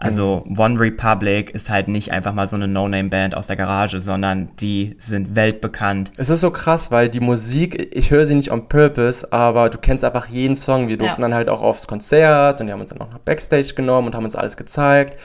Also 0.02 0.42
mhm. 0.46 0.58
One 0.58 0.80
Republic 0.80 1.50
ist 1.50 1.70
halt 1.70 1.86
nicht 1.86 2.10
einfach 2.10 2.34
mal 2.34 2.48
so 2.48 2.56
eine 2.56 2.66
No-Name-Band 2.66 3.36
aus 3.36 3.46
der 3.46 3.54
Garage, 3.54 4.00
sondern 4.00 4.48
die 4.58 4.96
sind 4.98 5.36
weltbekannt. 5.36 6.10
Es 6.16 6.28
ist 6.28 6.40
so 6.40 6.50
krass, 6.50 6.90
weil 6.90 7.08
die 7.08 7.20
Musik, 7.20 7.94
ich 7.94 8.10
höre 8.10 8.26
sie 8.26 8.34
nicht 8.34 8.50
on 8.50 8.68
purpose, 8.68 9.32
aber 9.32 9.70
du 9.70 9.78
kennst 9.78 10.04
einfach 10.04 10.26
jeden 10.26 10.56
Song. 10.56 10.88
Wir 10.88 10.98
durften 10.98 11.22
ja. 11.22 11.28
dann 11.28 11.34
halt 11.36 11.48
auch 11.48 11.62
aufs 11.62 11.86
Konzert 11.86 12.60
und 12.60 12.66
die 12.66 12.72
haben 12.72 12.80
uns 12.80 12.88
dann 12.88 13.00
auch 13.00 13.12
nach 13.12 13.18
Backstage 13.18 13.74
genommen 13.76 14.08
und 14.08 14.16
haben 14.16 14.24
uns 14.24 14.34
alles 14.34 14.56
gezeigt. 14.56 15.18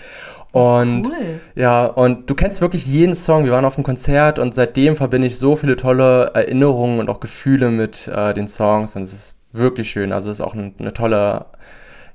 Und 0.52 1.08
cool. 1.08 1.40
ja, 1.56 1.86
und 1.86 2.30
du 2.30 2.36
kennst 2.36 2.62
wirklich 2.62 2.86
jeden 2.86 3.16
Song. 3.16 3.46
Wir 3.46 3.54
waren 3.54 3.66
auf 3.66 3.76
dem 3.76 3.84
Konzert 3.84 4.38
und 4.38 4.54
seitdem 4.54 4.96
verbinde 4.96 5.28
ich 5.28 5.40
so 5.40 5.56
viele 5.56 5.76
tolle 5.76 6.32
Erinnerungen 6.36 7.00
und 7.00 7.10
auch 7.10 7.20
Gefühle 7.20 7.72
mit 7.72 8.08
äh, 8.08 8.36
den 8.36 8.48
Songs 8.48 8.96
und 8.96 9.02
es 9.02 9.12
ist 9.12 9.36
wirklich 9.54 9.90
schön. 9.90 10.12
Also 10.12 10.30
es 10.30 10.40
ist 10.40 10.46
auch 10.46 10.54
eine, 10.54 10.72
eine 10.80 10.94
tolle 10.94 11.48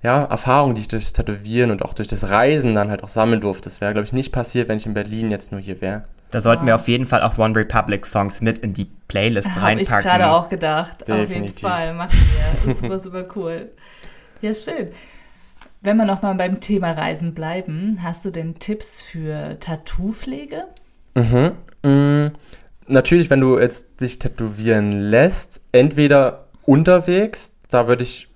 ja, 0.03 0.25
Erfahrung, 0.25 0.75
die 0.75 0.81
ich 0.81 0.89
durch 0.89 1.05
das 1.05 1.13
Tätowieren 1.13 1.71
und 1.71 1.83
auch 1.83 1.95
durch 1.95 2.09
das 2.09 2.29
Reisen 2.29 2.75
dann 2.75 2.91
halt 2.91 3.05
auch 3.05 3.09
sammeln 3.09 3.41
durfte. 3.41 3.65
Das 3.65 3.81
wäre, 3.81 3.93
glaube 3.93 4.05
ich, 4.05 4.13
nicht 4.13 4.33
passiert, 4.33 4.69
wenn 4.69 4.77
ich 4.77 4.87
in 4.87 4.95
Berlin 4.95 5.31
jetzt 5.31 5.53
nur 5.53 5.61
hier 5.61 5.81
wäre. 5.81 6.05
Da 6.33 6.41
sollten 6.41 6.63
wow. 6.63 6.69
wir 6.69 6.75
auf 6.75 6.89
jeden 6.89 7.07
Fall 7.07 7.23
auch 7.23 7.39
One 7.39 7.55
Republic 7.55 8.05
Songs 8.07 8.41
mit 8.41 8.59
in 8.59 8.75
die 8.75 8.87
Playlist 9.07 9.51
Hab 9.51 9.63
reinpacken. 9.63 9.93
Habe 9.93 10.01
ich 10.01 10.07
gerade 10.07 10.31
auch 10.33 10.49
gedacht. 10.49 11.07
Definitiv. 11.07 11.31
Auf 11.31 11.31
jeden 11.35 11.59
Fall, 11.59 11.95
machen 11.95 12.19
wir. 12.19 12.45
Das 12.53 12.67
ist 12.67 12.81
super, 12.81 12.99
super 12.99 13.29
cool. 13.37 13.71
Ja, 14.41 14.55
schön. 14.55 14.91
Wenn 15.83 15.97
wir 15.97 16.05
nochmal 16.05 16.35
beim 16.35 16.61
Thema 16.61 16.93
Reisen 16.93 17.35
bleiben, 17.35 17.99
hast 18.03 18.25
du 18.25 18.31
denn 18.31 18.55
Tipps 18.55 19.03
für 19.03 19.59
Tattoo-Pflege? 19.61 20.65
Mhm. 21.15 21.53
Mhm. 21.85 22.33
Natürlich, 22.89 23.31
wenn 23.31 23.41
du 23.41 23.59
jetzt 23.59 24.01
dich 24.01 24.19
tätowieren 24.19 24.93
lässt, 24.93 25.61
entweder 25.71 26.47
unterwegs, 26.65 27.53
da 27.69 27.87
würde 27.89 28.03
ich 28.03 28.29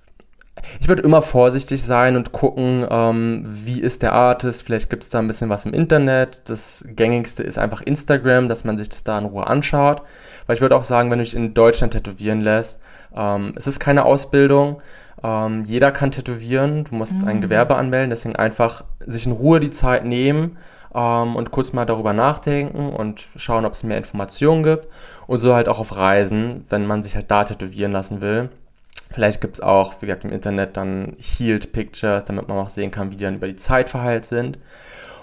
ich 0.79 0.87
würde 0.87 1.03
immer 1.03 1.21
vorsichtig 1.21 1.83
sein 1.83 2.15
und 2.15 2.31
gucken, 2.31 2.85
ähm, 2.89 3.43
wie 3.45 3.79
ist 3.81 4.01
der 4.01 4.13
Artist. 4.13 4.63
Vielleicht 4.63 4.89
gibt 4.89 5.03
es 5.03 5.09
da 5.09 5.19
ein 5.19 5.27
bisschen 5.27 5.49
was 5.49 5.65
im 5.65 5.73
Internet. 5.73 6.41
Das 6.49 6.85
gängigste 6.87 7.43
ist 7.43 7.57
einfach 7.57 7.81
Instagram, 7.81 8.47
dass 8.49 8.63
man 8.63 8.77
sich 8.77 8.89
das 8.89 9.03
da 9.03 9.17
in 9.17 9.25
Ruhe 9.25 9.47
anschaut. 9.47 10.01
Weil 10.45 10.55
ich 10.55 10.61
würde 10.61 10.75
auch 10.75 10.83
sagen, 10.83 11.09
wenn 11.09 11.19
du 11.19 11.25
dich 11.25 11.35
in 11.35 11.53
Deutschland 11.53 11.93
tätowieren 11.93 12.41
lässt, 12.41 12.79
ähm, 13.15 13.53
es 13.55 13.67
ist 13.67 13.79
keine 13.79 14.05
Ausbildung. 14.05 14.81
Ähm, 15.23 15.63
jeder 15.63 15.91
kann 15.91 16.11
tätowieren. 16.11 16.83
Du 16.85 16.95
musst 16.95 17.21
mhm. 17.21 17.27
ein 17.27 17.41
Gewerbe 17.41 17.75
anmelden. 17.75 18.09
Deswegen 18.09 18.35
einfach 18.35 18.83
sich 19.05 19.25
in 19.25 19.31
Ruhe 19.31 19.59
die 19.59 19.71
Zeit 19.71 20.05
nehmen 20.05 20.57
ähm, 20.93 21.35
und 21.35 21.51
kurz 21.51 21.73
mal 21.73 21.85
darüber 21.85 22.13
nachdenken 22.13 22.89
und 22.89 23.27
schauen, 23.35 23.65
ob 23.65 23.73
es 23.73 23.83
mehr 23.83 23.97
Informationen 23.97 24.63
gibt. 24.63 24.87
Und 25.27 25.39
so 25.39 25.55
halt 25.55 25.69
auch 25.69 25.79
auf 25.79 25.95
Reisen, 25.95 26.65
wenn 26.69 26.85
man 26.85 27.03
sich 27.03 27.15
halt 27.15 27.31
da 27.31 27.43
tätowieren 27.43 27.91
lassen 27.91 28.21
will 28.21 28.49
Vielleicht 29.11 29.41
gibt 29.41 29.55
es 29.55 29.61
auch, 29.61 29.93
wie 30.01 30.05
gesagt, 30.05 30.25
im 30.25 30.31
Internet 30.31 30.77
dann 30.77 31.15
Healed 31.17 31.71
Pictures, 31.71 32.25
damit 32.25 32.47
man 32.47 32.57
auch 32.57 32.69
sehen 32.69 32.91
kann, 32.91 33.11
wie 33.11 33.15
die 33.15 33.23
dann 33.23 33.35
über 33.35 33.47
die 33.47 33.55
Zeit 33.55 33.89
verheilt 33.89 34.25
sind. 34.25 34.59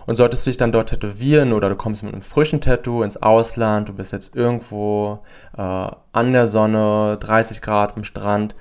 Und 0.06 0.16
solltest 0.16 0.44
du 0.44 0.50
dich 0.50 0.56
dann 0.56 0.72
dort 0.72 0.90
tätowieren 0.90 1.52
oder 1.52 1.68
du 1.68 1.76
kommst 1.76 2.02
mit 2.02 2.12
einem 2.12 2.22
frischen 2.22 2.60
Tattoo 2.60 3.02
ins 3.02 3.16
Ausland, 3.16 3.88
du 3.88 3.94
bist 3.94 4.12
jetzt 4.12 4.36
irgendwo 4.36 5.20
äh, 5.56 5.60
an 5.60 6.32
der 6.32 6.46
Sonne, 6.46 7.16
30 7.20 7.62
Grad 7.62 7.96
am 7.96 8.04
Strand, 8.04 8.54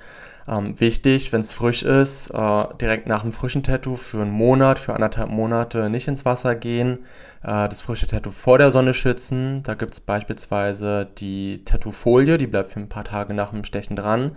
ähm, 0.46 0.78
wichtig, 0.78 1.32
wenn 1.32 1.40
es 1.40 1.52
frisch 1.52 1.82
ist, 1.82 2.30
äh, 2.30 2.64
direkt 2.80 3.06
nach 3.06 3.22
dem 3.22 3.32
frischen 3.32 3.62
Tattoo 3.62 3.96
für 3.96 4.20
einen 4.22 4.30
Monat, 4.30 4.78
für 4.78 4.94
anderthalb 4.94 5.30
Monate 5.30 5.88
nicht 5.88 6.08
ins 6.08 6.24
Wasser 6.24 6.54
gehen, 6.54 6.98
äh, 7.42 7.68
das 7.68 7.80
frische 7.80 8.06
Tattoo 8.06 8.30
vor 8.30 8.58
der 8.58 8.70
Sonne 8.70 8.92
schützen. 8.92 9.62
Da 9.62 9.74
gibt 9.74 9.94
es 9.94 10.00
beispielsweise 10.00 11.08
die 11.18 11.64
Tattoo-Folie, 11.64 12.36
die 12.38 12.46
bleibt 12.46 12.72
für 12.72 12.80
ein 12.80 12.88
paar 12.88 13.04
Tage 13.04 13.32
nach 13.32 13.50
dem 13.50 13.64
Stechen 13.64 13.96
dran. 13.96 14.32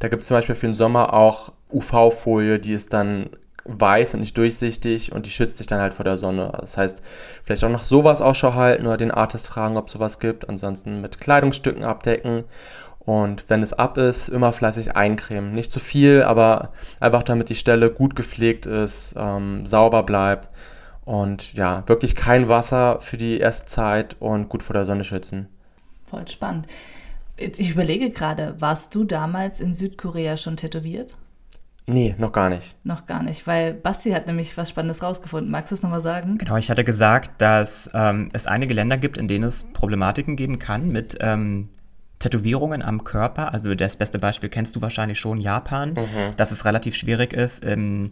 Da 0.00 0.08
gibt 0.08 0.22
es 0.22 0.28
zum 0.28 0.36
Beispiel 0.36 0.54
für 0.54 0.66
den 0.66 0.74
Sommer 0.74 1.12
auch 1.14 1.52
UV-Folie, 1.70 2.58
die 2.58 2.72
ist 2.72 2.92
dann 2.92 3.30
weiß 3.64 4.14
und 4.14 4.20
nicht 4.20 4.36
durchsichtig 4.36 5.12
und 5.12 5.26
die 5.26 5.30
schützt 5.30 5.56
sich 5.56 5.68
dann 5.68 5.80
halt 5.80 5.94
vor 5.94 6.04
der 6.04 6.16
Sonne. 6.16 6.52
Das 6.60 6.76
heißt, 6.76 7.02
vielleicht 7.44 7.62
auch 7.62 7.68
nach 7.68 7.84
sowas 7.84 8.20
Ausschau 8.20 8.54
halten 8.54 8.86
oder 8.86 8.96
den 8.96 9.12
Artist 9.12 9.46
fragen, 9.46 9.76
ob 9.76 9.88
sowas 9.88 10.18
gibt. 10.18 10.48
Ansonsten 10.48 11.00
mit 11.00 11.20
Kleidungsstücken 11.20 11.84
abdecken 11.84 12.44
und 13.04 13.50
wenn 13.50 13.62
es 13.62 13.72
ab 13.72 13.98
ist, 13.98 14.28
immer 14.28 14.52
fleißig 14.52 14.94
eincremen. 14.94 15.50
Nicht 15.50 15.72
zu 15.72 15.80
viel, 15.80 16.22
aber 16.22 16.70
einfach 17.00 17.24
damit 17.24 17.48
die 17.48 17.56
Stelle 17.56 17.90
gut 17.90 18.14
gepflegt 18.14 18.64
ist, 18.64 19.14
ähm, 19.16 19.66
sauber 19.66 20.04
bleibt. 20.04 20.50
Und 21.04 21.52
ja, 21.54 21.82
wirklich 21.88 22.14
kein 22.14 22.48
Wasser 22.48 23.00
für 23.00 23.16
die 23.16 23.38
erste 23.38 23.66
Zeit 23.66 24.16
und 24.20 24.48
gut 24.48 24.62
vor 24.62 24.74
der 24.74 24.84
Sonne 24.84 25.02
schützen. 25.02 25.48
Voll 26.08 26.28
spannend. 26.28 26.68
Ich 27.36 27.70
überlege 27.70 28.10
gerade, 28.10 28.54
warst 28.60 28.94
du 28.94 29.02
damals 29.02 29.58
in 29.58 29.74
Südkorea 29.74 30.36
schon 30.36 30.56
tätowiert? 30.56 31.16
Nee, 31.86 32.14
noch 32.18 32.30
gar 32.30 32.50
nicht. 32.50 32.76
Noch 32.84 33.06
gar 33.06 33.24
nicht, 33.24 33.48
weil 33.48 33.74
Basti 33.74 34.12
hat 34.12 34.28
nämlich 34.28 34.56
was 34.56 34.70
Spannendes 34.70 35.02
rausgefunden. 35.02 35.50
Magst 35.50 35.72
du 35.72 35.74
es 35.74 35.82
nochmal 35.82 36.00
sagen? 36.00 36.38
Genau, 36.38 36.56
ich 36.56 36.70
hatte 36.70 36.84
gesagt, 36.84 37.42
dass 37.42 37.90
ähm, 37.94 38.28
es 38.32 38.46
einige 38.46 38.74
Länder 38.74 38.96
gibt, 38.96 39.16
in 39.16 39.26
denen 39.26 39.42
es 39.42 39.64
Problematiken 39.72 40.36
geben 40.36 40.60
kann 40.60 40.90
mit 40.90 41.18
ähm, 41.20 41.68
Tätowierungen 42.22 42.82
am 42.82 43.04
Körper. 43.04 43.52
Also 43.52 43.74
das 43.74 43.96
beste 43.96 44.18
Beispiel 44.18 44.48
kennst 44.48 44.76
du 44.76 44.80
wahrscheinlich 44.80 45.18
schon, 45.18 45.40
Japan, 45.40 45.94
mhm. 45.94 46.36
dass 46.36 46.50
es 46.50 46.64
relativ 46.64 46.94
schwierig 46.94 47.32
ist, 47.32 47.64
im 47.64 48.10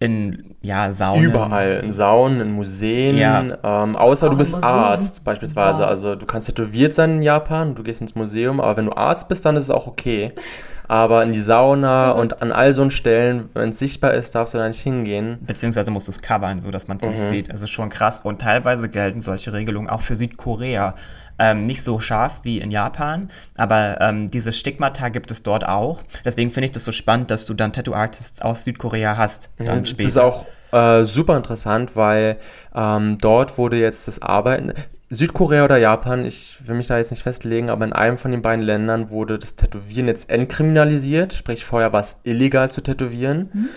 in 0.00 0.56
ja, 0.62 0.90
Saunen. 0.92 1.22
Überall, 1.22 1.82
in 1.84 1.90
Saunen, 1.90 2.40
in 2.40 2.52
Museen, 2.52 3.18
ja. 3.18 3.42
ähm, 3.62 3.96
außer 3.96 4.28
Auch 4.28 4.30
du 4.30 4.38
bist 4.38 4.64
Arzt 4.64 5.22
beispielsweise. 5.24 5.82
Wow. 5.82 5.88
Also 5.88 6.14
du 6.16 6.24
kannst 6.24 6.48
tätowiert 6.48 6.94
sein 6.94 7.16
in 7.16 7.22
Japan, 7.22 7.74
du 7.74 7.82
gehst 7.82 8.00
ins 8.00 8.14
Museum, 8.14 8.60
aber 8.60 8.78
wenn 8.78 8.86
du 8.86 8.96
Arzt 8.96 9.28
bist, 9.28 9.44
dann 9.44 9.56
ist 9.56 9.64
es 9.64 9.70
auch 9.70 9.86
okay. 9.86 10.32
Aber 10.90 11.22
in 11.22 11.32
die 11.32 11.40
Sauna 11.40 12.10
und 12.10 12.42
an 12.42 12.50
all 12.50 12.74
so 12.74 12.90
Stellen, 12.90 13.48
wenn 13.54 13.68
es 13.68 13.78
sichtbar 13.78 14.12
ist, 14.12 14.34
darfst 14.34 14.54
du 14.54 14.58
da 14.58 14.66
nicht 14.66 14.80
hingehen. 14.80 15.38
Beziehungsweise 15.46 15.92
musst 15.92 16.08
du 16.08 16.10
es 16.10 16.20
covern, 16.20 16.58
so 16.58 16.72
dass 16.72 16.88
man 16.88 16.96
es 16.96 17.04
mhm. 17.04 17.10
nicht 17.10 17.22
sieht. 17.28 17.52
Das 17.52 17.62
ist 17.62 17.70
schon 17.70 17.90
krass. 17.90 18.18
Und 18.24 18.40
teilweise 18.40 18.88
gelten 18.88 19.20
solche 19.20 19.52
Regelungen 19.52 19.88
auch 19.88 20.00
für 20.00 20.16
Südkorea. 20.16 20.96
Ähm, 21.38 21.64
nicht 21.64 21.84
so 21.84 22.00
scharf 22.00 22.40
wie 22.42 22.58
in 22.58 22.72
Japan, 22.72 23.28
aber 23.56 24.00
ähm, 24.00 24.32
diese 24.32 24.52
Stigmata 24.52 25.10
gibt 25.10 25.30
es 25.30 25.44
dort 25.44 25.64
auch. 25.64 26.02
Deswegen 26.24 26.50
finde 26.50 26.66
ich 26.66 26.72
das 26.72 26.84
so 26.84 26.90
spannend, 26.90 27.30
dass 27.30 27.46
du 27.46 27.54
dann 27.54 27.72
Tattoo-Artists 27.72 28.42
aus 28.42 28.64
Südkorea 28.64 29.16
hast. 29.16 29.48
Dann 29.58 29.66
ja, 29.66 29.84
später. 29.84 30.02
Das 30.02 30.06
ist 30.06 30.18
auch 30.18 30.44
äh, 30.72 31.04
super 31.04 31.36
interessant, 31.36 31.94
weil 31.94 32.36
ähm, 32.74 33.16
dort 33.20 33.58
wurde 33.58 33.78
jetzt 33.78 34.08
das 34.08 34.20
Arbeiten. 34.20 34.74
Südkorea 35.10 35.64
oder 35.64 35.76
Japan, 35.76 36.24
ich 36.24 36.58
will 36.66 36.76
mich 36.76 36.86
da 36.86 36.96
jetzt 36.96 37.10
nicht 37.10 37.22
festlegen, 37.22 37.68
aber 37.68 37.84
in 37.84 37.92
einem 37.92 38.16
von 38.16 38.30
den 38.30 38.42
beiden 38.42 38.64
Ländern 38.64 39.10
wurde 39.10 39.38
das 39.38 39.56
Tätowieren 39.56 40.08
jetzt 40.08 40.30
entkriminalisiert, 40.30 41.32
sprich 41.32 41.64
vorher 41.64 41.92
war 41.92 42.00
es 42.00 42.18
illegal 42.22 42.70
zu 42.70 42.80
tätowieren. 42.80 43.50
Mhm. 43.52 43.68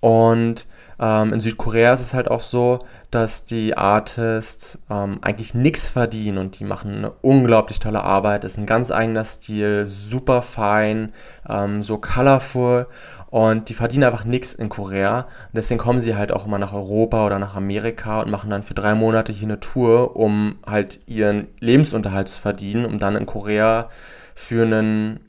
Und 0.00 0.66
Ähm, 1.02 1.32
in 1.32 1.40
Südkorea 1.40 1.94
ist 1.94 2.02
es 2.02 2.12
halt 2.12 2.30
auch 2.30 2.42
so, 2.42 2.78
dass 3.10 3.44
die 3.44 3.74
Artists 3.74 4.78
ähm, 4.90 5.18
eigentlich 5.22 5.54
nichts 5.54 5.88
verdienen 5.88 6.36
und 6.36 6.60
die 6.60 6.64
machen 6.64 6.94
eine 6.94 7.10
unglaublich 7.22 7.78
tolle 7.78 8.04
Arbeit. 8.04 8.44
Das 8.44 8.52
ist 8.52 8.58
ein 8.58 8.66
ganz 8.66 8.90
eigener 8.90 9.24
Stil, 9.24 9.86
super 9.86 10.42
fein, 10.42 11.14
ähm, 11.48 11.82
so 11.82 11.96
colorful 11.96 12.86
und 13.30 13.68
die 13.68 13.74
verdienen 13.74 14.04
einfach 14.04 14.24
nichts 14.24 14.52
in 14.52 14.68
Korea. 14.68 15.20
Und 15.20 15.54
deswegen 15.54 15.78
kommen 15.78 16.00
sie 16.00 16.16
halt 16.16 16.32
auch 16.32 16.46
immer 16.46 16.58
nach 16.58 16.72
Europa 16.72 17.24
oder 17.24 17.38
nach 17.38 17.54
Amerika 17.54 18.20
und 18.20 18.30
machen 18.30 18.50
dann 18.50 18.62
für 18.62 18.74
drei 18.74 18.94
Monate 18.94 19.32
hier 19.32 19.48
eine 19.48 19.60
Tour, 19.60 20.16
um 20.16 20.58
halt 20.66 21.00
ihren 21.06 21.46
Lebensunterhalt 21.60 22.28
zu 22.28 22.40
verdienen, 22.40 22.84
um 22.84 22.98
dann 22.98 23.16
in 23.16 23.26
Korea 23.26 23.88
für 24.34 24.64
einen 24.64 25.20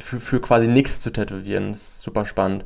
für, 0.00 0.20
für 0.20 0.40
quasi 0.40 0.68
nichts 0.68 1.00
zu 1.00 1.10
tätowieren. 1.10 1.72
Das 1.72 1.82
ist 1.82 2.02
super 2.02 2.24
spannend. 2.24 2.64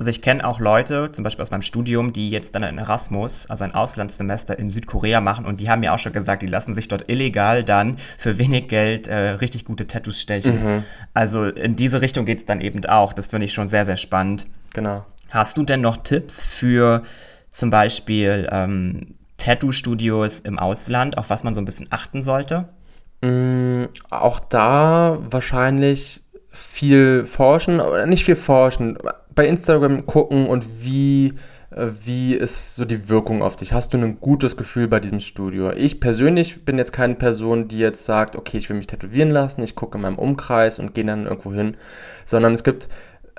Also 0.00 0.08
ich 0.08 0.22
kenne 0.22 0.46
auch 0.46 0.60
Leute, 0.60 1.12
zum 1.12 1.24
Beispiel 1.24 1.42
aus 1.42 1.50
meinem 1.50 1.60
Studium, 1.60 2.14
die 2.14 2.30
jetzt 2.30 2.54
dann 2.54 2.64
ein 2.64 2.78
Erasmus, 2.78 3.44
also 3.50 3.64
ein 3.64 3.74
Auslandssemester 3.74 4.58
in 4.58 4.70
Südkorea 4.70 5.20
machen 5.20 5.44
und 5.44 5.60
die 5.60 5.68
haben 5.68 5.80
mir 5.80 5.92
auch 5.92 5.98
schon 5.98 6.14
gesagt, 6.14 6.40
die 6.40 6.46
lassen 6.46 6.72
sich 6.72 6.88
dort 6.88 7.10
illegal 7.10 7.64
dann 7.64 7.98
für 8.16 8.38
wenig 8.38 8.68
Geld 8.68 9.08
äh, 9.08 9.32
richtig 9.32 9.66
gute 9.66 9.86
Tattoos 9.86 10.18
stechen. 10.18 10.64
Mhm. 10.64 10.84
Also 11.12 11.44
in 11.44 11.76
diese 11.76 12.00
Richtung 12.00 12.24
geht 12.24 12.38
es 12.38 12.46
dann 12.46 12.62
eben 12.62 12.82
auch. 12.86 13.12
Das 13.12 13.26
finde 13.26 13.44
ich 13.44 13.52
schon 13.52 13.68
sehr, 13.68 13.84
sehr 13.84 13.98
spannend. 13.98 14.46
Genau. 14.72 15.04
Hast 15.28 15.58
du 15.58 15.64
denn 15.64 15.82
noch 15.82 15.98
Tipps 15.98 16.42
für 16.42 17.02
zum 17.50 17.68
Beispiel 17.68 18.48
ähm, 18.50 19.16
Tattoo-Studios 19.36 20.40
im 20.40 20.58
Ausland, 20.58 21.18
auf 21.18 21.28
was 21.28 21.44
man 21.44 21.52
so 21.52 21.60
ein 21.60 21.66
bisschen 21.66 21.88
achten 21.90 22.22
sollte? 22.22 22.70
Mm, 23.20 23.84
auch 24.08 24.40
da 24.40 25.18
wahrscheinlich 25.28 26.22
viel 26.52 27.26
forschen, 27.26 27.80
oder 27.80 28.06
nicht 28.06 28.24
viel 28.24 28.36
forschen, 28.36 28.96
bei 29.40 29.46
Instagram 29.46 30.04
gucken 30.04 30.46
und 30.48 30.84
wie, 30.84 31.32
äh, 31.70 31.86
wie 32.04 32.34
ist 32.34 32.74
so 32.74 32.84
die 32.84 33.08
Wirkung 33.08 33.40
auf 33.42 33.56
dich? 33.56 33.72
Hast 33.72 33.94
du 33.94 33.96
ein 33.96 34.20
gutes 34.20 34.54
Gefühl 34.54 34.86
bei 34.86 35.00
diesem 35.00 35.20
Studio? 35.20 35.72
Ich 35.72 35.98
persönlich 35.98 36.66
bin 36.66 36.76
jetzt 36.76 36.92
keine 36.92 37.14
Person, 37.14 37.66
die 37.66 37.78
jetzt 37.78 38.04
sagt, 38.04 38.36
okay, 38.36 38.58
ich 38.58 38.68
will 38.68 38.76
mich 38.76 38.86
tätowieren 38.86 39.30
lassen, 39.30 39.62
ich 39.62 39.74
gucke 39.74 39.96
in 39.96 40.02
meinem 40.02 40.18
Umkreis 40.18 40.78
und 40.78 40.92
gehe 40.92 41.06
dann 41.06 41.24
irgendwo 41.24 41.54
hin, 41.54 41.78
sondern 42.26 42.52
es 42.52 42.64
gibt 42.64 42.88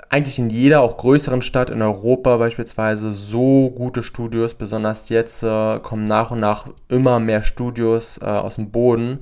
eigentlich 0.08 0.40
in 0.40 0.50
jeder, 0.50 0.80
auch 0.80 0.96
größeren 0.96 1.40
Stadt 1.40 1.70
in 1.70 1.80
Europa 1.82 2.36
beispielsweise, 2.36 3.12
so 3.12 3.70
gute 3.70 4.02
Studios. 4.02 4.54
Besonders 4.54 5.08
jetzt 5.08 5.44
äh, 5.44 5.78
kommen 5.78 6.02
nach 6.02 6.32
und 6.32 6.40
nach 6.40 6.66
immer 6.88 7.20
mehr 7.20 7.42
Studios 7.42 8.18
äh, 8.20 8.24
aus 8.24 8.56
dem 8.56 8.72
Boden. 8.72 9.20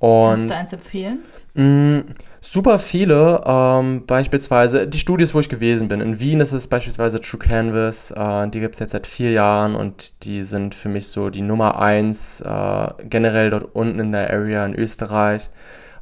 Und, 0.00 0.30
Kannst 0.30 0.50
du 0.50 0.56
eins 0.56 0.72
empfehlen? 0.72 1.20
Mh, 1.54 1.64
mm, 1.64 2.04
super 2.40 2.78
viele, 2.78 3.42
ähm, 3.44 4.04
beispielsweise 4.06 4.86
die 4.86 4.98
Studios, 4.98 5.34
wo 5.34 5.40
ich 5.40 5.48
gewesen 5.48 5.88
bin. 5.88 6.00
In 6.00 6.20
Wien 6.20 6.40
ist 6.40 6.52
es 6.52 6.66
beispielsweise 6.66 7.20
True 7.20 7.38
Canvas, 7.38 8.10
äh, 8.10 8.48
die 8.48 8.60
gibt 8.60 8.74
es 8.74 8.80
jetzt 8.80 8.92
seit 8.92 9.06
vier 9.06 9.32
Jahren 9.32 9.74
und 9.74 10.24
die 10.24 10.42
sind 10.42 10.74
für 10.74 10.88
mich 10.88 11.08
so 11.08 11.30
die 11.30 11.42
Nummer 11.42 11.80
eins 11.80 12.40
äh, 12.40 12.88
generell 13.04 13.50
dort 13.50 13.74
unten 13.74 14.00
in 14.00 14.12
der 14.12 14.30
Area 14.30 14.64
in 14.64 14.74
Österreich. 14.74 15.50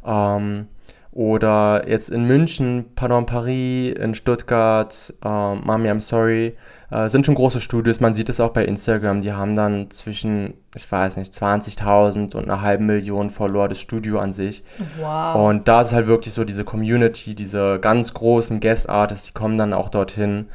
Ähm, 0.05 0.69
oder 1.13 1.89
jetzt 1.89 2.11
in 2.11 2.25
München, 2.27 2.85
Pardon 2.95 3.25
Paris, 3.25 3.95
in 3.95 4.15
Stuttgart, 4.15 5.15
äh, 5.25 5.29
Mami 5.29 5.89
I'm 5.89 6.01
Sorry, 6.01 6.55
äh, 6.91 7.09
sind 7.09 7.27
schon 7.27 7.35
große 7.35 7.61
Studios. 7.61 8.01
Man 8.01 8.13
sieht 8.13 8.29
es 8.29 8.41
auch 8.41 8.51
bei 8.51 8.65
Instagram. 8.65 9.21
Die 9.21 9.33
haben 9.33 9.57
dann 9.57 9.91
zwischen, 9.91 10.55
ich 10.75 10.91
weiß 10.91 11.17
nicht, 11.17 11.33
20.000 11.33 12.37
und 12.37 12.45
einer 12.45 12.61
halben 12.61 12.87
Million 12.87 13.31
Follower 13.31 13.69
das 13.69 13.81
Studio 13.81 14.19
an 14.19 14.33
sich. 14.33 14.65
Wow. 15.01 15.49
Und 15.49 15.69
da 15.69 15.81
ist 15.81 15.93
halt 15.93 16.07
wirklich 16.07 16.35
so 16.35 16.45
diese 16.45 16.65
Community, 16.65 17.35
diese 17.35 17.79
ganz 17.81 18.15
großen 18.15 18.61
Guest 18.61 18.89
Artists, 18.89 19.29
die 19.29 19.33
kommen 19.33 19.59
dann 19.59 19.73
auch 19.73 19.89
dorthin. 19.89 20.47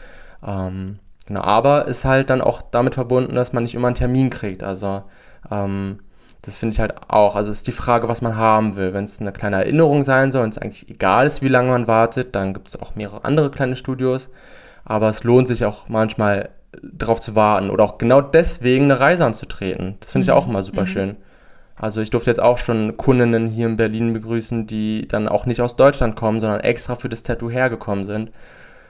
Ähm, 0.46 1.00
genau, 1.28 1.42
aber 1.42 1.88
ist 1.88 2.06
halt 2.06 2.30
dann 2.30 2.42
auch 2.42 2.62
damit 2.62 2.96
verbunden, 2.96 3.36
dass 3.36 3.54
man 3.54 3.64
nicht 3.64 3.76
immer 3.76 3.88
einen 3.88 3.96
Termin 3.96 4.30
kriegt. 4.30 4.64
Also 4.64 5.04
ähm, 5.52 6.00
das 6.44 6.58
finde 6.58 6.74
ich 6.74 6.80
halt 6.80 6.96
auch. 7.10 7.36
Also 7.36 7.52
ist 7.52 7.68
die 7.68 7.72
Frage, 7.72 8.08
was 8.08 8.22
man 8.22 8.36
haben 8.36 8.76
will. 8.76 8.94
Wenn 8.94 9.04
es 9.04 9.20
eine 9.20 9.32
kleine 9.32 9.58
Erinnerung 9.58 10.04
sein 10.04 10.32
soll 10.32 10.44
und 10.44 10.50
es 10.50 10.58
eigentlich 10.58 10.90
egal 10.90 11.28
ist, 11.28 11.42
wie 11.42 11.50
lange 11.50 11.70
man 11.70 11.88
wartet, 11.88 12.36
dann 12.36 12.54
gibt 12.54 12.70
es 12.70 12.82
auch 12.82 12.96
mehrere 12.96 13.26
andere 13.26 13.52
kleine 13.52 13.76
Studios 13.76 14.30
aber 14.86 15.10
es 15.10 15.24
lohnt 15.24 15.48
sich 15.48 15.66
auch 15.66 15.90
manchmal 15.90 16.50
darauf 16.82 17.20
zu 17.20 17.36
warten 17.36 17.70
oder 17.70 17.84
auch 17.84 17.98
genau 17.98 18.22
deswegen 18.22 18.86
eine 18.86 19.00
Reise 19.00 19.26
anzutreten. 19.26 19.98
Das 20.00 20.12
finde 20.12 20.26
ich 20.26 20.30
mhm. 20.30 20.36
auch 20.36 20.48
immer 20.48 20.64
super 20.64 20.82
mhm. 20.82 20.88
schön. 20.88 21.18
Also 21.76 22.02
ich 22.02 22.12
durfte 22.12 22.30
jetzt 22.30 22.40
auch 22.40 22.60
schon 22.60 22.96
Kundinnen 22.98 23.48
hier 23.48 23.66
in 23.66 23.76
Berlin 23.76 24.14
begrüßen, 24.14 24.68
die 24.68 25.08
dann 25.08 25.28
auch 25.28 25.46
nicht 25.46 25.62
aus 25.62 25.76
Deutschland 25.76 26.16
kommen, 26.16 26.40
sondern 26.40 26.60
extra 26.60 26.96
für 26.96 27.10
das 27.10 27.24
Tattoo 27.24 27.50
hergekommen 27.50 28.06
sind. 28.06 28.32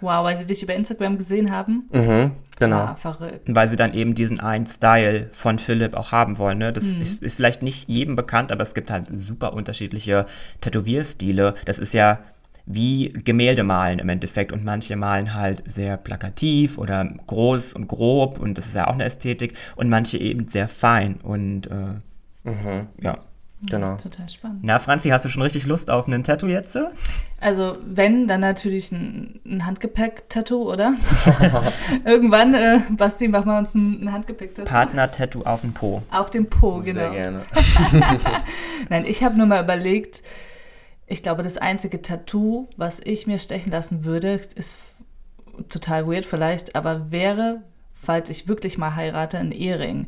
Wow, 0.01 0.25
weil 0.25 0.35
sie 0.35 0.45
dich 0.45 0.61
über 0.61 0.73
Instagram 0.73 1.17
gesehen 1.17 1.51
haben. 1.51 1.87
Mhm, 1.91 2.31
genau. 2.59 2.77
Ja, 2.77 2.95
verrückt. 2.95 3.43
Weil 3.45 3.67
sie 3.69 3.75
dann 3.75 3.93
eben 3.93 4.15
diesen 4.15 4.39
einen 4.39 4.65
Style 4.65 5.29
von 5.31 5.59
Philipp 5.59 5.93
auch 5.93 6.11
haben 6.11 6.39
wollen. 6.39 6.57
Ne? 6.57 6.73
Das 6.73 6.95
mhm. 6.95 7.01
ist, 7.01 7.21
ist 7.21 7.35
vielleicht 7.35 7.61
nicht 7.61 7.87
jedem 7.87 8.15
bekannt, 8.15 8.51
aber 8.51 8.63
es 8.63 8.73
gibt 8.73 8.89
halt 8.89 9.05
super 9.15 9.53
unterschiedliche 9.53 10.25
Tätowierstile. 10.59 11.53
Das 11.65 11.77
ist 11.77 11.93
ja 11.93 12.19
wie 12.65 13.09
Gemälde 13.09 13.63
malen 13.63 13.99
im 13.99 14.09
Endeffekt. 14.09 14.51
Und 14.51 14.63
manche 14.63 14.95
malen 14.95 15.33
halt 15.33 15.63
sehr 15.65 15.97
plakativ 15.97 16.77
oder 16.77 17.05
groß 17.27 17.73
und 17.73 17.87
grob 17.87 18.39
und 18.39 18.57
das 18.57 18.67
ist 18.67 18.75
ja 18.75 18.87
auch 18.87 18.93
eine 18.93 19.05
Ästhetik. 19.05 19.55
Und 19.75 19.89
manche 19.89 20.17
eben 20.17 20.47
sehr 20.47 20.67
fein 20.67 21.15
und 21.21 21.67
äh, 21.67 22.49
mhm. 22.49 22.87
ja. 23.01 23.17
Genau. 23.69 23.95
Total 23.97 24.27
spannend. 24.27 24.61
Na, 24.63 24.79
Franzi, 24.79 25.09
hast 25.09 25.23
du 25.23 25.29
schon 25.29 25.43
richtig 25.43 25.67
Lust 25.67 25.91
auf 25.91 26.07
ein 26.07 26.23
Tattoo 26.23 26.47
jetzt? 26.47 26.77
Also, 27.39 27.77
wenn, 27.85 28.27
dann 28.27 28.41
natürlich 28.41 28.91
ein, 28.91 29.39
ein 29.45 29.65
Handgepäck-Tattoo, 29.65 30.71
oder? 30.71 30.95
Irgendwann, 32.05 32.55
äh, 32.55 32.79
Basti, 32.97 33.27
machen 33.27 33.45
wir 33.45 33.59
uns 33.59 33.75
ein, 33.75 34.03
ein 34.03 34.11
Handgepäck-Tattoo. 34.11 34.67
Partner-Tattoo 34.67 35.43
auf 35.43 35.61
dem 35.61 35.73
Po. 35.73 36.01
Auf 36.09 36.31
dem 36.31 36.47
Po, 36.47 36.79
genau. 36.79 36.93
Sehr 36.93 37.09
gerne. 37.11 37.41
Nein, 38.89 39.05
ich 39.05 39.23
habe 39.23 39.37
nur 39.37 39.45
mal 39.45 39.63
überlegt, 39.63 40.23
ich 41.11 41.23
glaube, 41.23 41.43
das 41.43 41.57
einzige 41.57 42.01
Tattoo, 42.01 42.69
was 42.77 43.01
ich 43.03 43.27
mir 43.27 43.37
stechen 43.37 43.71
lassen 43.71 44.05
würde, 44.05 44.39
ist 44.55 44.75
total 45.69 46.07
weird 46.07 46.25
vielleicht, 46.25 46.75
aber 46.75 47.11
wäre, 47.11 47.61
falls 47.93 48.29
ich 48.29 48.47
wirklich 48.47 48.77
mal 48.77 48.95
heirate, 48.95 49.37
ein 49.37 49.51
Ehering. 49.51 50.07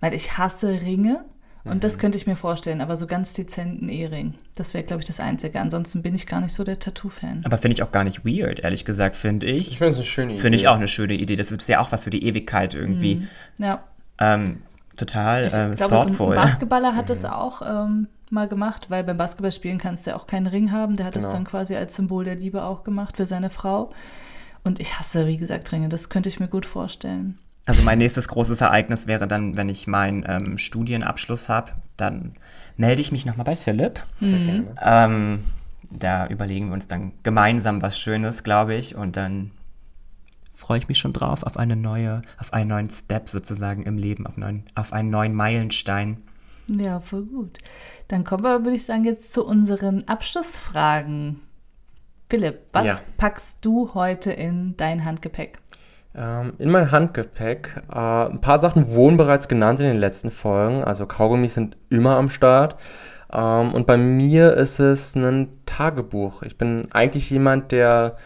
Weil 0.00 0.14
ich 0.14 0.38
hasse 0.38 0.80
Ringe 0.82 1.24
und 1.64 1.76
mhm. 1.76 1.80
das 1.80 1.98
könnte 1.98 2.18
ich 2.18 2.26
mir 2.26 2.36
vorstellen, 2.36 2.80
aber 2.80 2.94
so 2.94 3.06
ganz 3.06 3.32
dezenten 3.32 3.88
Ehering. 3.88 4.34
Das 4.54 4.74
wäre, 4.74 4.84
glaube 4.84 5.00
ich, 5.00 5.06
das 5.06 5.18
Einzige. 5.18 5.60
Ansonsten 5.60 6.02
bin 6.02 6.14
ich 6.14 6.26
gar 6.26 6.40
nicht 6.40 6.54
so 6.54 6.62
der 6.62 6.78
Tattoo-Fan. 6.78 7.40
Aber 7.44 7.58
finde 7.58 7.74
ich 7.74 7.82
auch 7.82 7.90
gar 7.90 8.04
nicht 8.04 8.24
weird, 8.24 8.60
ehrlich 8.60 8.84
gesagt, 8.84 9.16
finde 9.16 9.46
ich. 9.46 9.68
Ich 9.68 9.78
finde 9.78 9.92
es 9.92 9.96
eine 9.96 10.04
schöne 10.04 10.32
Idee. 10.34 10.40
Finde 10.40 10.56
ich 10.56 10.68
auch 10.68 10.76
eine 10.76 10.88
schöne 10.88 11.14
Idee. 11.14 11.36
Das 11.36 11.50
ist 11.50 11.68
ja 11.68 11.80
auch 11.80 11.90
was 11.90 12.04
für 12.04 12.10
die 12.10 12.24
Ewigkeit 12.24 12.74
irgendwie. 12.74 13.16
Mhm. 13.16 13.28
Ja. 13.64 13.82
Ähm, 14.20 14.62
total 14.96 15.46
ich 15.46 15.54
äh, 15.54 15.70
glaube, 15.74 15.98
so 15.98 16.26
ein 16.28 16.34
Basketballer 16.34 16.94
hat 16.94 17.06
mhm. 17.06 17.08
das 17.08 17.24
auch 17.24 17.62
ähm, 17.62 18.06
mal 18.34 18.48
gemacht, 18.48 18.90
weil 18.90 19.04
beim 19.04 19.16
Basketballspielen 19.16 19.78
kannst 19.78 20.06
du 20.06 20.10
ja 20.10 20.16
auch 20.16 20.26
keinen 20.26 20.46
Ring 20.46 20.72
haben. 20.72 20.96
Der 20.96 21.06
hat 21.06 21.14
genau. 21.14 21.24
das 21.24 21.32
dann 21.32 21.44
quasi 21.44 21.76
als 21.76 21.94
Symbol 21.94 22.24
der 22.24 22.36
Liebe 22.36 22.64
auch 22.64 22.84
gemacht 22.84 23.16
für 23.16 23.24
seine 23.26 23.48
Frau. 23.48 23.92
Und 24.64 24.80
ich 24.80 24.98
hasse, 24.98 25.26
wie 25.26 25.36
gesagt, 25.36 25.70
Ringe. 25.72 25.88
Das 25.88 26.08
könnte 26.08 26.28
ich 26.28 26.40
mir 26.40 26.48
gut 26.48 26.66
vorstellen. 26.66 27.38
Also 27.66 27.82
mein 27.82 27.98
nächstes 27.98 28.28
großes 28.28 28.60
Ereignis 28.60 29.06
wäre 29.06 29.26
dann, 29.26 29.56
wenn 29.56 29.68
ich 29.70 29.86
meinen 29.86 30.24
ähm, 30.28 30.58
Studienabschluss 30.58 31.48
habe, 31.48 31.72
dann 31.96 32.34
melde 32.76 33.00
ich 33.00 33.10
mich 33.10 33.24
nochmal 33.24 33.44
bei 33.44 33.56
Philipp. 33.56 34.02
Mhm. 34.20 34.68
Ähm, 34.82 35.44
da 35.90 36.26
überlegen 36.26 36.68
wir 36.68 36.74
uns 36.74 36.86
dann 36.86 37.12
gemeinsam 37.22 37.80
was 37.80 37.98
Schönes, 37.98 38.42
glaube 38.42 38.74
ich. 38.74 38.96
Und 38.96 39.16
dann 39.16 39.50
freue 40.52 40.78
ich 40.78 40.88
mich 40.88 40.98
schon 40.98 41.12
drauf 41.12 41.42
auf 41.42 41.56
eine 41.56 41.76
neue, 41.76 42.22
auf 42.38 42.52
einen 42.52 42.68
neuen 42.68 42.90
Step 42.90 43.28
sozusagen 43.28 43.82
im 43.84 43.98
Leben, 43.98 44.26
auf, 44.26 44.36
neuen, 44.36 44.64
auf 44.74 44.92
einen 44.92 45.10
neuen 45.10 45.34
Meilenstein. 45.34 46.22
Ja, 46.68 47.00
voll 47.00 47.24
gut. 47.24 47.58
Dann 48.08 48.24
kommen 48.24 48.42
wir, 48.42 48.64
würde 48.64 48.76
ich 48.76 48.84
sagen, 48.84 49.04
jetzt 49.04 49.32
zu 49.32 49.44
unseren 49.44 50.08
Abschlussfragen. 50.08 51.40
Philipp, 52.28 52.60
was 52.72 52.86
ja. 52.86 52.98
packst 53.16 53.64
du 53.64 53.94
heute 53.94 54.32
in 54.32 54.76
dein 54.76 55.04
Handgepäck? 55.04 55.58
Ähm, 56.14 56.54
in 56.58 56.70
mein 56.70 56.90
Handgepäck. 56.90 57.82
Äh, 57.92 57.96
ein 57.96 58.40
paar 58.40 58.58
Sachen 58.58 58.92
wurden 58.92 59.16
bereits 59.16 59.48
genannt 59.48 59.80
in 59.80 59.86
den 59.86 59.96
letzten 59.96 60.30
Folgen. 60.30 60.84
Also 60.84 61.06
Kaugummis 61.06 61.54
sind 61.54 61.76
immer 61.90 62.16
am 62.16 62.30
Start. 62.30 62.76
Ähm, 63.32 63.74
und 63.74 63.86
bei 63.86 63.96
mir 63.96 64.54
ist 64.54 64.78
es 64.78 65.14
ein 65.14 65.48
Tagebuch. 65.66 66.42
Ich 66.42 66.56
bin 66.56 66.88
eigentlich 66.92 67.30
jemand, 67.30 67.72
der 67.72 68.16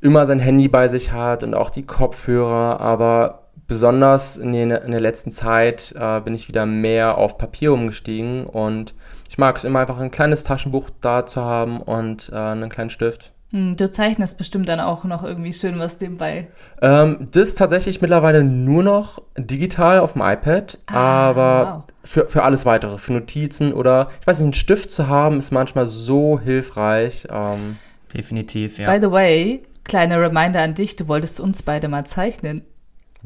immer 0.00 0.26
sein 0.26 0.38
Handy 0.38 0.68
bei 0.68 0.88
sich 0.88 1.12
hat 1.12 1.42
und 1.42 1.54
auch 1.54 1.70
die 1.70 1.86
Kopfhörer, 1.86 2.78
aber 2.80 3.43
besonders 3.66 4.36
in, 4.36 4.52
den, 4.52 4.70
in 4.70 4.90
der 4.90 5.00
letzten 5.00 5.30
Zeit 5.30 5.94
äh, 5.98 6.20
bin 6.20 6.34
ich 6.34 6.48
wieder 6.48 6.66
mehr 6.66 7.18
auf 7.18 7.38
Papier 7.38 7.72
umgestiegen 7.72 8.46
und 8.46 8.94
ich 9.28 9.38
mag 9.38 9.56
es 9.56 9.64
immer 9.64 9.80
einfach 9.80 9.98
ein 9.98 10.10
kleines 10.10 10.44
Taschenbuch 10.44 10.90
da 11.00 11.26
zu 11.26 11.42
haben 11.42 11.80
und 11.80 12.30
äh, 12.32 12.36
einen 12.36 12.70
kleinen 12.70 12.90
Stift. 12.90 13.32
Hm, 13.50 13.76
du 13.76 13.88
zeichnest 13.90 14.36
bestimmt 14.36 14.68
dann 14.68 14.80
auch 14.80 15.04
noch 15.04 15.22
irgendwie 15.22 15.52
schön 15.52 15.78
was 15.78 16.00
nebenbei. 16.00 16.48
Ähm, 16.82 17.28
das 17.30 17.54
tatsächlich 17.54 18.00
mittlerweile 18.00 18.42
nur 18.42 18.82
noch 18.82 19.22
digital 19.38 20.00
auf 20.00 20.14
dem 20.14 20.22
iPad, 20.22 20.78
ah, 20.86 21.30
aber 21.30 21.84
wow. 21.88 21.94
für, 22.02 22.28
für 22.28 22.42
alles 22.42 22.66
weitere, 22.66 22.98
für 22.98 23.12
Notizen 23.12 23.72
oder 23.72 24.08
ich 24.20 24.26
weiß 24.26 24.40
nicht, 24.40 24.46
einen 24.46 24.54
Stift 24.54 24.90
zu 24.90 25.08
haben, 25.08 25.38
ist 25.38 25.52
manchmal 25.52 25.86
so 25.86 26.40
hilfreich. 26.40 27.28
Ähm, 27.30 27.76
Definitiv, 28.12 28.78
ja. 28.78 28.92
By 28.92 29.00
the 29.00 29.10
way, 29.10 29.62
kleine 29.84 30.20
Reminder 30.20 30.60
an 30.60 30.74
dich, 30.74 30.96
du 30.96 31.06
wolltest 31.06 31.38
uns 31.38 31.62
beide 31.62 31.88
mal 31.88 32.04
zeichnen. 32.04 32.62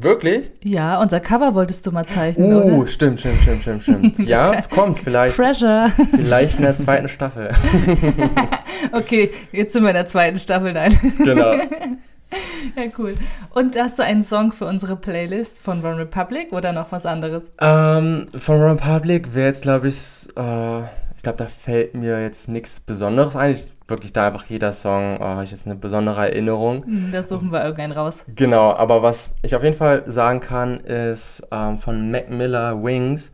Wirklich? 0.00 0.52
Ja, 0.62 1.00
unser 1.02 1.18
Cover 1.18 1.54
wolltest 1.54 1.84
du 1.84 1.90
mal 1.90 2.06
zeichnen, 2.06 2.52
Uh, 2.52 2.78
oder? 2.78 2.86
stimmt, 2.86 3.18
stimmt, 3.18 3.40
stimmt, 3.42 3.62
stimmt, 3.62 3.82
stimmt. 3.82 4.18
Ja, 4.28 4.62
kommt 4.62 4.96
vielleicht. 4.98 5.34
Pressure. 5.36 5.90
Vielleicht 6.14 6.56
in 6.58 6.62
der 6.62 6.74
zweiten 6.76 7.08
Staffel. 7.08 7.50
Okay, 8.92 9.30
jetzt 9.50 9.72
sind 9.72 9.82
wir 9.82 9.90
in 9.90 9.96
der 9.96 10.06
zweiten 10.06 10.38
Staffel, 10.38 10.72
nein. 10.72 10.96
genau. 11.18 11.52
Ja, 11.52 12.84
cool. 12.96 13.16
Und 13.52 13.76
hast 13.76 13.98
du 13.98 14.04
einen 14.04 14.22
Song 14.22 14.52
für 14.52 14.66
unsere 14.66 14.94
Playlist 14.94 15.60
von 15.60 15.84
One 15.84 15.98
Republic 15.98 16.52
oder 16.52 16.72
noch 16.72 16.92
was 16.92 17.04
anderes? 17.04 17.42
Ähm, 17.60 18.28
von 18.36 18.62
Republic 18.62 19.34
wäre 19.34 19.48
jetzt, 19.48 19.62
glaube 19.62 19.88
ich, 19.88 20.28
äh, 20.36 20.82
ich 21.18 21.24
glaube, 21.24 21.36
da 21.36 21.46
fällt 21.46 21.96
mir 21.96 22.22
jetzt 22.22 22.48
nichts 22.48 22.78
Besonderes 22.78 23.34
ein. 23.34 23.50
Ich, 23.50 23.66
wirklich 23.88 24.12
da 24.12 24.28
einfach 24.28 24.44
jeder 24.44 24.70
Song, 24.72 25.18
habe 25.18 25.42
ich 25.42 25.50
jetzt 25.50 25.66
eine 25.66 25.74
besondere 25.74 26.20
Erinnerung. 26.30 26.84
Hm, 26.84 27.10
Das 27.10 27.28
suchen 27.28 27.50
wir 27.50 27.60
irgendeinen 27.60 27.90
raus. 27.90 28.24
Genau, 28.36 28.72
aber 28.72 29.02
was 29.02 29.34
ich 29.42 29.56
auf 29.56 29.64
jeden 29.64 29.74
Fall 29.74 30.04
sagen 30.06 30.38
kann, 30.38 30.78
ist 30.78 31.42
ähm, 31.50 31.78
von 31.78 32.12
Mac 32.12 32.30
Miller 32.30 32.84
Wings, 32.84 33.32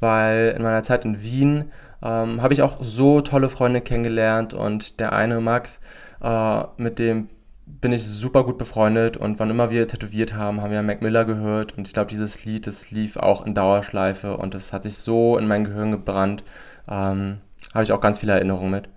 weil 0.00 0.54
in 0.56 0.62
meiner 0.62 0.82
Zeit 0.82 1.04
in 1.04 1.20
Wien 1.20 1.70
ähm, 2.02 2.40
habe 2.40 2.54
ich 2.54 2.62
auch 2.62 2.78
so 2.80 3.20
tolle 3.20 3.50
Freunde 3.50 3.82
kennengelernt 3.82 4.54
und 4.54 4.98
der 4.98 5.12
eine 5.12 5.38
Max, 5.42 5.82
äh, 6.22 6.62
mit 6.78 6.98
dem 6.98 7.28
bin 7.66 7.92
ich 7.92 8.06
super 8.06 8.44
gut 8.44 8.56
befreundet 8.56 9.18
und 9.18 9.38
wann 9.38 9.50
immer 9.50 9.68
wir 9.68 9.86
tätowiert 9.86 10.34
haben, 10.34 10.62
haben 10.62 10.70
wir 10.70 10.80
Mac 10.80 11.02
Miller 11.02 11.26
gehört 11.26 11.76
und 11.76 11.86
ich 11.86 11.92
glaube, 11.92 12.08
dieses 12.08 12.46
Lied, 12.46 12.66
das 12.66 12.90
lief 12.90 13.18
auch 13.18 13.44
in 13.44 13.52
Dauerschleife 13.52 14.38
und 14.38 14.54
das 14.54 14.72
hat 14.72 14.84
sich 14.84 14.96
so 14.96 15.36
in 15.36 15.46
mein 15.46 15.64
Gehirn 15.64 15.90
gebrannt. 15.90 16.42
Ähm, 16.88 17.38
habe 17.74 17.84
ich 17.84 17.92
auch 17.92 18.00
ganz 18.00 18.18
viele 18.18 18.32
Erinnerungen 18.32 18.70
mit. 18.70 18.88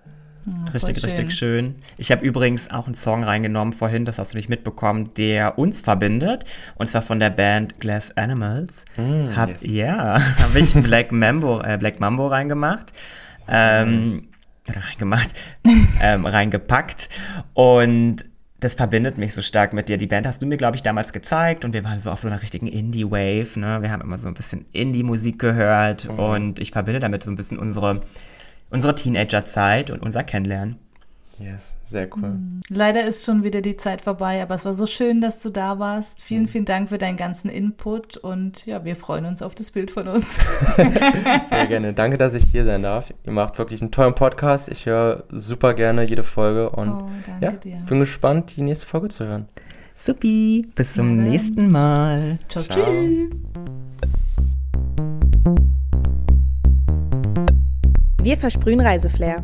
Richtig, 0.72 1.00
voll 1.00 1.10
richtig 1.10 1.34
schön. 1.34 1.74
Ich 1.98 2.10
habe 2.10 2.24
übrigens 2.24 2.70
auch 2.70 2.86
einen 2.86 2.94
Song 2.94 3.24
reingenommen 3.24 3.72
vorhin, 3.74 4.04
das 4.04 4.18
hast 4.18 4.32
du 4.32 4.38
nicht 4.38 4.48
mitbekommen, 4.48 5.12
der 5.16 5.58
uns 5.58 5.82
verbindet. 5.82 6.44
Und 6.76 6.86
zwar 6.86 7.02
von 7.02 7.20
der 7.20 7.30
Band 7.30 7.78
Glass 7.78 8.16
Animals. 8.16 8.84
Mm, 8.96 9.36
hab, 9.36 9.50
yes. 9.50 9.66
Ja, 9.66 10.18
habe 10.38 10.58
ich 10.58 10.72
Black 10.72 11.12
Mambo, 11.12 11.60
äh, 11.60 11.76
Black 11.78 12.00
Mambo 12.00 12.26
reingemacht. 12.26 12.92
Ähm, 13.48 14.28
oder 14.68 14.80
reingemacht, 14.80 15.28
ähm, 16.00 16.24
reingepackt. 16.24 17.10
Und 17.52 18.24
das 18.60 18.74
verbindet 18.74 19.18
mich 19.18 19.34
so 19.34 19.42
stark 19.42 19.72
mit 19.72 19.88
dir. 19.88 19.96
Die 19.96 20.06
Band 20.06 20.26
hast 20.26 20.42
du 20.42 20.46
mir, 20.46 20.58
glaube 20.58 20.76
ich, 20.76 20.82
damals 20.82 21.12
gezeigt 21.12 21.64
und 21.64 21.72
wir 21.72 21.82
waren 21.82 21.98
so 21.98 22.10
auf 22.10 22.20
so 22.20 22.28
einer 22.28 22.42
richtigen 22.42 22.66
Indie-Wave. 22.66 23.58
Ne? 23.58 23.82
Wir 23.82 23.90
haben 23.90 24.02
immer 24.02 24.18
so 24.18 24.28
ein 24.28 24.34
bisschen 24.34 24.66
Indie-Musik 24.72 25.38
gehört 25.38 26.06
und 26.06 26.58
ich 26.58 26.70
verbinde 26.70 27.00
damit 27.00 27.22
so 27.22 27.30
ein 27.30 27.36
bisschen 27.36 27.58
unsere, 27.58 28.00
unsere 28.68 28.94
Teenager-Zeit 28.94 29.90
und 29.90 30.02
unser 30.02 30.24
Kennenlernen. 30.24 30.78
Yes, 31.42 31.78
sehr 31.84 32.06
cool. 32.16 32.38
Leider 32.68 33.02
ist 33.04 33.24
schon 33.24 33.42
wieder 33.42 33.62
die 33.62 33.76
Zeit 33.76 34.02
vorbei, 34.02 34.42
aber 34.42 34.54
es 34.56 34.66
war 34.66 34.74
so 34.74 34.84
schön, 34.84 35.22
dass 35.22 35.40
du 35.42 35.48
da 35.48 35.78
warst. 35.78 36.22
Vielen, 36.22 36.46
vielen 36.46 36.66
Dank 36.66 36.90
für 36.90 36.98
deinen 36.98 37.16
ganzen 37.16 37.48
Input 37.48 38.18
und 38.18 38.66
ja, 38.66 38.84
wir 38.84 38.94
freuen 38.94 39.24
uns 39.24 39.40
auf 39.40 39.54
das 39.54 39.70
Bild 39.70 39.90
von 39.90 40.06
uns. 40.06 40.38
Sehr 41.44 41.66
gerne. 41.66 41.94
Danke, 41.94 42.18
dass 42.18 42.34
ich 42.34 42.44
hier 42.44 42.66
sein 42.66 42.82
darf. 42.82 43.10
Ihr 43.24 43.32
macht 43.32 43.56
wirklich 43.58 43.80
einen 43.80 43.90
tollen 43.90 44.14
Podcast. 44.14 44.68
Ich 44.68 44.84
höre 44.84 45.24
super 45.30 45.72
gerne 45.72 46.02
jede 46.02 46.24
Folge 46.24 46.68
und 46.70 46.90
Oh, 46.90 47.08
ja, 47.40 47.52
dir. 47.52 47.78
bin 47.88 48.00
gespannt, 48.00 48.54
die 48.56 48.62
nächste 48.62 48.86
Folge 48.86 49.08
zu 49.08 49.24
hören. 49.26 49.46
Supi, 49.96 50.66
bis 50.74 50.92
zum 50.94 51.16
Ja, 51.24 51.30
nächsten 51.30 51.70
Mal. 51.70 52.38
Ciao, 52.50 52.62
Ciao. 52.64 52.84
tschüss. 52.84 53.30
Wir 58.22 58.36
versprühen 58.36 58.80
Reiseflair. 58.80 59.42